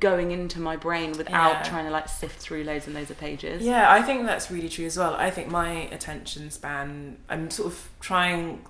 going 0.00 0.30
into 0.30 0.60
my 0.60 0.76
brain 0.76 1.12
without 1.12 1.52
yeah. 1.52 1.62
trying 1.62 1.84
to 1.84 1.90
like 1.90 2.08
sift 2.08 2.40
through 2.40 2.64
loads 2.64 2.86
and 2.86 2.94
loads 2.94 3.10
of 3.10 3.18
pages. 3.18 3.62
Yeah, 3.62 3.90
I 3.90 4.02
think 4.02 4.26
that's 4.26 4.50
really 4.50 4.68
true 4.68 4.86
as 4.86 4.96
well. 4.96 5.14
I 5.14 5.30
think 5.30 5.48
my 5.48 5.70
attention 5.90 6.50
span, 6.50 7.16
I'm 7.28 7.50
sort 7.50 7.72
of 7.72 7.88
trying 8.00 8.64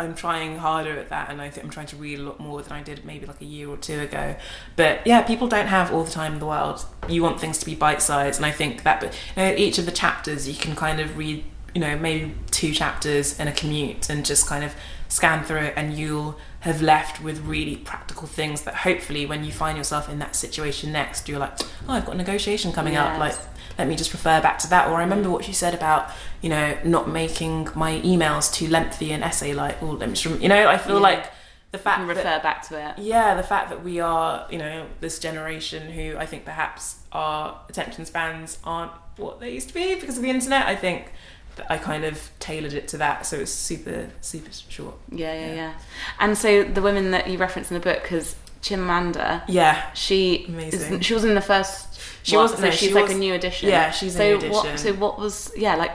I'm 0.00 0.14
trying 0.14 0.56
harder 0.56 0.98
at 0.98 1.10
that, 1.10 1.30
and 1.30 1.42
I 1.42 1.50
think 1.50 1.64
I'm 1.64 1.70
trying 1.70 1.88
to 1.88 1.96
read 1.96 2.18
a 2.18 2.22
lot 2.22 2.40
more 2.40 2.62
than 2.62 2.72
I 2.72 2.82
did 2.82 3.04
maybe 3.04 3.26
like 3.26 3.40
a 3.42 3.44
year 3.44 3.68
or 3.68 3.76
two 3.76 4.00
ago. 4.00 4.34
But 4.74 5.06
yeah, 5.06 5.20
people 5.22 5.46
don't 5.46 5.66
have 5.66 5.92
all 5.92 6.04
the 6.04 6.10
time 6.10 6.34
in 6.34 6.38
the 6.38 6.46
world. 6.46 6.84
You 7.06 7.22
want 7.22 7.38
things 7.38 7.58
to 7.58 7.66
be 7.66 7.74
bite 7.74 8.00
sized, 8.00 8.38
and 8.38 8.46
I 8.46 8.50
think 8.50 8.82
that. 8.84 9.00
But 9.00 9.12
you 9.36 9.42
know, 9.42 9.54
each 9.54 9.78
of 9.78 9.84
the 9.84 9.92
chapters, 9.92 10.48
you 10.48 10.54
can 10.54 10.74
kind 10.74 11.00
of 11.00 11.18
read, 11.18 11.44
you 11.74 11.82
know, 11.82 11.98
maybe 11.98 12.34
two 12.50 12.72
chapters 12.72 13.38
in 13.38 13.46
a 13.46 13.52
commute, 13.52 14.08
and 14.08 14.24
just 14.24 14.46
kind 14.46 14.64
of 14.64 14.74
scan 15.10 15.44
through 15.44 15.58
it, 15.58 15.74
and 15.76 15.92
you'll 15.92 16.38
have 16.60 16.80
left 16.80 17.22
with 17.22 17.40
really 17.40 17.76
practical 17.76 18.26
things 18.26 18.62
that 18.62 18.74
hopefully, 18.74 19.26
when 19.26 19.44
you 19.44 19.52
find 19.52 19.76
yourself 19.76 20.08
in 20.08 20.18
that 20.20 20.34
situation 20.34 20.92
next, 20.92 21.28
you're 21.28 21.38
like, 21.38 21.60
oh, 21.60 21.92
I've 21.92 22.06
got 22.06 22.14
a 22.14 22.18
negotiation 22.18 22.72
coming 22.72 22.94
yes. 22.94 23.06
up, 23.06 23.18
like 23.18 23.34
let 23.78 23.88
me 23.88 23.96
just 23.96 24.12
refer 24.12 24.40
back 24.40 24.58
to 24.58 24.70
that. 24.70 24.88
Or 24.88 24.96
I 24.96 25.02
remember 25.02 25.30
what 25.30 25.48
you 25.48 25.54
said 25.54 25.74
about, 25.74 26.10
you 26.42 26.50
know, 26.50 26.76
not 26.84 27.08
making 27.08 27.68
my 27.74 28.00
emails 28.00 28.52
too 28.52 28.68
lengthy 28.68 29.10
and 29.12 29.22
essay 29.24 29.54
like, 29.54 29.82
oh, 29.82 29.92
let 29.92 30.08
me 30.08 30.14
just, 30.14 30.40
you 30.40 30.48
know, 30.48 30.68
I 30.68 30.76
feel 30.76 30.96
yeah. 30.96 31.02
like 31.02 31.32
the 31.72 31.78
fact 31.78 32.06
refer 32.06 32.22
that, 32.22 32.42
back 32.42 32.66
to 32.68 32.88
it. 32.88 32.98
Yeah, 32.98 33.34
the 33.34 33.42
fact 33.42 33.70
that 33.70 33.82
we 33.82 34.00
are, 34.00 34.46
you 34.50 34.58
know, 34.58 34.86
this 35.00 35.18
generation 35.18 35.90
who 35.90 36.16
I 36.18 36.26
think 36.26 36.44
perhaps 36.44 36.98
our 37.12 37.60
attention 37.68 38.04
spans 38.04 38.58
aren't 38.64 38.92
what 39.16 39.40
they 39.40 39.52
used 39.52 39.68
to 39.68 39.74
be 39.74 39.94
because 39.94 40.16
of 40.16 40.22
the 40.22 40.30
internet. 40.30 40.66
I 40.66 40.76
think 40.76 41.12
I 41.68 41.78
kind 41.78 42.04
of 42.04 42.30
tailored 42.38 42.72
it 42.72 42.88
to 42.88 42.98
that, 42.98 43.26
so 43.26 43.36
it's 43.38 43.50
super, 43.50 44.08
super 44.20 44.50
short. 44.68 44.94
Yeah, 45.10 45.32
yeah, 45.32 45.46
yeah. 45.46 45.54
yeah. 45.54 45.72
And 46.18 46.36
so 46.36 46.64
the 46.64 46.82
women 46.82 47.10
that 47.10 47.28
you 47.28 47.38
reference 47.38 47.70
in 47.70 47.74
the 47.74 47.84
book, 47.84 48.02
because 48.02 48.36
Chimamanda, 48.62 49.42
yeah, 49.48 49.92
she 49.92 50.34
is, 50.34 51.04
she 51.04 51.14
was 51.14 51.24
in 51.24 51.34
the 51.34 51.40
first 51.40 51.90
she 52.22 52.36
was 52.36 52.54
so 52.54 52.60
no, 52.60 52.70
she's 52.70 52.88
she 52.88 52.94
like 52.94 53.08
was, 53.08 53.14
a 53.14 53.18
new 53.18 53.34
addition. 53.34 53.68
Yeah, 53.68 53.90
she's 53.90 54.16
so 54.16 54.22
a 54.22 54.28
new 54.28 54.36
addition. 54.36 54.52
What, 54.52 54.78
so 54.78 54.92
what 54.94 55.18
was 55.18 55.52
yeah 55.56 55.76
like? 55.76 55.92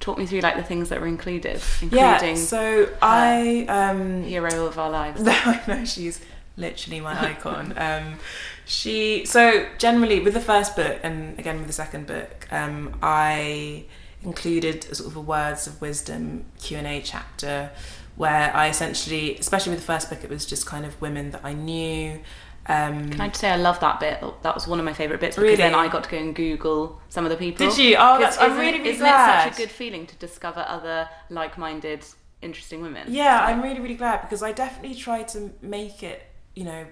Talk 0.00 0.18
me 0.18 0.26
through 0.26 0.40
like 0.40 0.56
the 0.56 0.62
things 0.62 0.90
that 0.90 1.00
were 1.00 1.06
included, 1.06 1.62
including 1.80 1.98
yeah. 1.98 2.34
So 2.34 2.88
I 3.00 3.64
um, 3.68 4.22
hero 4.22 4.66
of 4.66 4.78
our 4.78 4.90
lives. 4.90 5.22
No, 5.24 5.60
no, 5.66 5.84
she's 5.84 6.20
literally 6.56 7.00
my 7.00 7.30
icon. 7.30 7.72
um, 7.76 8.18
she 8.66 9.24
so 9.24 9.66
generally 9.78 10.20
with 10.20 10.34
the 10.34 10.40
first 10.40 10.76
book 10.76 11.00
and 11.02 11.38
again 11.38 11.58
with 11.58 11.66
the 11.66 11.72
second 11.72 12.06
book, 12.06 12.46
um, 12.50 12.96
I 13.02 13.84
included 14.24 14.86
a 14.90 14.94
sort 14.94 15.10
of 15.10 15.16
a 15.16 15.20
words 15.20 15.66
of 15.66 15.80
wisdom 15.80 16.46
Q 16.60 16.78
and 16.78 16.86
A 16.86 17.00
chapter 17.02 17.70
where 18.16 18.54
I 18.54 18.68
essentially, 18.68 19.36
especially 19.38 19.70
with 19.70 19.80
the 19.80 19.86
first 19.86 20.08
book, 20.08 20.22
it 20.22 20.30
was 20.30 20.46
just 20.46 20.66
kind 20.66 20.86
of 20.86 21.00
women 21.00 21.32
that 21.32 21.44
I 21.44 21.52
knew 21.52 22.20
um, 22.66 23.10
Can 23.10 23.20
I 23.20 23.28
just 23.28 23.40
say 23.40 23.50
I 23.50 23.56
love 23.56 23.78
that 23.80 24.00
bit? 24.00 24.22
That 24.42 24.54
was 24.54 24.66
one 24.66 24.78
of 24.78 24.84
my 24.84 24.94
favourite 24.94 25.20
bits 25.20 25.36
because 25.36 25.42
really? 25.42 25.56
then 25.56 25.74
I 25.74 25.88
got 25.88 26.04
to 26.04 26.10
go 26.10 26.16
and 26.16 26.34
Google 26.34 27.00
some 27.10 27.24
of 27.24 27.30
the 27.30 27.36
people. 27.36 27.68
Did 27.68 27.76
you? 27.76 27.96
Oh, 27.98 28.18
that's, 28.18 28.38
I'm 28.38 28.58
really, 28.58 28.78
really 28.78 28.90
isn't 28.90 29.00
glad. 29.00 29.46
it 29.46 29.50
such 29.50 29.58
a 29.58 29.66
good 29.66 29.70
feeling 29.70 30.06
to 30.06 30.16
discover 30.16 30.64
other 30.66 31.08
like-minded, 31.28 32.06
interesting 32.40 32.80
women? 32.80 33.06
Yeah, 33.08 33.44
I'm 33.44 33.60
really, 33.60 33.80
really 33.80 33.96
glad 33.96 34.22
because 34.22 34.42
I 34.42 34.52
definitely 34.52 34.96
try 34.96 35.24
to 35.24 35.52
make 35.60 36.02
it, 36.02 36.22
you 36.54 36.64
know, 36.64 36.86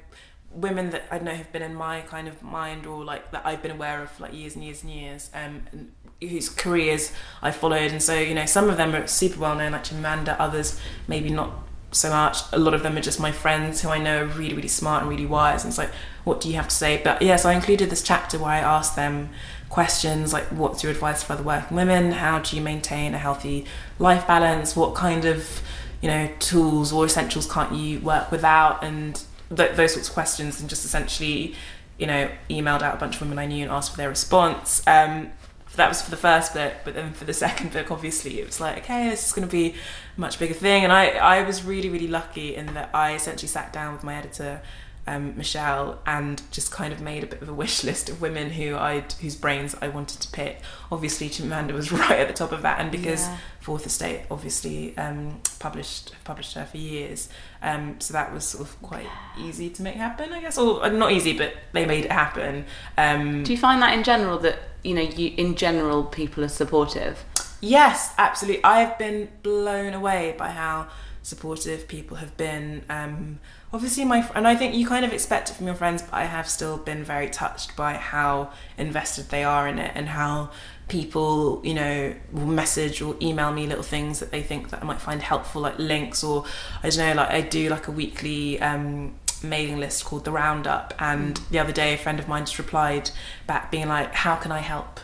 women 0.51 0.91
that 0.91 1.05
I 1.11 1.19
know 1.19 1.35
have 1.35 1.51
been 1.53 1.63
in 1.63 1.75
my 1.75 2.03
kind 2.03 2.29
of 2.29 2.43
mind 2.43 2.87
or 2.87 3.03
like 3.03 3.31
that 3.31 3.47
I've 3.47 3.63
been 3.63 3.71
aware 3.71 4.03
of 4.03 4.11
for 4.11 4.25
like 4.25 4.35
years 4.35 4.55
and 4.55 4.63
years 4.63 4.83
and 4.83 4.93
years, 4.93 5.31
um, 5.33 5.63
and 5.73 5.93
whose 6.29 6.49
careers 6.49 7.13
I 7.41 7.51
followed, 7.51 7.91
and 7.93 8.03
so 8.03 8.19
you 8.19 8.35
know, 8.35 8.47
some 8.47 8.71
of 8.71 8.77
them 8.77 8.95
are 8.95 9.07
super 9.07 9.41
well 9.41 9.55
known, 9.55 9.73
like 9.73 9.91
Amanda. 9.91 10.41
Others 10.41 10.81
maybe 11.09 11.31
not 11.31 11.53
so 11.93 12.11
much. 12.11 12.39
A 12.53 12.59
lot 12.59 12.75
of 12.75 12.83
them 12.83 12.97
are 12.97 13.01
just 13.03 13.21
my 13.21 13.33
friends 13.33 13.83
who 13.83 13.89
I 13.89 13.99
know 13.99 14.23
are 14.23 14.27
really, 14.27 14.55
really 14.55 14.69
smart 14.69 15.03
and 15.03 15.11
really 15.11 15.27
wise. 15.27 15.65
And 15.65 15.71
it's 15.71 15.79
like, 15.79 15.93
what 16.25 16.41
do 16.41 16.49
you 16.49 16.55
have 16.55 16.69
to 16.69 16.75
say? 16.75 17.01
But 17.03 17.23
yes, 17.23 17.45
I 17.45 17.53
included 17.53 17.91
this 17.91 18.03
chapter 18.03 18.39
where 18.39 18.51
I 18.51 18.59
asked 18.59 18.97
them 18.97 19.31
questions 19.69 20.33
like, 20.33 20.45
what's 20.47 20.83
your 20.83 20.93
advice 20.93 21.23
for 21.23 21.35
other 21.35 21.43
working 21.43 21.77
women? 21.77 22.13
How 22.13 22.39
do 22.39 22.57
you 22.57 22.63
maintain 22.63 23.15
a 23.15 23.19
healthy 23.19 23.67
life 23.99 24.27
balance? 24.27 24.77
What 24.77 24.95
kind 24.95 25.25
of, 25.25 25.63
you 26.01 26.09
know, 26.09 26.31
tools 26.39 26.93
or 26.93 27.05
essentials 27.05 27.51
can't 27.51 27.75
you 27.75 28.01
work 28.01 28.31
without? 28.31 28.83
And 28.83 29.23
th- 29.55 29.77
those 29.77 29.95
sorts 29.95 30.09
of 30.09 30.15
questions, 30.15 30.61
and 30.61 30.69
just 30.69 30.85
essentially, 30.85 31.55
you 31.99 32.07
know, 32.07 32.31
emailed 32.49 32.83
out 32.83 32.95
a 32.95 32.99
bunch 32.99 33.17
of 33.17 33.23
women 33.23 33.39
I 33.39 33.47
knew 33.47 33.63
and 33.63 33.73
asked 33.73 33.91
for 33.91 33.97
their 33.97 34.09
response. 34.09 34.83
Um, 34.87 35.31
that 35.77 35.89
was 35.89 36.03
for 36.03 36.11
the 36.11 36.17
first 36.17 36.53
book, 36.53 36.75
but 36.85 36.95
then 36.95 37.13
for 37.13 37.25
the 37.25 37.33
second 37.33 37.73
book, 37.73 37.91
obviously, 37.91 38.41
it 38.41 38.47
was 38.47 38.61
like, 38.61 38.79
okay, 38.79 39.09
this 39.09 39.27
is 39.27 39.33
going 39.33 39.47
to 39.47 39.53
be 39.53 39.71
a 39.71 40.21
much 40.21 40.39
bigger 40.39 40.55
thing. 40.55 40.85
And 40.85 40.93
I, 40.93 41.11
I 41.13 41.43
was 41.43 41.65
really, 41.65 41.89
really 41.89 42.09
lucky 42.09 42.55
in 42.55 42.75
that 42.75 42.91
I 42.95 43.15
essentially 43.15 43.49
sat 43.49 43.73
down 43.73 43.93
with 43.93 44.05
my 44.05 44.15
editor, 44.15 44.61
um, 45.07 45.37
Michelle, 45.37 46.01
and 46.07 46.41
just 46.53 46.71
kind 46.71 46.93
of 46.93 47.01
made 47.01 47.25
a 47.25 47.27
bit 47.27 47.43
of 47.43 47.49
a 47.49 47.55
wish 47.55 47.83
list 47.85 48.09
of 48.09 48.21
women 48.21 48.51
who 48.51 48.77
I 48.77 49.05
whose 49.21 49.35
brains 49.37 49.75
I 49.83 49.89
wanted 49.89 50.21
to 50.21 50.29
pick. 50.31 50.61
Obviously, 50.91 51.29
Chimamanda 51.29 51.73
was 51.73 51.91
right 52.03 52.21
at 52.21 52.29
the 52.29 52.35
top 52.35 52.53
of 52.53 52.63
that, 52.63 52.81
and 52.81 52.91
because 52.91 53.23
Yeah. 53.27 53.39
Fourth 53.61 53.87
Estate 53.87 54.23
obviously 54.31 54.97
um, 54.99 55.41
published 55.61 56.13
published 56.25 56.55
her 56.55 56.65
for 56.65 56.77
years, 56.79 57.29
um, 57.63 57.97
so 58.01 58.13
that 58.13 58.33
was 58.33 58.45
sort 58.45 58.65
of 58.69 58.83
quite 58.83 59.07
easy 59.39 59.71
to 59.71 59.83
make 59.83 59.95
happen, 59.95 60.33
I 60.33 60.41
guess, 60.41 60.59
or 60.59 60.85
uh, 60.85 60.89
not 60.89 61.13
easy, 61.13 61.37
but 61.37 61.55
they 61.73 61.87
made 61.87 62.05
it 62.05 62.13
happen. 62.13 62.65
Um, 62.99 63.43
Do 63.45 63.53
you 63.53 63.59
find 63.59 63.81
that 63.83 63.95
in 63.97 64.03
general 64.05 64.39
that 64.41 64.59
you 64.83 64.95
know, 64.95 65.03
you 65.03 65.33
in 65.37 65.55
general 65.55 66.05
people 66.05 66.43
are 66.45 66.49
supportive? 66.49 67.25
Yes, 67.61 68.13
absolutely. 68.19 68.65
I've 68.65 68.99
been 68.99 69.29
blown 69.45 69.95
away 69.95 70.35
by 70.37 70.49
how 70.51 70.89
supportive 71.23 71.89
people 71.89 72.17
have 72.19 72.37
been. 72.37 72.83
Um, 72.89 73.39
obviously, 73.73 74.05
my 74.05 74.29
and 74.35 74.47
I 74.47 74.57
think 74.57 74.75
you 74.75 74.87
kind 74.87 75.05
of 75.05 75.13
expect 75.13 75.51
it 75.51 75.55
from 75.55 75.67
your 75.67 75.75
friends, 75.75 76.03
but 76.03 76.15
I 76.15 76.25
have 76.25 76.49
still 76.49 76.77
been 76.77 77.05
very 77.05 77.29
touched 77.29 77.77
by 77.77 77.95
how 77.95 78.53
invested 78.77 79.29
they 79.31 79.45
are 79.45 79.69
in 79.69 79.79
it 79.79 79.93
and 79.95 80.09
how 80.09 80.51
people, 80.89 81.61
you 81.65 81.75
know, 81.75 82.15
will 82.33 82.47
message 82.47 83.01
or 83.01 83.17
email 83.23 83.53
me 83.53 83.67
little 83.67 83.85
things 83.85 84.21
that 84.21 84.31
they 84.31 84.43
think 84.43 84.71
that 84.71 84.83
I 84.83 84.85
might 84.85 85.01
find 85.01 85.23
helpful, 85.23 85.63
like 85.63 85.79
links 85.79 86.23
or 86.23 86.45
I 86.83 86.91
don't 86.91 86.99
know, 86.99 87.23
like 87.23 87.31
I 87.31 87.41
do 87.41 87.69
like 87.69 87.89
a 87.89 87.93
weekly. 87.93 88.61
Um, 88.61 89.15
mailing 89.45 89.81
list 89.81 90.05
called 90.05 90.25
the 90.25 90.31
roundup 90.31 90.95
and 91.01 91.39
the 91.51 91.59
other 91.59 91.73
day 91.73 91.95
a 91.95 91.99
friend 91.99 92.21
of 92.21 92.29
mine 92.29 92.45
just 92.45 92.61
replied 92.61 93.11
back 93.45 93.73
being 93.73 93.89
like 93.89 94.15
how 94.15 94.37
can 94.37 94.53
i 94.53 94.61
help 94.61 95.01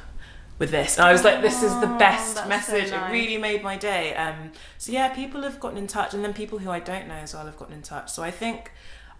with 0.58 0.70
this. 0.70 0.96
And 0.98 1.06
I 1.06 1.12
was 1.12 1.22
like, 1.24 1.40
this 1.40 1.62
is 1.62 1.72
the 1.80 1.88
Oh, 1.94 1.98
best 1.98 2.34
that's 2.34 2.46
so 2.46 2.48
message. 2.48 2.90
nice. 2.90 3.10
It 3.10 3.12
really 3.12 3.38
made 3.38 3.62
my 3.62 3.76
day. 3.76 4.14
Um, 4.14 4.52
so 4.78 4.92
yeah, 4.92 5.08
people 5.08 5.42
have 5.42 5.60
gotten 5.60 5.78
in 5.78 5.86
touch, 5.86 6.14
and 6.14 6.24
then 6.24 6.34
people 6.34 6.58
who 6.58 6.70
I 6.70 6.80
don't 6.80 7.06
know 7.08 7.14
as 7.14 7.34
well 7.34 7.46
have 7.46 7.56
gotten 7.58 7.74
in 7.74 7.82
touch. 7.82 8.10
So 8.10 8.22
I 8.22 8.30
think, 8.30 8.72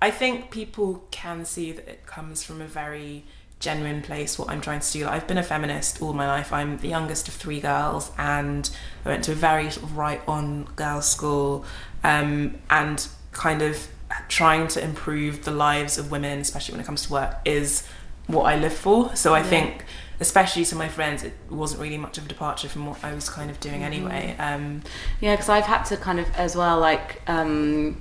I 0.03 0.11
think 0.11 0.51
people 0.51 1.05
can 1.11 1.45
see 1.45 1.73
that 1.73 1.87
it 1.89 2.07
comes 2.07 2.43
from 2.43 2.61
a 2.61 2.67
very 2.67 3.25
genuine 3.61 4.03
place. 4.03 4.39
What 4.39 4.51
I'm 4.51 4.61
trying 4.61 4.81
to 4.81 4.93
do. 4.93 5.05
Like, 5.05 5.15
I've 5.15 5.27
been 5.27 5.39
a 5.39 5.43
feminist 5.43 6.01
all 6.03 6.13
my 6.13 6.27
life. 6.27 6.53
I'm 6.53 6.79
the 6.79 6.89
youngest 6.89 7.29
of 7.29 7.35
three 7.35 7.61
girls, 7.61 8.11
and 8.19 8.69
I 9.05 9.09
went 9.11 9.25
to 9.25 9.33
a 9.33 9.35
very 9.37 9.71
sort 9.71 9.85
of 9.85 9.97
right 9.97 10.21
on 10.29 10.65
girls' 10.77 11.09
school, 11.09 11.65
um, 12.05 12.57
and 12.71 13.07
kind 13.33 13.63
of 13.63 13.89
trying 14.29 14.67
to 14.69 14.83
improve 14.83 15.45
the 15.45 15.51
lives 15.51 15.99
of 15.99 16.11
women, 16.11 16.39
especially 16.41 16.73
when 16.73 16.81
it 16.81 16.87
comes 16.87 17.03
to 17.07 17.13
work, 17.13 17.37
is 17.45 17.87
what 18.27 18.43
I 18.45 18.57
live 18.57 18.73
for. 18.73 19.15
So 19.15 19.35
I 19.35 19.39
Yeah. 19.41 19.45
think, 19.45 19.85
especially 20.21 20.65
to 20.65 20.75
my 20.77 20.89
friends, 20.89 21.23
it 21.23 21.33
wasn't 21.51 21.81
really 21.81 21.99
much 21.99 22.19
of 22.19 22.25
a 22.25 22.29
departure 22.29 22.69
from 22.69 22.87
what 22.87 23.05
I 23.05 23.15
was 23.15 23.29
kind 23.31 23.51
of 23.51 23.61
doing 23.61 23.83
anyway. 23.85 24.35
Um, 24.39 24.83
Yeah, 25.21 25.35
because 25.35 25.49
I've 25.49 25.65
had 25.67 25.85
to 25.85 25.97
kind 25.97 26.19
of 26.21 26.27
as 26.37 26.57
well, 26.57 26.79
like, 26.81 27.23
um, 27.29 28.01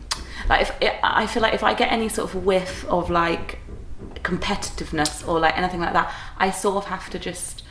like 0.50 0.62
if 0.62 0.72
I 1.04 1.28
feel 1.28 1.42
like 1.44 1.54
if 1.54 1.64
I 1.64 1.74
get 1.74 1.92
any 1.92 2.10
sort 2.10 2.34
of 2.34 2.46
whiff 2.46 2.86
of 2.86 3.10
like 3.10 3.60
competitiveness 4.24 5.28
or 5.28 5.40
like 5.40 5.58
anything 5.58 5.80
like 5.80 5.94
that, 5.94 6.14
I 6.38 6.52
sort 6.52 6.78
of 6.78 6.86
have 6.86 7.10
to 7.12 7.20
just 7.20 7.64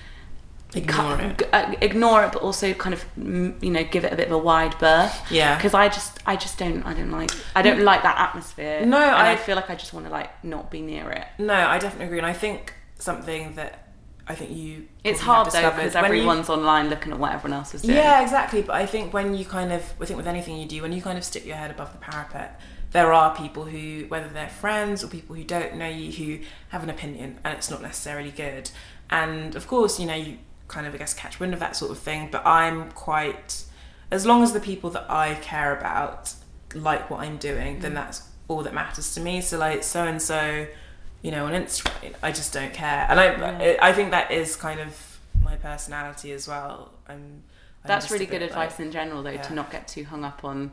ignore 0.75 1.19
it. 1.21 1.39
g- 1.39 1.45
uh, 1.53 1.75
ignore 1.81 2.25
it, 2.25 2.33
but 2.33 2.43
also 2.43 2.73
kind 2.75 2.93
of 2.95 3.05
mm, 3.19 3.61
you 3.63 3.71
know 3.71 3.85
give 3.85 4.05
it 4.05 4.13
a 4.13 4.17
bit 4.17 4.27
of 4.27 4.33
a 4.33 4.39
wide 4.39 4.79
berth. 4.79 5.21
Yeah. 5.31 5.57
Because 5.57 5.75
I 5.75 5.89
just 5.89 6.19
I 6.27 6.37
just 6.37 6.59
don't 6.59 6.85
I 6.85 6.95
don't 6.95 7.11
like 7.11 7.31
I 7.55 7.63
don't 7.63 7.83
like 7.83 8.03
that 8.03 8.19
atmosphere. 8.19 8.85
No, 8.87 8.99
and 8.99 9.15
I, 9.15 9.33
I- 9.33 9.37
feel 9.37 9.57
like 9.57 9.71
I 9.71 9.75
just 9.75 9.93
want 9.93 10.07
to 10.07 10.13
like 10.13 10.31
not 10.45 10.71
be 10.71 10.81
near 10.83 11.11
it. 11.11 11.27
No, 11.39 11.55
I 11.55 11.79
definitely 11.79 12.07
agree, 12.07 12.19
and 12.19 12.27
I 12.27 12.33
think 12.33 12.75
something 12.99 13.55
that 13.57 13.86
I 14.29 14.35
think 14.35 14.51
you 14.51 14.89
It's 15.05 15.21
hard 15.21 15.51
though 15.51 15.71
because 15.71 15.95
when 15.95 16.05
you- 16.05 16.19
everyone's 16.19 16.49
online 16.49 16.89
looking 16.89 17.13
at 17.13 17.19
what 17.19 17.33
everyone 17.33 17.59
else 17.59 17.75
is 17.75 17.83
doing. 17.83 17.97
Yeah, 17.97 18.23
exactly. 18.23 18.63
But 18.63 18.75
I 18.75 18.87
think 18.87 19.13
when 19.13 19.35
you 19.35 19.45
kind 19.45 19.73
of, 19.73 19.83
I 20.01 20.05
think 20.05 20.17
with 20.17 20.27
anything 20.27 20.57
you 20.57 20.67
do, 20.67 20.83
when 20.83 20.93
you 20.93 21.01
kind 21.01 21.17
of 21.17 21.25
stick 21.25 21.47
your 21.47 21.57
head 21.57 21.71
above 21.71 21.93
the 21.93 21.99
parapet, 21.99 22.61
there 22.91 23.13
are 23.13 23.37
people 23.37 23.65
who, 23.65 24.07
whether 24.09 24.29
they're 24.29 24.49
friends 24.49 25.05
or 25.05 25.09
people 25.09 25.37
who 25.37 25.45
don't 25.45 25.77
know 25.77 25.89
you, 25.89 26.11
who 26.13 26.45
have 26.71 26.83
an 26.83 26.91
opinion, 26.91 27.39
and 27.45 27.57
it's 27.57 27.71
not 27.71 27.83
necessarily 27.83 28.31
good. 28.31 28.71
And 29.11 29.55
of 29.55 29.69
course, 29.69 30.01
you 30.01 30.07
know, 30.07 30.15
you 30.15 30.39
kind 30.69 30.87
of, 30.87 30.95
I 30.95 30.99
guess, 30.99 31.15
catch 31.15 31.39
wind 31.39 31.55
of 31.55 31.61
that 31.61 31.77
sort 31.77 31.91
of 31.93 31.99
thing. 31.99 32.29
But 32.33 32.45
I'm 32.47 32.91
quite, 32.93 33.65
as 34.11 34.27
long 34.27 34.43
as 34.43 34.53
the 34.53 34.61
people 34.61 34.91
that 34.91 35.09
I 35.11 35.35
care 35.37 35.77
about 35.77 36.35
like 36.75 37.11
what 37.11 37.21
I'm 37.21 37.37
doing, 37.37 37.81
then 37.81 37.93
mm. 37.93 37.97
that's 37.97 38.23
all 38.49 38.63
that 38.63 38.75
matters 38.75 39.15
to 39.15 39.21
me. 39.21 39.41
So 39.41 39.59
like 39.59 39.83
so 39.83 40.05
and 40.05 40.21
so, 40.21 40.67
you 41.27 41.33
know, 41.33 41.47
on 41.47 41.55
Instagram, 41.55 42.15
I 42.23 42.31
just 42.31 42.53
don't 42.53 42.73
care, 42.73 43.05
and 43.11 43.19
I, 43.19 43.35
mm. 43.35 43.79
I 43.83 43.93
think 43.93 44.13
that 44.13 44.31
is 44.31 44.55
kind 44.55 44.79
of 44.79 45.19
my 45.43 45.57
personality 45.57 46.31
as 46.31 46.47
well. 46.47 46.93
I'm. 47.09 47.43
I'm 47.83 47.89
That's 47.89 48.13
really 48.13 48.27
good 48.27 48.43
advice 48.43 48.79
like- 48.79 48.87
in 48.87 48.93
general 48.93 49.25
though 49.25 49.31
yeah. 49.31 49.43
to 49.43 49.55
not 49.55 49.73
get 49.73 49.89
too 49.89 50.05
hung 50.05 50.23
up 50.25 50.45
on 50.45 50.71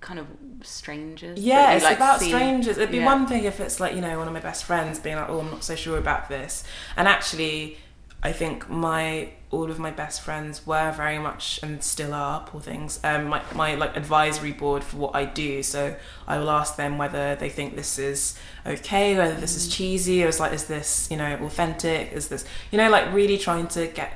kind 0.00 0.18
of 0.18 0.26
strangers. 0.62 1.38
Yeah, 1.38 1.74
it's 1.74 1.84
like, 1.84 1.98
about 1.98 2.20
see. 2.20 2.28
strangers. 2.28 2.78
It'd 2.78 2.90
be 2.90 2.98
Yeah. 2.98 3.04
one 3.04 3.26
thing 3.26 3.44
if 3.44 3.60
it's 3.60 3.78
like, 3.78 3.94
you 3.94 4.00
know, 4.00 4.16
one 4.16 4.26
of 4.26 4.32
my 4.32 4.40
best 4.40 4.64
friends 4.64 4.98
being 4.98 5.16
like, 5.16 5.28
oh, 5.28 5.40
I'm 5.40 5.50
not 5.50 5.64
so 5.64 5.74
sure 5.74 5.98
about 5.98 6.30
this. 6.30 6.64
And 6.96 7.06
actually, 7.06 7.76
I 8.22 8.32
think 8.32 8.70
my 8.70 9.28
all 9.50 9.70
of 9.70 9.78
my 9.78 9.90
best 9.90 10.20
friends 10.20 10.64
were 10.64 10.92
very 10.92 11.18
much 11.18 11.58
and 11.62 11.82
still 11.82 12.14
are 12.14 12.40
poor 12.46 12.60
things. 12.60 13.00
Um 13.02 13.26
my, 13.26 13.42
my 13.54 13.74
like 13.74 13.96
advisory 13.96 14.52
board 14.52 14.84
for 14.84 14.96
what 14.96 15.16
i 15.16 15.24
do 15.24 15.62
so 15.62 15.96
i 16.26 16.38
will 16.38 16.50
ask 16.50 16.76
them 16.76 16.98
whether 16.98 17.34
they 17.36 17.48
think 17.48 17.76
this 17.76 17.98
is 17.98 18.38
okay 18.64 19.16
whether 19.16 19.34
this 19.34 19.56
is 19.56 19.68
cheesy 19.68 20.22
or 20.24 20.28
is 20.28 20.40
like 20.40 20.52
is 20.52 20.64
this 20.64 21.08
you 21.10 21.16
know 21.16 21.36
authentic? 21.42 22.12
Is 22.12 22.28
this 22.28 22.44
you 22.70 22.78
know 22.78 22.88
like 22.90 23.12
really 23.12 23.38
trying 23.38 23.68
to 23.68 23.86
get 23.88 24.12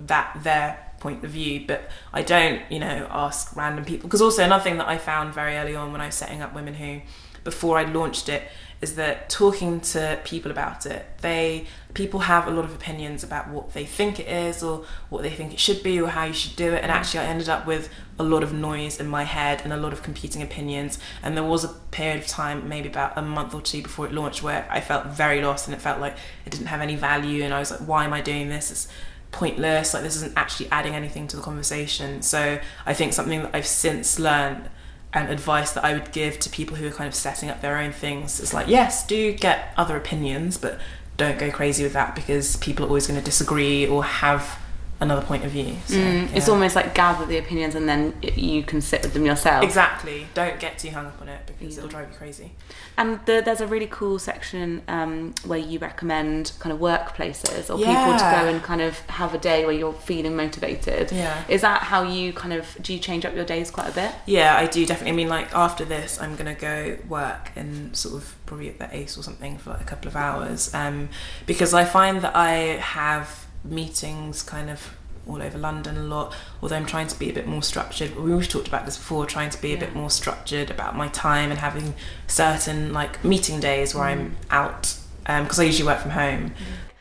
that 0.00 0.38
their 0.42 0.84
point 1.04 1.22
of 1.22 1.30
view. 1.30 1.64
But 1.66 1.88
i 2.12 2.22
don't 2.22 2.60
you 2.70 2.80
know 2.80 3.06
ask 3.10 3.54
random 3.56 3.84
people. 3.84 4.08
Because 4.08 4.22
also 4.22 4.42
another 4.42 4.64
thing 4.64 4.78
that 4.78 4.88
i 4.88 4.98
found 4.98 5.34
very 5.34 5.56
early 5.56 5.76
on 5.76 5.92
when 5.92 6.00
i 6.00 6.06
was 6.06 6.14
setting 6.14 6.42
up 6.42 6.54
women 6.54 6.74
who 6.74 7.00
before 7.44 7.78
i 7.78 7.84
launched 7.84 8.28
it 8.28 8.42
is 8.80 8.96
that 8.96 9.28
talking 9.30 9.80
to 9.80 10.18
people 10.24 10.50
about 10.50 10.86
it 10.86 11.06
they 11.22 11.66
people 11.94 12.20
have 12.20 12.48
a 12.48 12.50
lot 12.50 12.64
of 12.64 12.74
opinions 12.74 13.22
about 13.22 13.48
what 13.48 13.72
they 13.72 13.84
think 13.84 14.18
it 14.18 14.26
is 14.26 14.62
or 14.62 14.84
what 15.08 15.22
they 15.22 15.30
think 15.30 15.52
it 15.52 15.60
should 15.60 15.82
be 15.82 16.00
or 16.00 16.08
how 16.08 16.24
you 16.24 16.32
should 16.32 16.56
do 16.56 16.72
it. 16.72 16.82
And 16.82 16.90
actually 16.90 17.20
i 17.20 17.24
ended 17.24 17.48
up 17.48 17.66
with 17.66 17.88
a 18.18 18.24
lot 18.24 18.42
of 18.42 18.52
noise 18.52 19.00
in 19.00 19.06
my 19.06 19.22
head 19.22 19.62
and 19.64 19.72
a 19.72 19.76
lot 19.76 19.92
of 19.92 20.02
competing 20.02 20.42
opinions. 20.42 20.98
And 21.22 21.36
there 21.36 21.44
was 21.44 21.64
a 21.64 21.68
period 21.68 22.20
of 22.20 22.26
time 22.26 22.68
maybe 22.68 22.88
about 22.88 23.16
a 23.16 23.22
month 23.22 23.54
or 23.54 23.62
two 23.62 23.82
before 23.82 24.06
it 24.06 24.12
launched 24.12 24.42
where 24.42 24.66
i 24.70 24.80
felt 24.80 25.06
very 25.06 25.40
lost 25.40 25.66
and 25.66 25.74
it 25.74 25.80
felt 25.80 26.00
like 26.00 26.16
it 26.44 26.50
didn't 26.50 26.66
have 26.66 26.80
any 26.80 26.96
value. 26.96 27.44
And 27.44 27.54
i 27.54 27.60
was 27.60 27.70
like 27.70 27.80
why 27.80 28.04
am 28.04 28.12
i 28.12 28.20
doing 28.20 28.48
this? 28.48 28.70
It's 28.70 28.88
pointless. 29.30 29.94
Like 29.94 30.02
this 30.02 30.16
isn't 30.16 30.34
actually 30.36 30.70
adding 30.70 30.94
anything 30.94 31.26
to 31.28 31.36
the 31.36 31.42
conversation. 31.42 32.22
So 32.22 32.58
i 32.86 32.92
think 32.92 33.12
something 33.12 33.42
that 33.44 33.54
i've 33.54 33.66
since 33.66 34.18
learned 34.18 34.68
and 35.14 35.30
advice 35.30 35.72
that 35.72 35.84
I 35.84 35.92
would 35.94 36.12
give 36.12 36.38
to 36.40 36.50
people 36.50 36.76
who 36.76 36.88
are 36.88 36.90
kind 36.90 37.08
of 37.08 37.14
setting 37.14 37.48
up 37.48 37.60
their 37.60 37.78
own 37.78 37.92
things 37.92 38.40
is 38.40 38.52
like, 38.52 38.66
yes, 38.66 39.06
do 39.06 39.32
get 39.32 39.72
other 39.76 39.96
opinions, 39.96 40.58
but 40.58 40.78
don't 41.16 41.38
go 41.38 41.50
crazy 41.50 41.84
with 41.84 41.92
that 41.92 42.16
because 42.16 42.56
people 42.56 42.84
are 42.84 42.88
always 42.88 43.06
going 43.06 43.18
to 43.18 43.24
disagree 43.24 43.86
or 43.86 44.02
have 44.02 44.58
another 45.00 45.22
point 45.26 45.44
of 45.44 45.50
view. 45.50 45.76
So, 45.86 45.96
Mm, 45.96 46.34
It's 46.34 46.48
almost 46.48 46.76
like 46.76 46.94
gather 46.94 47.26
the 47.26 47.36
opinions 47.38 47.74
and 47.74 47.88
then 47.88 48.14
you 48.22 48.62
can 48.62 48.80
sit 48.80 49.02
with 49.02 49.12
them 49.12 49.26
yourself. 49.26 49.62
exactly. 49.64 50.26
Don't 50.34 50.58
get 50.60 50.78
too 50.78 50.90
hung 50.90 51.06
up 51.06 51.20
on 51.20 51.28
it 51.28 51.40
because 51.46 51.74
Yeah. 51.74 51.78
it'll 51.78 51.90
drive 51.90 52.08
you 52.12 52.16
crazy. 52.16 52.52
And 52.96 53.18
the, 53.26 53.42
there's 53.44 53.60
a 53.60 53.66
really 53.66 53.88
cool 53.90 54.18
section 54.20 54.82
um, 54.86 55.34
where 55.44 55.58
you 55.58 55.78
recommend 55.80 56.52
kind 56.60 56.72
of 56.72 56.78
workplaces 56.78 57.68
or 57.70 57.76
people 57.76 58.12
to 58.12 58.18
go 58.40 58.46
and 58.48 58.62
kind 58.62 58.80
of 58.80 58.98
have 59.10 59.34
a 59.34 59.38
day 59.38 59.64
where 59.64 59.74
you're 59.74 59.92
feeling 59.92 60.36
motivated. 60.36 61.10
Yeah. 61.12 61.42
Is 61.48 61.60
that 61.62 61.82
how 61.82 62.02
you 62.04 62.32
kind 62.32 62.52
of 62.54 62.76
do 62.80 62.92
you 62.94 62.98
change 63.00 63.24
up 63.24 63.34
your 63.34 63.44
days 63.44 63.70
quite 63.70 63.88
a 63.88 63.92
bit? 63.92 64.12
Yeah, 64.26 64.56
I 64.56 64.66
do 64.66 64.86
definitely. 64.86 65.12
I 65.12 65.16
mean, 65.16 65.28
like 65.28 65.52
after 65.54 65.84
this, 65.84 66.20
I'm 66.20 66.36
gonna 66.36 66.54
go 66.54 66.96
work 67.08 67.50
in 67.56 67.92
sort 67.94 68.14
of 68.14 68.34
probably 68.46 68.68
at 68.68 68.78
the 68.78 68.94
Ace 68.96 69.18
or 69.18 69.22
something 69.22 69.58
for 69.58 69.70
like 69.70 69.80
a 69.80 69.84
couple 69.84 70.06
of 70.08 70.16
hours, 70.16 70.72
um, 70.72 71.08
because 71.46 71.74
I 71.74 71.84
find 71.84 72.20
that 72.22 72.36
I 72.36 72.78
have 72.80 73.43
meetings 73.64 74.42
kind 74.42 74.70
of 74.70 74.96
all 75.26 75.42
over 75.42 75.58
London 75.58 75.96
a 75.96 76.02
lot. 76.02 76.34
Although 76.62 76.76
I'm 76.76 76.86
trying 76.86 77.06
to 77.08 77.18
be 77.18 77.30
a 77.30 77.32
bit 77.32 77.46
more 77.46 77.62
structured. 77.62 78.16
We've 78.16 78.48
talked 78.48 78.68
about 78.68 78.84
this 78.84 78.96
before. 78.96 79.26
Trying 79.26 79.50
to 79.50 79.60
be 79.60 79.72
a 79.72 79.78
bit 79.78 79.94
more 79.94 80.10
structured 80.10 80.70
about 80.70 80.96
my 80.96 81.08
time 81.08 81.50
and 81.50 81.58
having 81.58 81.94
certain 82.26 82.92
like 82.92 83.24
meeting 83.24 83.60
days 83.60 83.94
where 83.94 84.04
I'm 84.04 84.30
mm. 84.30 84.34
out 84.50 84.96
um, 85.26 85.44
because 85.44 85.58
I 85.58 85.64
usually 85.64 85.86
work 85.86 86.00
from 86.00 86.12
home. 86.12 86.50
Mm. 86.50 86.54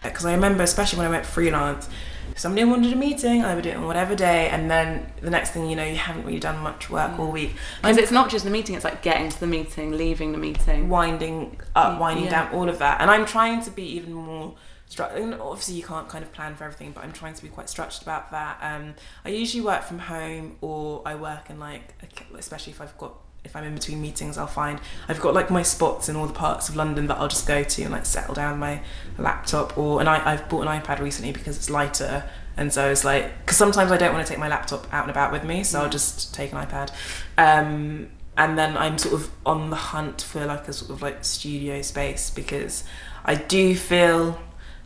Because 0.03 0.25
I 0.25 0.33
remember, 0.33 0.63
especially 0.63 0.97
when 0.97 1.07
I 1.07 1.09
went 1.09 1.25
freelance, 1.25 1.87
if 2.31 2.39
somebody 2.39 2.65
wanted 2.65 2.91
a 2.91 2.95
meeting, 2.95 3.45
I 3.45 3.55
would 3.55 3.63
do 3.63 3.69
it 3.69 3.77
on 3.77 3.85
whatever 3.85 4.15
day, 4.15 4.49
and 4.49 4.69
then 4.69 5.05
the 5.21 5.29
next 5.29 5.51
thing 5.51 5.69
you 5.69 5.75
know, 5.75 5.85
you 5.85 5.95
haven't 5.95 6.25
really 6.25 6.39
done 6.39 6.59
much 6.59 6.89
work 6.89 7.17
all 7.19 7.29
mm. 7.29 7.33
week. 7.33 7.55
Because 7.81 7.97
it's 7.97 8.11
not 8.11 8.29
just 8.29 8.43
the 8.43 8.51
meeting; 8.51 8.75
it's 8.75 8.83
like 8.83 9.01
getting 9.01 9.29
to 9.29 9.39
the 9.39 9.47
meeting, 9.47 9.91
leaving 9.91 10.31
the 10.31 10.37
meeting. 10.37 10.89
winding 10.89 11.59
up, 11.75 11.99
winding 11.99 12.25
Yeah. 12.25 12.45
down, 12.45 12.53
all 12.53 12.69
of 12.69 12.79
that. 12.79 13.01
And 13.01 13.09
I'm 13.11 13.25
trying 13.25 13.61
to 13.63 13.71
be 13.71 13.83
even 13.83 14.13
more 14.13 14.55
structured. 14.93 15.39
Obviously, 15.39 15.75
you 15.75 15.83
can't 15.83 16.07
kind 16.07 16.23
of 16.23 16.31
plan 16.31 16.55
for 16.55 16.63
everything, 16.63 16.91
but 16.91 17.03
I'm 17.03 17.11
trying 17.11 17.33
to 17.33 17.41
be 17.41 17.49
quite 17.49 17.69
structured 17.69 18.03
about 18.03 18.31
that. 18.31 18.59
Um, 18.61 18.93
I 19.25 19.29
usually 19.29 19.61
work 19.61 19.83
from 19.83 19.99
home, 19.99 20.55
or 20.61 21.01
I 21.05 21.15
work 21.15 21.49
in 21.49 21.59
like, 21.59 21.95
especially 22.37 22.71
if 22.71 22.81
I've 22.81 22.97
got. 22.97 23.15
If 23.43 23.57
I'm 23.57 23.65
in 23.65 23.73
between 23.73 24.01
meetings, 24.01 24.37
I'll 24.37 24.47
find 24.47 24.79
I've 25.09 25.19
got 25.19 25.33
like 25.33 25.51
my 25.51 25.63
spots 25.63 26.07
in 26.07 26.15
all 26.15 26.27
the 26.27 26.33
parts 26.33 26.69
of 26.69 26.77
London 26.77 27.07
that 27.07 27.17
I'll 27.17 27.27
just 27.27 27.45
go 27.45 27.61
to 27.61 27.81
and 27.81 27.91
like 27.91 28.05
settle 28.05 28.33
down 28.33 28.57
my 28.57 28.81
laptop. 29.17 29.77
Or 29.77 29.99
and 29.99 30.07
I, 30.07 30.31
I've 30.31 30.47
bought 30.47 30.65
an 30.65 30.69
iPad 30.69 30.99
recently 30.99 31.33
because 31.33 31.57
it's 31.57 31.69
lighter, 31.69 32.23
and 32.55 32.71
so 32.71 32.89
it's 32.89 33.03
like 33.03 33.37
because 33.39 33.57
sometimes 33.57 33.91
I 33.91 33.97
don't 33.97 34.13
want 34.13 34.25
to 34.25 34.31
take 34.31 34.39
my 34.39 34.47
laptop 34.47 34.87
out 34.93 35.03
and 35.03 35.11
about 35.11 35.33
with 35.33 35.43
me, 35.43 35.65
so 35.65 35.81
I'll 35.81 35.89
just 35.89 36.33
take 36.33 36.53
an 36.53 36.57
iPad. 36.65 36.91
Um, 37.37 38.11
and 38.37 38.57
then 38.57 38.77
I'm 38.77 38.97
sort 38.97 39.15
of 39.15 39.29
on 39.45 39.69
the 39.69 39.75
hunt 39.75 40.21
for 40.21 40.45
like 40.45 40.69
a 40.69 40.73
sort 40.73 40.91
of 40.91 41.01
like 41.01 41.25
studio 41.25 41.81
space 41.81 42.29
because 42.29 42.85
I 43.25 43.35
do 43.35 43.75
feel 43.75 44.39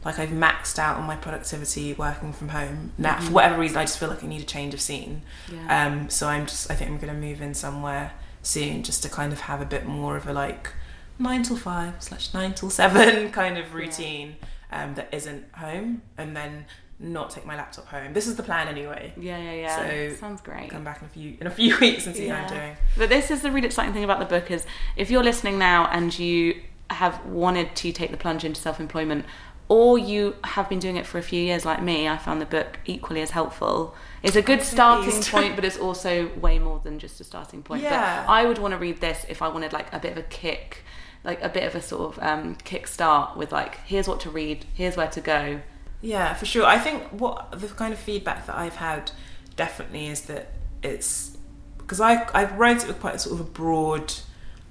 like 0.06 0.20
I've 0.20 0.30
maxed 0.30 0.80
out 0.80 0.98
on 0.98 1.06
my 1.06 1.16
productivity 1.16 1.94
working 1.94 2.32
from 2.34 2.50
home. 2.50 2.92
Now, 2.98 3.20
for 3.20 3.32
whatever 3.34 3.60
reason, 3.60 3.78
I 3.78 3.84
just 3.84 4.00
feel 4.00 4.10
like 4.10 4.24
I 4.24 4.28
need 4.28 4.42
a 4.42 4.46
change 4.46 4.74
of 4.74 4.82
scene. 4.82 5.22
Yeah. 5.52 5.88
Um, 5.88 6.10
so 6.10 6.28
I'm 6.28 6.46
just, 6.46 6.72
I 6.72 6.76
think 6.76 6.90
I'm 6.92 6.98
going 6.98 7.14
to 7.14 7.20
move 7.20 7.42
in 7.42 7.54
somewhere 7.54 8.14
soon 8.42 8.84
just 8.84 9.04
to 9.04 9.10
kind 9.10 9.34
of 9.34 9.42
have 9.42 9.60
a 9.62 9.66
bit 9.66 9.86
more 9.86 10.16
of 10.16 10.28
a 10.28 10.34
like 10.34 10.72
nine 11.20 11.44
till 11.44 11.58
five 11.58 11.96
slash 12.02 12.34
nine 12.34 12.54
till 12.54 12.70
seven 12.70 13.32
kind 13.42 13.58
of 13.58 13.74
routine 13.74 14.36
um, 14.72 14.94
that 14.96 15.10
isn't 15.12 15.44
home 15.56 16.02
and 16.18 16.36
then 16.36 16.66
not 17.00 17.30
take 17.30 17.46
my 17.46 17.56
laptop 17.56 17.86
home. 17.88 18.14
This 18.14 18.28
is 18.28 18.36
the 18.38 18.44
plan 18.44 18.68
anyway. 18.68 19.14
yeah, 19.18 19.38
yeah, 19.38 19.54
yeah. 19.54 20.10
So- 20.10 20.16
Sounds 20.16 20.42
great. 20.42 20.70
Come 20.70 20.84
back 20.84 21.00
in 21.02 21.06
a 21.06 21.10
few 21.10 21.38
in 21.42 21.48
a 21.48 21.52
few 21.52 21.78
weeks 21.82 22.08
and 22.08 22.16
see 22.16 22.28
how 22.28 22.44
I'm 22.44 22.50
doing. 22.50 22.76
But 22.98 23.10
this 23.10 23.30
is 23.30 23.42
the 23.42 23.52
really 23.52 23.68
exciting 23.68 23.94
thing 23.94 24.04
about 24.04 24.20
the 24.20 24.26
book 24.26 24.50
is 24.52 24.66
if 24.96 25.10
you're 25.12 25.24
listening 25.24 25.58
now 25.60 25.88
and 25.88 26.18
you 26.18 26.62
have 26.90 27.24
wanted 27.26 27.76
to 27.76 27.92
take 27.92 28.12
the 28.12 28.18
plunge 28.18 28.46
into 28.46 28.62
self-employment 28.62 29.26
or 29.70 29.98
you 29.98 30.36
have 30.44 30.70
been 30.70 30.80
doing 30.80 30.96
it 30.96 31.06
for 31.06 31.18
a 31.18 31.22
few 31.22 31.42
years 31.42 31.66
like 31.66 31.82
me, 31.82 32.08
I 32.08 32.18
found 32.18 32.42
the 32.42 32.46
book 32.46 32.80
equally 32.86 33.22
as 33.22 33.32
helpful. 33.32 33.96
It's 34.24 34.36
a 34.36 34.42
good 34.42 34.62
starting 34.62 35.22
point, 35.24 35.56
but 35.56 35.66
it's 35.66 35.78
also 35.78 36.30
way 36.36 36.58
more 36.58 36.80
than 36.84 37.00
just 37.00 37.20
a 37.20 37.24
starting 37.24 37.64
point. 37.64 37.84
Yeah. 37.84 38.24
But 38.26 38.32
I 38.32 38.46
would 38.46 38.58
want 38.58 38.74
to 38.74 38.78
read 38.78 39.02
this 39.02 39.26
if 39.28 39.42
I 39.42 39.50
wanted 39.50 39.74
like 39.74 39.92
a 39.94 40.00
bit 40.00 40.14
of 40.14 40.18
a 40.18 40.24
kick, 40.24 40.84
like 41.24 41.42
a 41.42 41.50
bit 41.50 41.64
of 41.64 41.76
a 41.76 41.82
sort 41.82 42.18
of 42.18 42.24
um, 42.24 42.56
kick 42.56 42.88
start 42.88 43.36
with 43.36 43.52
like, 43.52 43.78
here's 43.86 44.08
what 44.08 44.22
to 44.22 44.30
read, 44.30 44.66
here's 44.74 44.96
where 44.96 45.10
to 45.10 45.22
go. 45.22 45.60
Yeah, 46.02 46.34
for 46.34 46.46
sure. 46.46 46.66
I 46.66 46.80
think 46.80 47.04
what 47.12 47.52
the 47.60 47.68
kind 47.68 47.94
of 47.94 48.00
feedback 48.00 48.46
that 48.46 48.56
I've 48.56 48.76
had 48.76 49.12
definitely 49.56 50.08
is 50.08 50.22
that 50.24 50.54
it's 50.84 51.36
because 51.78 52.00
I 52.00 52.24
I 52.34 52.46
wrote 52.46 52.84
it 52.84 52.88
with 52.88 53.00
quite 53.00 53.16
a 53.16 53.20
sort 53.20 53.40
of 53.40 53.48
a 53.48 53.50
broad 53.50 54.14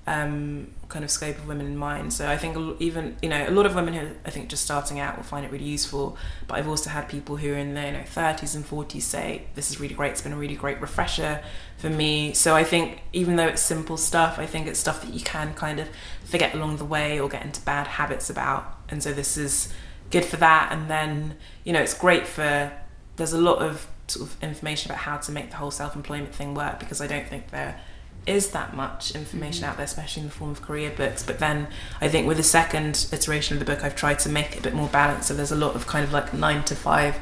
um, 0.07 0.71
kind 0.89 1.05
of 1.05 1.11
scope 1.11 1.37
of 1.37 1.49
women 1.49 1.67
in 1.67 1.77
mind. 1.77 2.13
So 2.13 2.29
I 2.29 2.37
think 2.37 2.81
even 2.81 3.17
you 3.21 3.29
know 3.29 3.49
a 3.49 3.51
lot 3.51 3.67
of 3.67 3.75
women 3.75 3.95
who 3.95 4.09
I 4.25 4.31
think 4.31 4.49
just 4.49 4.63
starting 4.63 5.01
out 5.01 5.17
will 5.17 5.25
find 5.25 5.45
it 5.45 5.51
really 5.51 5.65
useful. 5.65 6.17
But 6.47 6.59
I've 6.59 6.69
also 6.69 6.91
had 6.91 7.09
people 7.09 7.37
who 7.37 7.53
are 7.53 7.57
in 7.57 7.75
their 7.75 7.87
you 7.87 7.99
know 7.99 8.05
thirties 8.05 8.55
and 8.55 8.65
forties 8.65 9.05
say 9.05 9.47
this 9.55 9.71
is 9.71 9.81
really 9.81 9.95
great. 9.95 10.13
It's 10.13 10.23
been 10.23 10.33
a 10.33 10.37
really 10.37 10.55
great 10.55 10.81
refresher 10.81 11.43
for 11.79 11.91
me. 11.91 12.33
So 12.35 12.55
I 12.55 12.63
think 12.63 13.01
even 13.13 13.37
though 13.37 13.49
it's 13.49 13.63
simple 13.63 13.97
stuff, 13.97 14.39
I 14.39 14.47
think 14.47 14.69
it's 14.69 14.79
stuff 14.79 15.03
that 15.03 15.13
you 15.13 15.21
can 15.21 15.55
kind 15.55 15.81
of 15.81 15.89
forget 16.25 16.55
along 16.55 16.77
the 16.77 16.85
way 16.85 17.19
or 17.19 17.29
get 17.29 17.45
into 17.45 17.61
bad 17.63 17.87
habits 17.89 18.31
about. 18.31 18.79
And 18.89 19.03
so 19.03 19.13
this 19.13 19.37
is 19.37 19.73
good 20.11 20.25
for 20.25 20.37
that. 20.37 20.71
And 20.71 20.89
then 20.89 21.37
you 21.65 21.73
know 21.73 21.81
it's 21.81 21.95
great 21.95 22.27
for 22.27 22.73
there's 23.17 23.33
a 23.33 23.41
lot 23.41 23.59
of 23.59 23.89
sort 24.09 24.31
of 24.31 24.41
information 24.41 24.93
about 24.93 25.03
how 25.03 25.17
to 25.17 25.33
make 25.33 25.51
the 25.51 25.57
whole 25.57 25.73
self-employment 25.73 26.33
thing 26.33 26.55
work 26.55 26.79
because 26.79 27.01
I 27.01 27.09
don't 27.09 27.27
think 27.27 27.51
there 27.51 27.81
is 28.27 28.51
that 28.51 28.75
much 28.75 29.15
information 29.15 29.65
out 29.65 29.77
there, 29.77 29.85
especially 29.85 30.23
in 30.23 30.29
the 30.29 30.35
form 30.35 30.51
of 30.51 30.61
career 30.63 30.91
books. 30.91 31.23
But 31.23 31.39
then 31.39 31.69
I 32.01 32.09
think 32.09 32.27
with 32.27 32.37
the 32.39 32.43
second 32.43 33.07
iteration 33.13 33.57
of 33.57 33.61
the 33.61 33.65
book, 33.73 33.85
I've 33.85 33.95
tried 33.97 34.19
to 34.21 34.29
make 34.29 34.53
it 34.55 34.59
a 34.61 34.63
bit 34.63 34.75
more 34.75 34.89
balanced. 34.89 35.29
So 35.29 35.35
there's 35.35 35.53
a 35.53 35.57
lot 35.57 35.77
of 35.77 35.87
kind 35.87 36.05
of 36.05 36.13
like 36.13 36.35
nine 36.35 36.65
to 36.65 36.75
five 36.75 37.17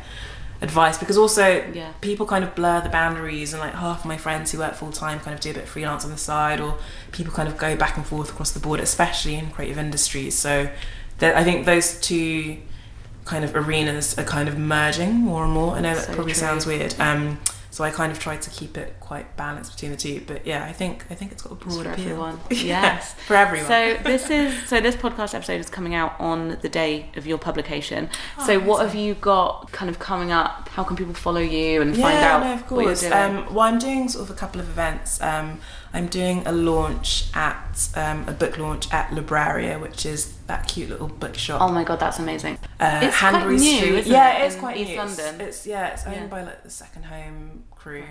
advice 0.62 0.96
because 0.96 1.18
also 1.18 1.62
Yeah. 1.74 1.92
people 2.00 2.24
kind 2.24 2.42
of 2.42 2.54
blur 2.54 2.80
the 2.80 2.88
boundaries 2.88 3.52
and 3.52 3.60
like 3.60 3.74
half 3.74 4.00
of 4.00 4.06
my 4.06 4.16
friends 4.16 4.52
who 4.52 4.58
work 4.60 4.74
full 4.74 4.92
time 4.92 5.20
kind 5.20 5.34
of 5.34 5.40
do 5.40 5.50
a 5.50 5.54
bit 5.54 5.64
of 5.64 5.68
freelance 5.68 6.04
on 6.04 6.10
the 6.10 6.16
side 6.16 6.58
or 6.60 6.78
people 7.12 7.34
kind 7.34 7.48
of 7.48 7.58
go 7.58 7.76
back 7.76 7.96
and 7.98 8.06
forth 8.06 8.30
across 8.30 8.52
the 8.52 8.60
board 8.60 8.80
especially 8.80 9.34
in 9.34 9.50
creative 9.50 9.76
industries 9.76 10.38
so 10.38 10.70
that 11.18 11.36
I 11.36 11.44
think 11.44 11.66
those 11.66 12.00
two 12.00 12.58
kind 13.26 13.44
of 13.44 13.54
arenas 13.54 14.16
are 14.18 14.24
kind 14.24 14.48
of 14.48 14.56
merging 14.56 15.12
more 15.16 15.44
and 15.44 15.52
more 15.52 15.74
I 15.74 15.80
know 15.80 15.94
that 15.94 16.04
So 16.06 16.14
probably 16.14 16.32
true. 16.32 16.40
sounds 16.40 16.66
weird 16.66 16.94
um 16.98 17.40
so 17.70 17.82
I 17.84 17.90
kind 17.90 18.10
of 18.12 18.18
tried 18.18 18.40
to 18.42 18.50
keep 18.50 18.78
it 18.78 18.94
quite 19.04 19.36
balanced 19.36 19.72
between 19.74 19.90
the 19.90 19.96
two 19.96 20.22
but 20.26 20.46
yeah 20.46 20.64
I 20.64 20.72
think 20.72 21.04
I 21.10 21.14
think 21.14 21.30
it's 21.32 21.42
got 21.42 21.52
a 21.52 21.54
It's 21.56 21.64
broad 21.64 21.86
appeal 21.86 22.04
everyone. 22.06 22.40
Yes. 22.50 23.12
for 23.26 23.34
everyone 23.36 23.66
So 23.68 23.96
this 24.02 24.30
is 24.30 24.68
so 24.68 24.80
this 24.80 24.96
podcast 24.96 25.34
episode 25.34 25.60
is 25.60 25.68
coming 25.68 25.94
out 25.94 26.14
on 26.18 26.56
the 26.62 26.68
day 26.70 27.10
of 27.16 27.26
your 27.26 27.38
publication. 27.38 28.08
so 28.46 28.58
what 28.58 28.80
have 28.84 28.94
you 28.94 29.14
got 29.14 29.70
kind 29.72 29.90
of 29.90 29.98
coming 29.98 30.32
up? 30.32 30.68
How 30.70 30.84
can 30.84 30.96
people 30.96 31.14
follow 31.14 31.40
you 31.40 31.82
and 31.82 31.90
find 31.94 32.14
yeah, 32.18 32.34
out 32.36 32.44
no, 32.44 32.52
of 32.54 32.70
what 32.70 32.80
you're 32.80 32.88
course. 32.90 33.00
doing? 33.02 33.12
Um, 33.12 33.54
well, 33.54 33.60
I'm 33.68 33.78
doing 33.78 34.08
sort 34.08 34.24
of 34.28 34.30
a 34.34 34.38
couple 34.38 34.60
of 34.60 34.68
events. 34.68 35.20
Um, 35.20 35.60
I'm 35.92 36.08
doing 36.08 36.44
a 36.46 36.50
launch 36.52 37.26
at 37.34 37.88
um, 37.94 38.26
a 38.28 38.32
book 38.32 38.58
launch 38.58 38.92
at 38.92 39.10
Libreria, 39.10 39.80
which 39.80 40.04
is 40.06 40.34
that 40.48 40.66
cute 40.66 40.88
little 40.90 41.06
bookshop. 41.06 41.60
oh 41.60 41.70
my 41.70 41.84
god, 41.84 42.00
that's 42.00 42.18
amazing. 42.18 42.58
uh, 42.80 43.00
it's 43.02 43.16
quite 43.18 43.46
new, 43.48 43.58
Street. 44.00 44.06
yeah, 44.06 44.38
it, 44.38 44.42
it 44.42 44.46
is 44.48 44.56
quite 44.56 44.76
East 44.76 44.88
new. 44.90 44.94
It's- 44.94 45.18
London? 45.18 45.40
It's, 45.46 45.66
yeah, 45.66 45.92
it's 45.92 46.04
owned 46.06 46.16
Yeah. 46.16 46.26
by 46.26 46.42
like 46.42 46.62
the 46.64 46.70
Second 46.70 47.04
Home 47.04 47.64
crew. 47.70 48.04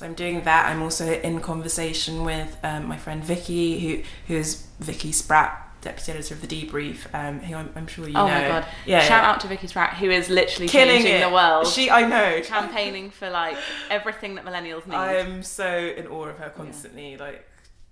So 0.00 0.06
I'm 0.06 0.14
doing 0.14 0.40
that. 0.44 0.64
I'm 0.64 0.80
also 0.80 1.12
in 1.12 1.40
conversation 1.40 2.24
with 2.24 2.56
um, 2.62 2.86
my 2.88 2.96
friend 2.96 3.22
Vicky, 3.22 3.78
who 3.80 4.02
who 4.28 4.34
is 4.40 4.66
Vicky 4.78 5.12
Spratt, 5.12 5.78
deputy 5.82 6.12
editor 6.12 6.32
of 6.32 6.40
the 6.40 6.46
Debrief, 6.46 7.00
um, 7.12 7.40
who 7.40 7.54
I'm, 7.54 7.70
I'm 7.76 7.86
sure 7.86 8.08
you 8.08 8.14
oh 8.16 8.26
know. 8.26 8.34
Oh 8.34 8.40
my 8.40 8.48
god. 8.48 8.66
Yeah, 8.86 9.00
Shout 9.00 9.24
yeah. 9.24 9.30
out 9.30 9.40
to 9.40 9.48
Vicky 9.48 9.66
Spratt 9.66 9.98
who 9.98 10.08
is 10.08 10.30
literally 10.30 10.68
killing 10.68 11.02
changing 11.02 11.16
it. 11.16 11.28
the 11.28 11.34
world. 11.34 11.66
She, 11.66 11.90
I 11.90 12.08
know. 12.08 12.40
campaigning 12.42 13.10
for 13.10 13.28
like 13.28 13.58
everything 13.90 14.36
that 14.36 14.46
millennials 14.46 14.86
need. 14.86 14.94
I 14.94 15.16
am 15.16 15.42
so 15.42 15.68
in 15.68 16.06
awe 16.06 16.28
of 16.28 16.38
her 16.38 16.48
constantly. 16.48 17.18
Like, 17.18 17.46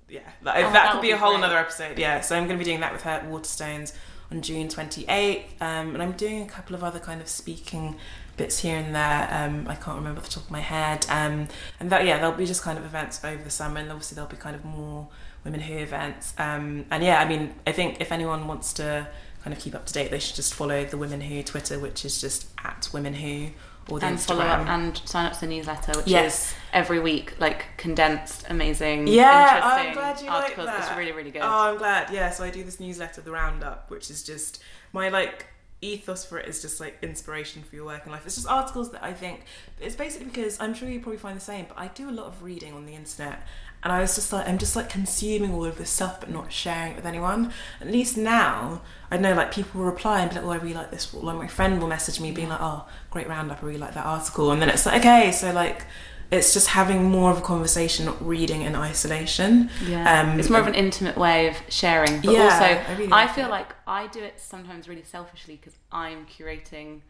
yeah, 0.09 0.21
that, 0.45 0.57
Oh, 0.57 0.61
that, 0.63 0.73
that 0.73 0.93
could 0.93 1.03
be 1.03 1.09
be 1.09 1.13
a 1.13 1.19
whole 1.19 1.33
great. 1.33 1.41
another 1.41 1.59
episode. 1.59 1.99
Yeah, 1.99 2.23
so 2.23 2.37
I'm 2.37 2.47
going 2.47 2.59
to 2.59 2.65
be 2.65 2.71
doing 2.71 2.81
that 2.81 2.95
with 2.95 3.03
her 3.03 3.11
at 3.11 3.27
Waterstones 3.29 3.93
on 4.31 4.41
June 4.41 4.69
28th, 4.69 5.61
um, 5.61 5.93
and 5.93 6.03
I'm 6.03 6.13
doing 6.13 6.41
a 6.41 6.47
couple 6.47 6.75
of 6.75 6.83
other 6.83 7.01
kind 7.01 7.21
of 7.21 7.29
speaking 7.29 7.97
bits 8.39 8.61
here 8.61 8.77
and 8.79 8.95
there. 8.95 9.29
Um, 9.31 9.67
I 9.69 9.75
can't 9.75 9.97
remember 9.99 10.21
off 10.21 10.27
the 10.29 10.35
top 10.37 10.45
of 10.45 10.51
my 10.51 10.61
head. 10.61 11.05
Um, 11.11 11.49
and 11.81 11.91
that, 11.91 12.07
yeah, 12.07 12.17
there'll 12.19 12.33
be 12.33 12.47
just 12.47 12.63
kind 12.63 12.79
of 12.79 12.85
events 12.85 13.23
over 13.25 13.43
the 13.43 13.51
summer, 13.51 13.81
and 13.81 13.91
obviously 13.91 14.15
there'll 14.15 14.31
be 14.31 14.37
kind 14.39 14.57
of 14.57 14.65
more 14.65 15.09
women 15.45 15.61
who 15.61 15.75
events. 15.77 16.33
Um, 16.39 16.87
and 16.91 17.03
yeah, 17.05 17.21
I 17.21 17.29
mean, 17.29 17.55
I 17.67 17.73
think 17.73 18.01
if 18.01 18.11
anyone 18.13 18.47
wants 18.49 18.73
to 18.75 19.07
kind 19.45 19.55
of 19.57 19.63
keep 19.63 19.75
up 19.75 19.85
to 19.87 19.93
date, 19.93 20.11
they 20.11 20.19
should 20.19 20.37
just 20.37 20.55
follow 20.55 20.85
the 20.85 20.97
Women 20.97 21.21
Who 21.21 21.43
Twitter, 21.43 21.79
which 21.79 22.05
is 22.05 22.21
just 22.21 22.49
at 22.65 22.89
Women 22.93 23.15
Who, 23.15 23.49
or 23.89 24.01
the 24.01 24.07
and 24.07 24.19
Instagram. 24.19 24.27
follow 24.27 24.45
up 24.45 24.69
and 24.69 24.99
sign 25.07 25.27
up 25.27 25.33
to 25.35 25.41
the 25.41 25.47
newsletter, 25.47 25.93
which 25.97 26.07
Yes. 26.09 26.51
is 26.51 26.55
every 26.73 26.99
week, 27.01 27.39
like 27.41 27.65
condensed, 27.77 28.45
amazing, 28.51 29.07
Yeah, 29.07 29.61
I'm 29.63 29.95
glad 29.95 30.21
you 30.21 30.27
like 30.27 30.43
articles. 30.43 30.67
that. 30.67 30.81
It's 30.89 30.97
really, 30.99 31.13
really 31.13 31.31
good. 31.31 31.43
Oh, 31.43 31.71
I'm 31.71 31.79
glad. 31.79 32.11
Yeah, 32.13 32.31
so 32.31 32.45
I 32.45 32.51
do 32.51 32.63
this 32.65 32.81
newsletter, 32.81 33.21
The 33.23 33.31
Roundup, 33.31 33.91
which 33.91 34.11
is 34.11 34.23
just 34.23 34.61
my 34.93 35.09
like 35.09 35.47
ethos 35.81 36.25
for 36.25 36.39
it 36.39 36.49
is 36.49 36.61
just 36.61 36.81
like 36.81 36.99
inspiration 37.03 37.63
for 37.63 37.77
your 37.77 37.85
work 37.85 37.99
working 37.99 38.13
life. 38.13 38.27
It's 38.27 38.35
just 38.35 38.49
articles 38.49 38.91
that 38.93 39.03
I 39.03 39.13
think 39.13 39.45
it's 39.81 39.95
basically 39.95 40.27
because 40.27 40.61
I'm 40.61 40.75
sure 40.75 40.89
you 40.89 41.01
probably 41.01 41.19
find 41.19 41.37
the 41.37 41.45
same, 41.45 41.67
but 41.69 41.79
I 41.79 41.89
do 41.89 42.11
a 42.11 42.13
lot 42.13 42.27
of 42.27 42.43
reading 42.43 42.73
on 42.73 42.87
the 42.87 42.95
internet. 42.95 43.43
And 43.83 43.93
I 43.93 44.01
was 44.01 44.17
just 44.17 44.33
like, 44.33 44.49
I'm 44.49 44.59
just 44.59 44.75
like 44.75 44.89
consuming 44.89 45.55
all 45.55 45.65
of 45.65 45.79
this 45.79 45.89
stuff, 45.89 46.19
but 46.19 46.31
not 46.31 46.53
sharing 46.53 46.93
it 46.93 46.97
with 46.97 47.07
anyone. 47.07 47.53
At 47.81 47.87
least 47.87 48.17
now, 48.17 48.83
I 49.09 49.19
know 49.19 49.35
like 49.35 49.53
people 49.53 49.81
will 49.81 49.87
reply 49.87 50.21
and 50.21 50.31
be 50.31 50.37
like, 50.37 50.45
"Oh, 50.45 50.51
I 50.51 50.57
really 50.57 50.75
like 50.75 50.91
this." 50.91 51.15
Like 51.15 51.37
my 51.37 51.47
friend 51.47 51.81
will 51.81 51.87
message 51.87 52.21
me, 52.21 52.33
being 52.33 52.49
like, 52.49 52.61
"Oh, 52.61 52.89
great 53.11 53.29
roundup! 53.29 53.63
I 53.63 53.67
really 53.67 53.79
like 53.79 53.95
that 53.95 54.05
article." 54.05 54.51
And 54.51 54.61
then 54.61 54.69
it's 54.69 54.85
like, 54.85 54.99
okay, 55.01 55.31
so 55.31 55.53
like, 55.53 55.87
it's 56.31 56.53
just 56.53 56.69
having 56.69 57.05
more 57.05 57.31
of 57.31 57.39
a 57.39 57.41
conversation, 57.41 58.05
not 58.05 58.25
reading 58.27 58.63
in 58.63 58.75
isolation. 58.77 59.71
Yeah, 59.87 60.21
Um, 60.21 60.39
it's 60.39 60.51
more 60.51 60.61
of 60.61 60.67
an 60.67 60.75
intimate 60.75 61.17
way 61.17 61.49
of 61.49 61.57
sharing, 61.71 62.21
but 62.21 62.33
Yeah, 62.35 62.43
also 62.45 62.65
I 62.65 62.85
I, 62.87 62.93
really 62.93 63.07
like 63.09 63.35
feel 63.35 63.47
it. 63.47 63.51
like 63.51 63.75
I 63.87 64.07
do 64.09 64.23
it 64.23 64.39
sometimes 64.39 64.89
really 64.89 65.05
selfishly 65.05 65.57
because 65.57 65.75
I'm 65.91 66.27
curating 66.27 67.01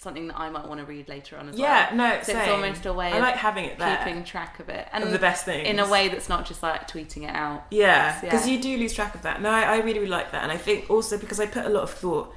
something 0.00 0.28
that 0.28 0.38
I 0.38 0.48
might 0.48 0.68
want 0.68 0.78
to 0.78 0.86
read 0.86 1.08
later 1.08 1.36
on 1.36 1.48
as 1.48 1.58
Yeah, 1.58 1.88
well. 1.88 1.96
no, 1.96 2.18
so 2.22 2.32
same. 2.32 2.40
it's 2.42 2.48
almost 2.50 2.86
a 2.86 2.92
way 2.92 3.08
I 3.12 3.16
of 3.16 3.22
like 3.22 3.34
having 3.34 3.64
it 3.64 3.80
there. 3.80 3.96
keeping 3.96 4.22
track 4.22 4.60
of 4.60 4.68
it 4.68 4.86
and 4.92 5.02
of 5.02 5.10
the 5.10 5.18
best 5.18 5.44
things 5.44 5.66
in 5.66 5.80
a 5.80 5.88
way 5.88 6.06
that's 6.06 6.28
not 6.28 6.46
just 6.46 6.62
like 6.62 6.86
tweeting 6.88 7.24
it 7.28 7.34
out. 7.34 7.64
Yeah, 7.72 7.86
Yeah. 8.14 8.20
because 8.20 8.48
you 8.48 8.60
do 8.62 8.76
lose 8.76 8.92
track 8.94 9.16
of 9.16 9.22
that. 9.22 9.42
No, 9.42 9.50
I, 9.50 9.62
I 9.62 9.76
really, 9.78 9.94
really 9.98 10.06
like 10.06 10.30
that, 10.30 10.44
and 10.44 10.52
I 10.52 10.56
think 10.56 10.88
also 10.88 11.18
because 11.18 11.40
I 11.40 11.46
put 11.46 11.66
a 11.66 11.68
lot 11.68 11.82
of 11.82 11.90
thought 11.90 12.32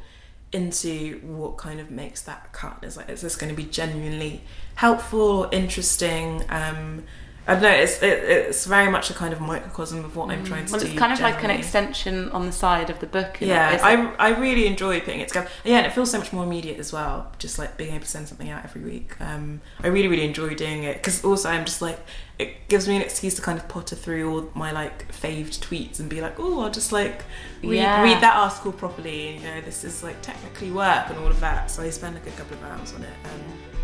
into 0.52 1.20
what 1.24 1.58
kind 1.58 1.80
of 1.80 1.90
makes 1.92 2.22
that 2.24 2.52
cut. 2.52 2.78
Is 2.84 2.98
like, 2.98 3.10
is 3.10 3.22
this 3.22 3.36
going 3.36 3.50
to 3.50 3.56
be 3.56 3.68
genuinely 3.70 4.44
helpful, 4.76 5.48
interesting? 5.52 6.44
Um, 6.50 7.04
I 7.52 7.54
don't 7.56 7.64
know. 7.64 7.70
It's 7.70 8.02
it, 8.02 8.24
it's 8.24 8.66
very 8.66 8.90
much 8.92 9.10
a 9.10 9.14
kind 9.14 9.34
of 9.34 9.42
microcosm 9.42 10.06
of 10.06 10.16
what 10.16 10.30
I'm 10.32 10.44
trying 10.46 10.66
to 10.66 10.72
Well, 10.72 10.82
do. 10.82 10.88
it's 10.88 10.98
kind 10.98 11.12
of 11.12 11.20
like 11.20 11.44
an 11.44 11.50
extension 11.52 12.30
on 12.32 12.46
the 12.46 12.52
side 12.52 12.90
of 12.90 13.00
the 13.00 13.08
book. 13.08 13.42
it? 13.42 13.48
Yeah, 13.48 13.78
I, 13.84 13.94
I 14.28 14.40
really 14.40 14.68
enjoy 14.68 15.00
putting 15.02 15.20
it 15.20 15.28
together. 15.28 15.50
Yeah, 15.64 15.78
and 15.80 15.86
it 15.88 15.92
feels 15.94 16.12
so 16.12 16.18
much 16.18 16.32
more 16.32 16.44
immediate 16.44 16.80
as 16.80 16.94
well. 16.94 17.32
Just 17.40 17.60
like 17.60 17.78
being 17.78 17.92
able 17.92 18.04
to 18.04 18.10
send 18.10 18.28
something 18.28 18.50
out 18.50 18.64
every 18.64 18.82
week. 18.82 19.20
Um, 19.20 19.62
I 19.84 19.88
really 19.88 20.08
really 20.08 20.26
enjoy 20.26 20.56
doing 20.56 20.84
it 20.84 20.98
because 20.98 21.24
also 21.26 21.50
I'm 21.50 21.66
just 21.66 21.82
like 21.82 22.00
it 22.40 22.68
gives 22.70 22.88
me 22.88 22.96
an 22.96 23.02
excuse 23.04 23.36
to 23.36 23.42
kind 23.42 23.60
of 23.60 23.68
potter 23.68 23.96
through 23.96 24.34
all 24.34 24.50
my 24.56 24.72
like 24.72 25.12
faved 25.12 25.62
tweets 25.64 26.00
and 26.00 26.10
be 26.10 26.22
like, 26.22 26.40
oh, 26.40 26.62
I'll 26.62 26.72
just 26.72 26.92
like 26.92 27.24
read, 27.62 27.76
Yeah. 27.76 28.02
read 28.02 28.22
that 28.24 28.36
article 28.36 28.72
properly. 28.72 29.36
You 29.38 29.42
know, 29.42 29.62
this 29.62 29.84
is 29.84 30.02
like 30.04 30.22
technically 30.22 30.72
work 30.72 31.10
and 31.10 31.18
all 31.20 31.28
of 31.28 31.40
that. 31.42 31.70
So 31.70 31.84
I 31.84 31.90
spend 31.90 32.16
like 32.16 32.24
a 32.24 32.30
good 32.30 32.38
couple 32.38 32.58
of 32.58 32.64
hours 32.64 32.94
on 32.94 33.04
it. 33.04 33.14
Um, 33.26 33.42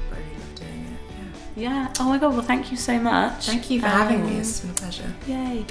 but 0.09 0.17
I 0.17 0.21
really 0.21 0.31
love 0.39 0.39
doing 0.39 0.39
it. 0.39 0.39
Yeah. 0.39 0.46
Yeah. 1.57 1.93
Oh 1.99 2.09
my 2.09 2.17
god. 2.17 2.33
Well, 2.33 2.41
thank 2.43 2.71
you 2.71 2.77
so 2.77 2.99
much. 2.99 3.45
Thank 3.47 3.69
you 3.69 3.81
for 3.81 3.87
having 3.87 4.23
me. 4.25 4.33
Um, 4.35 4.39
It's 4.39 4.59
been 4.61 4.71
a 4.71 4.73
pleasure. 4.73 5.13
Yay. 5.27 5.65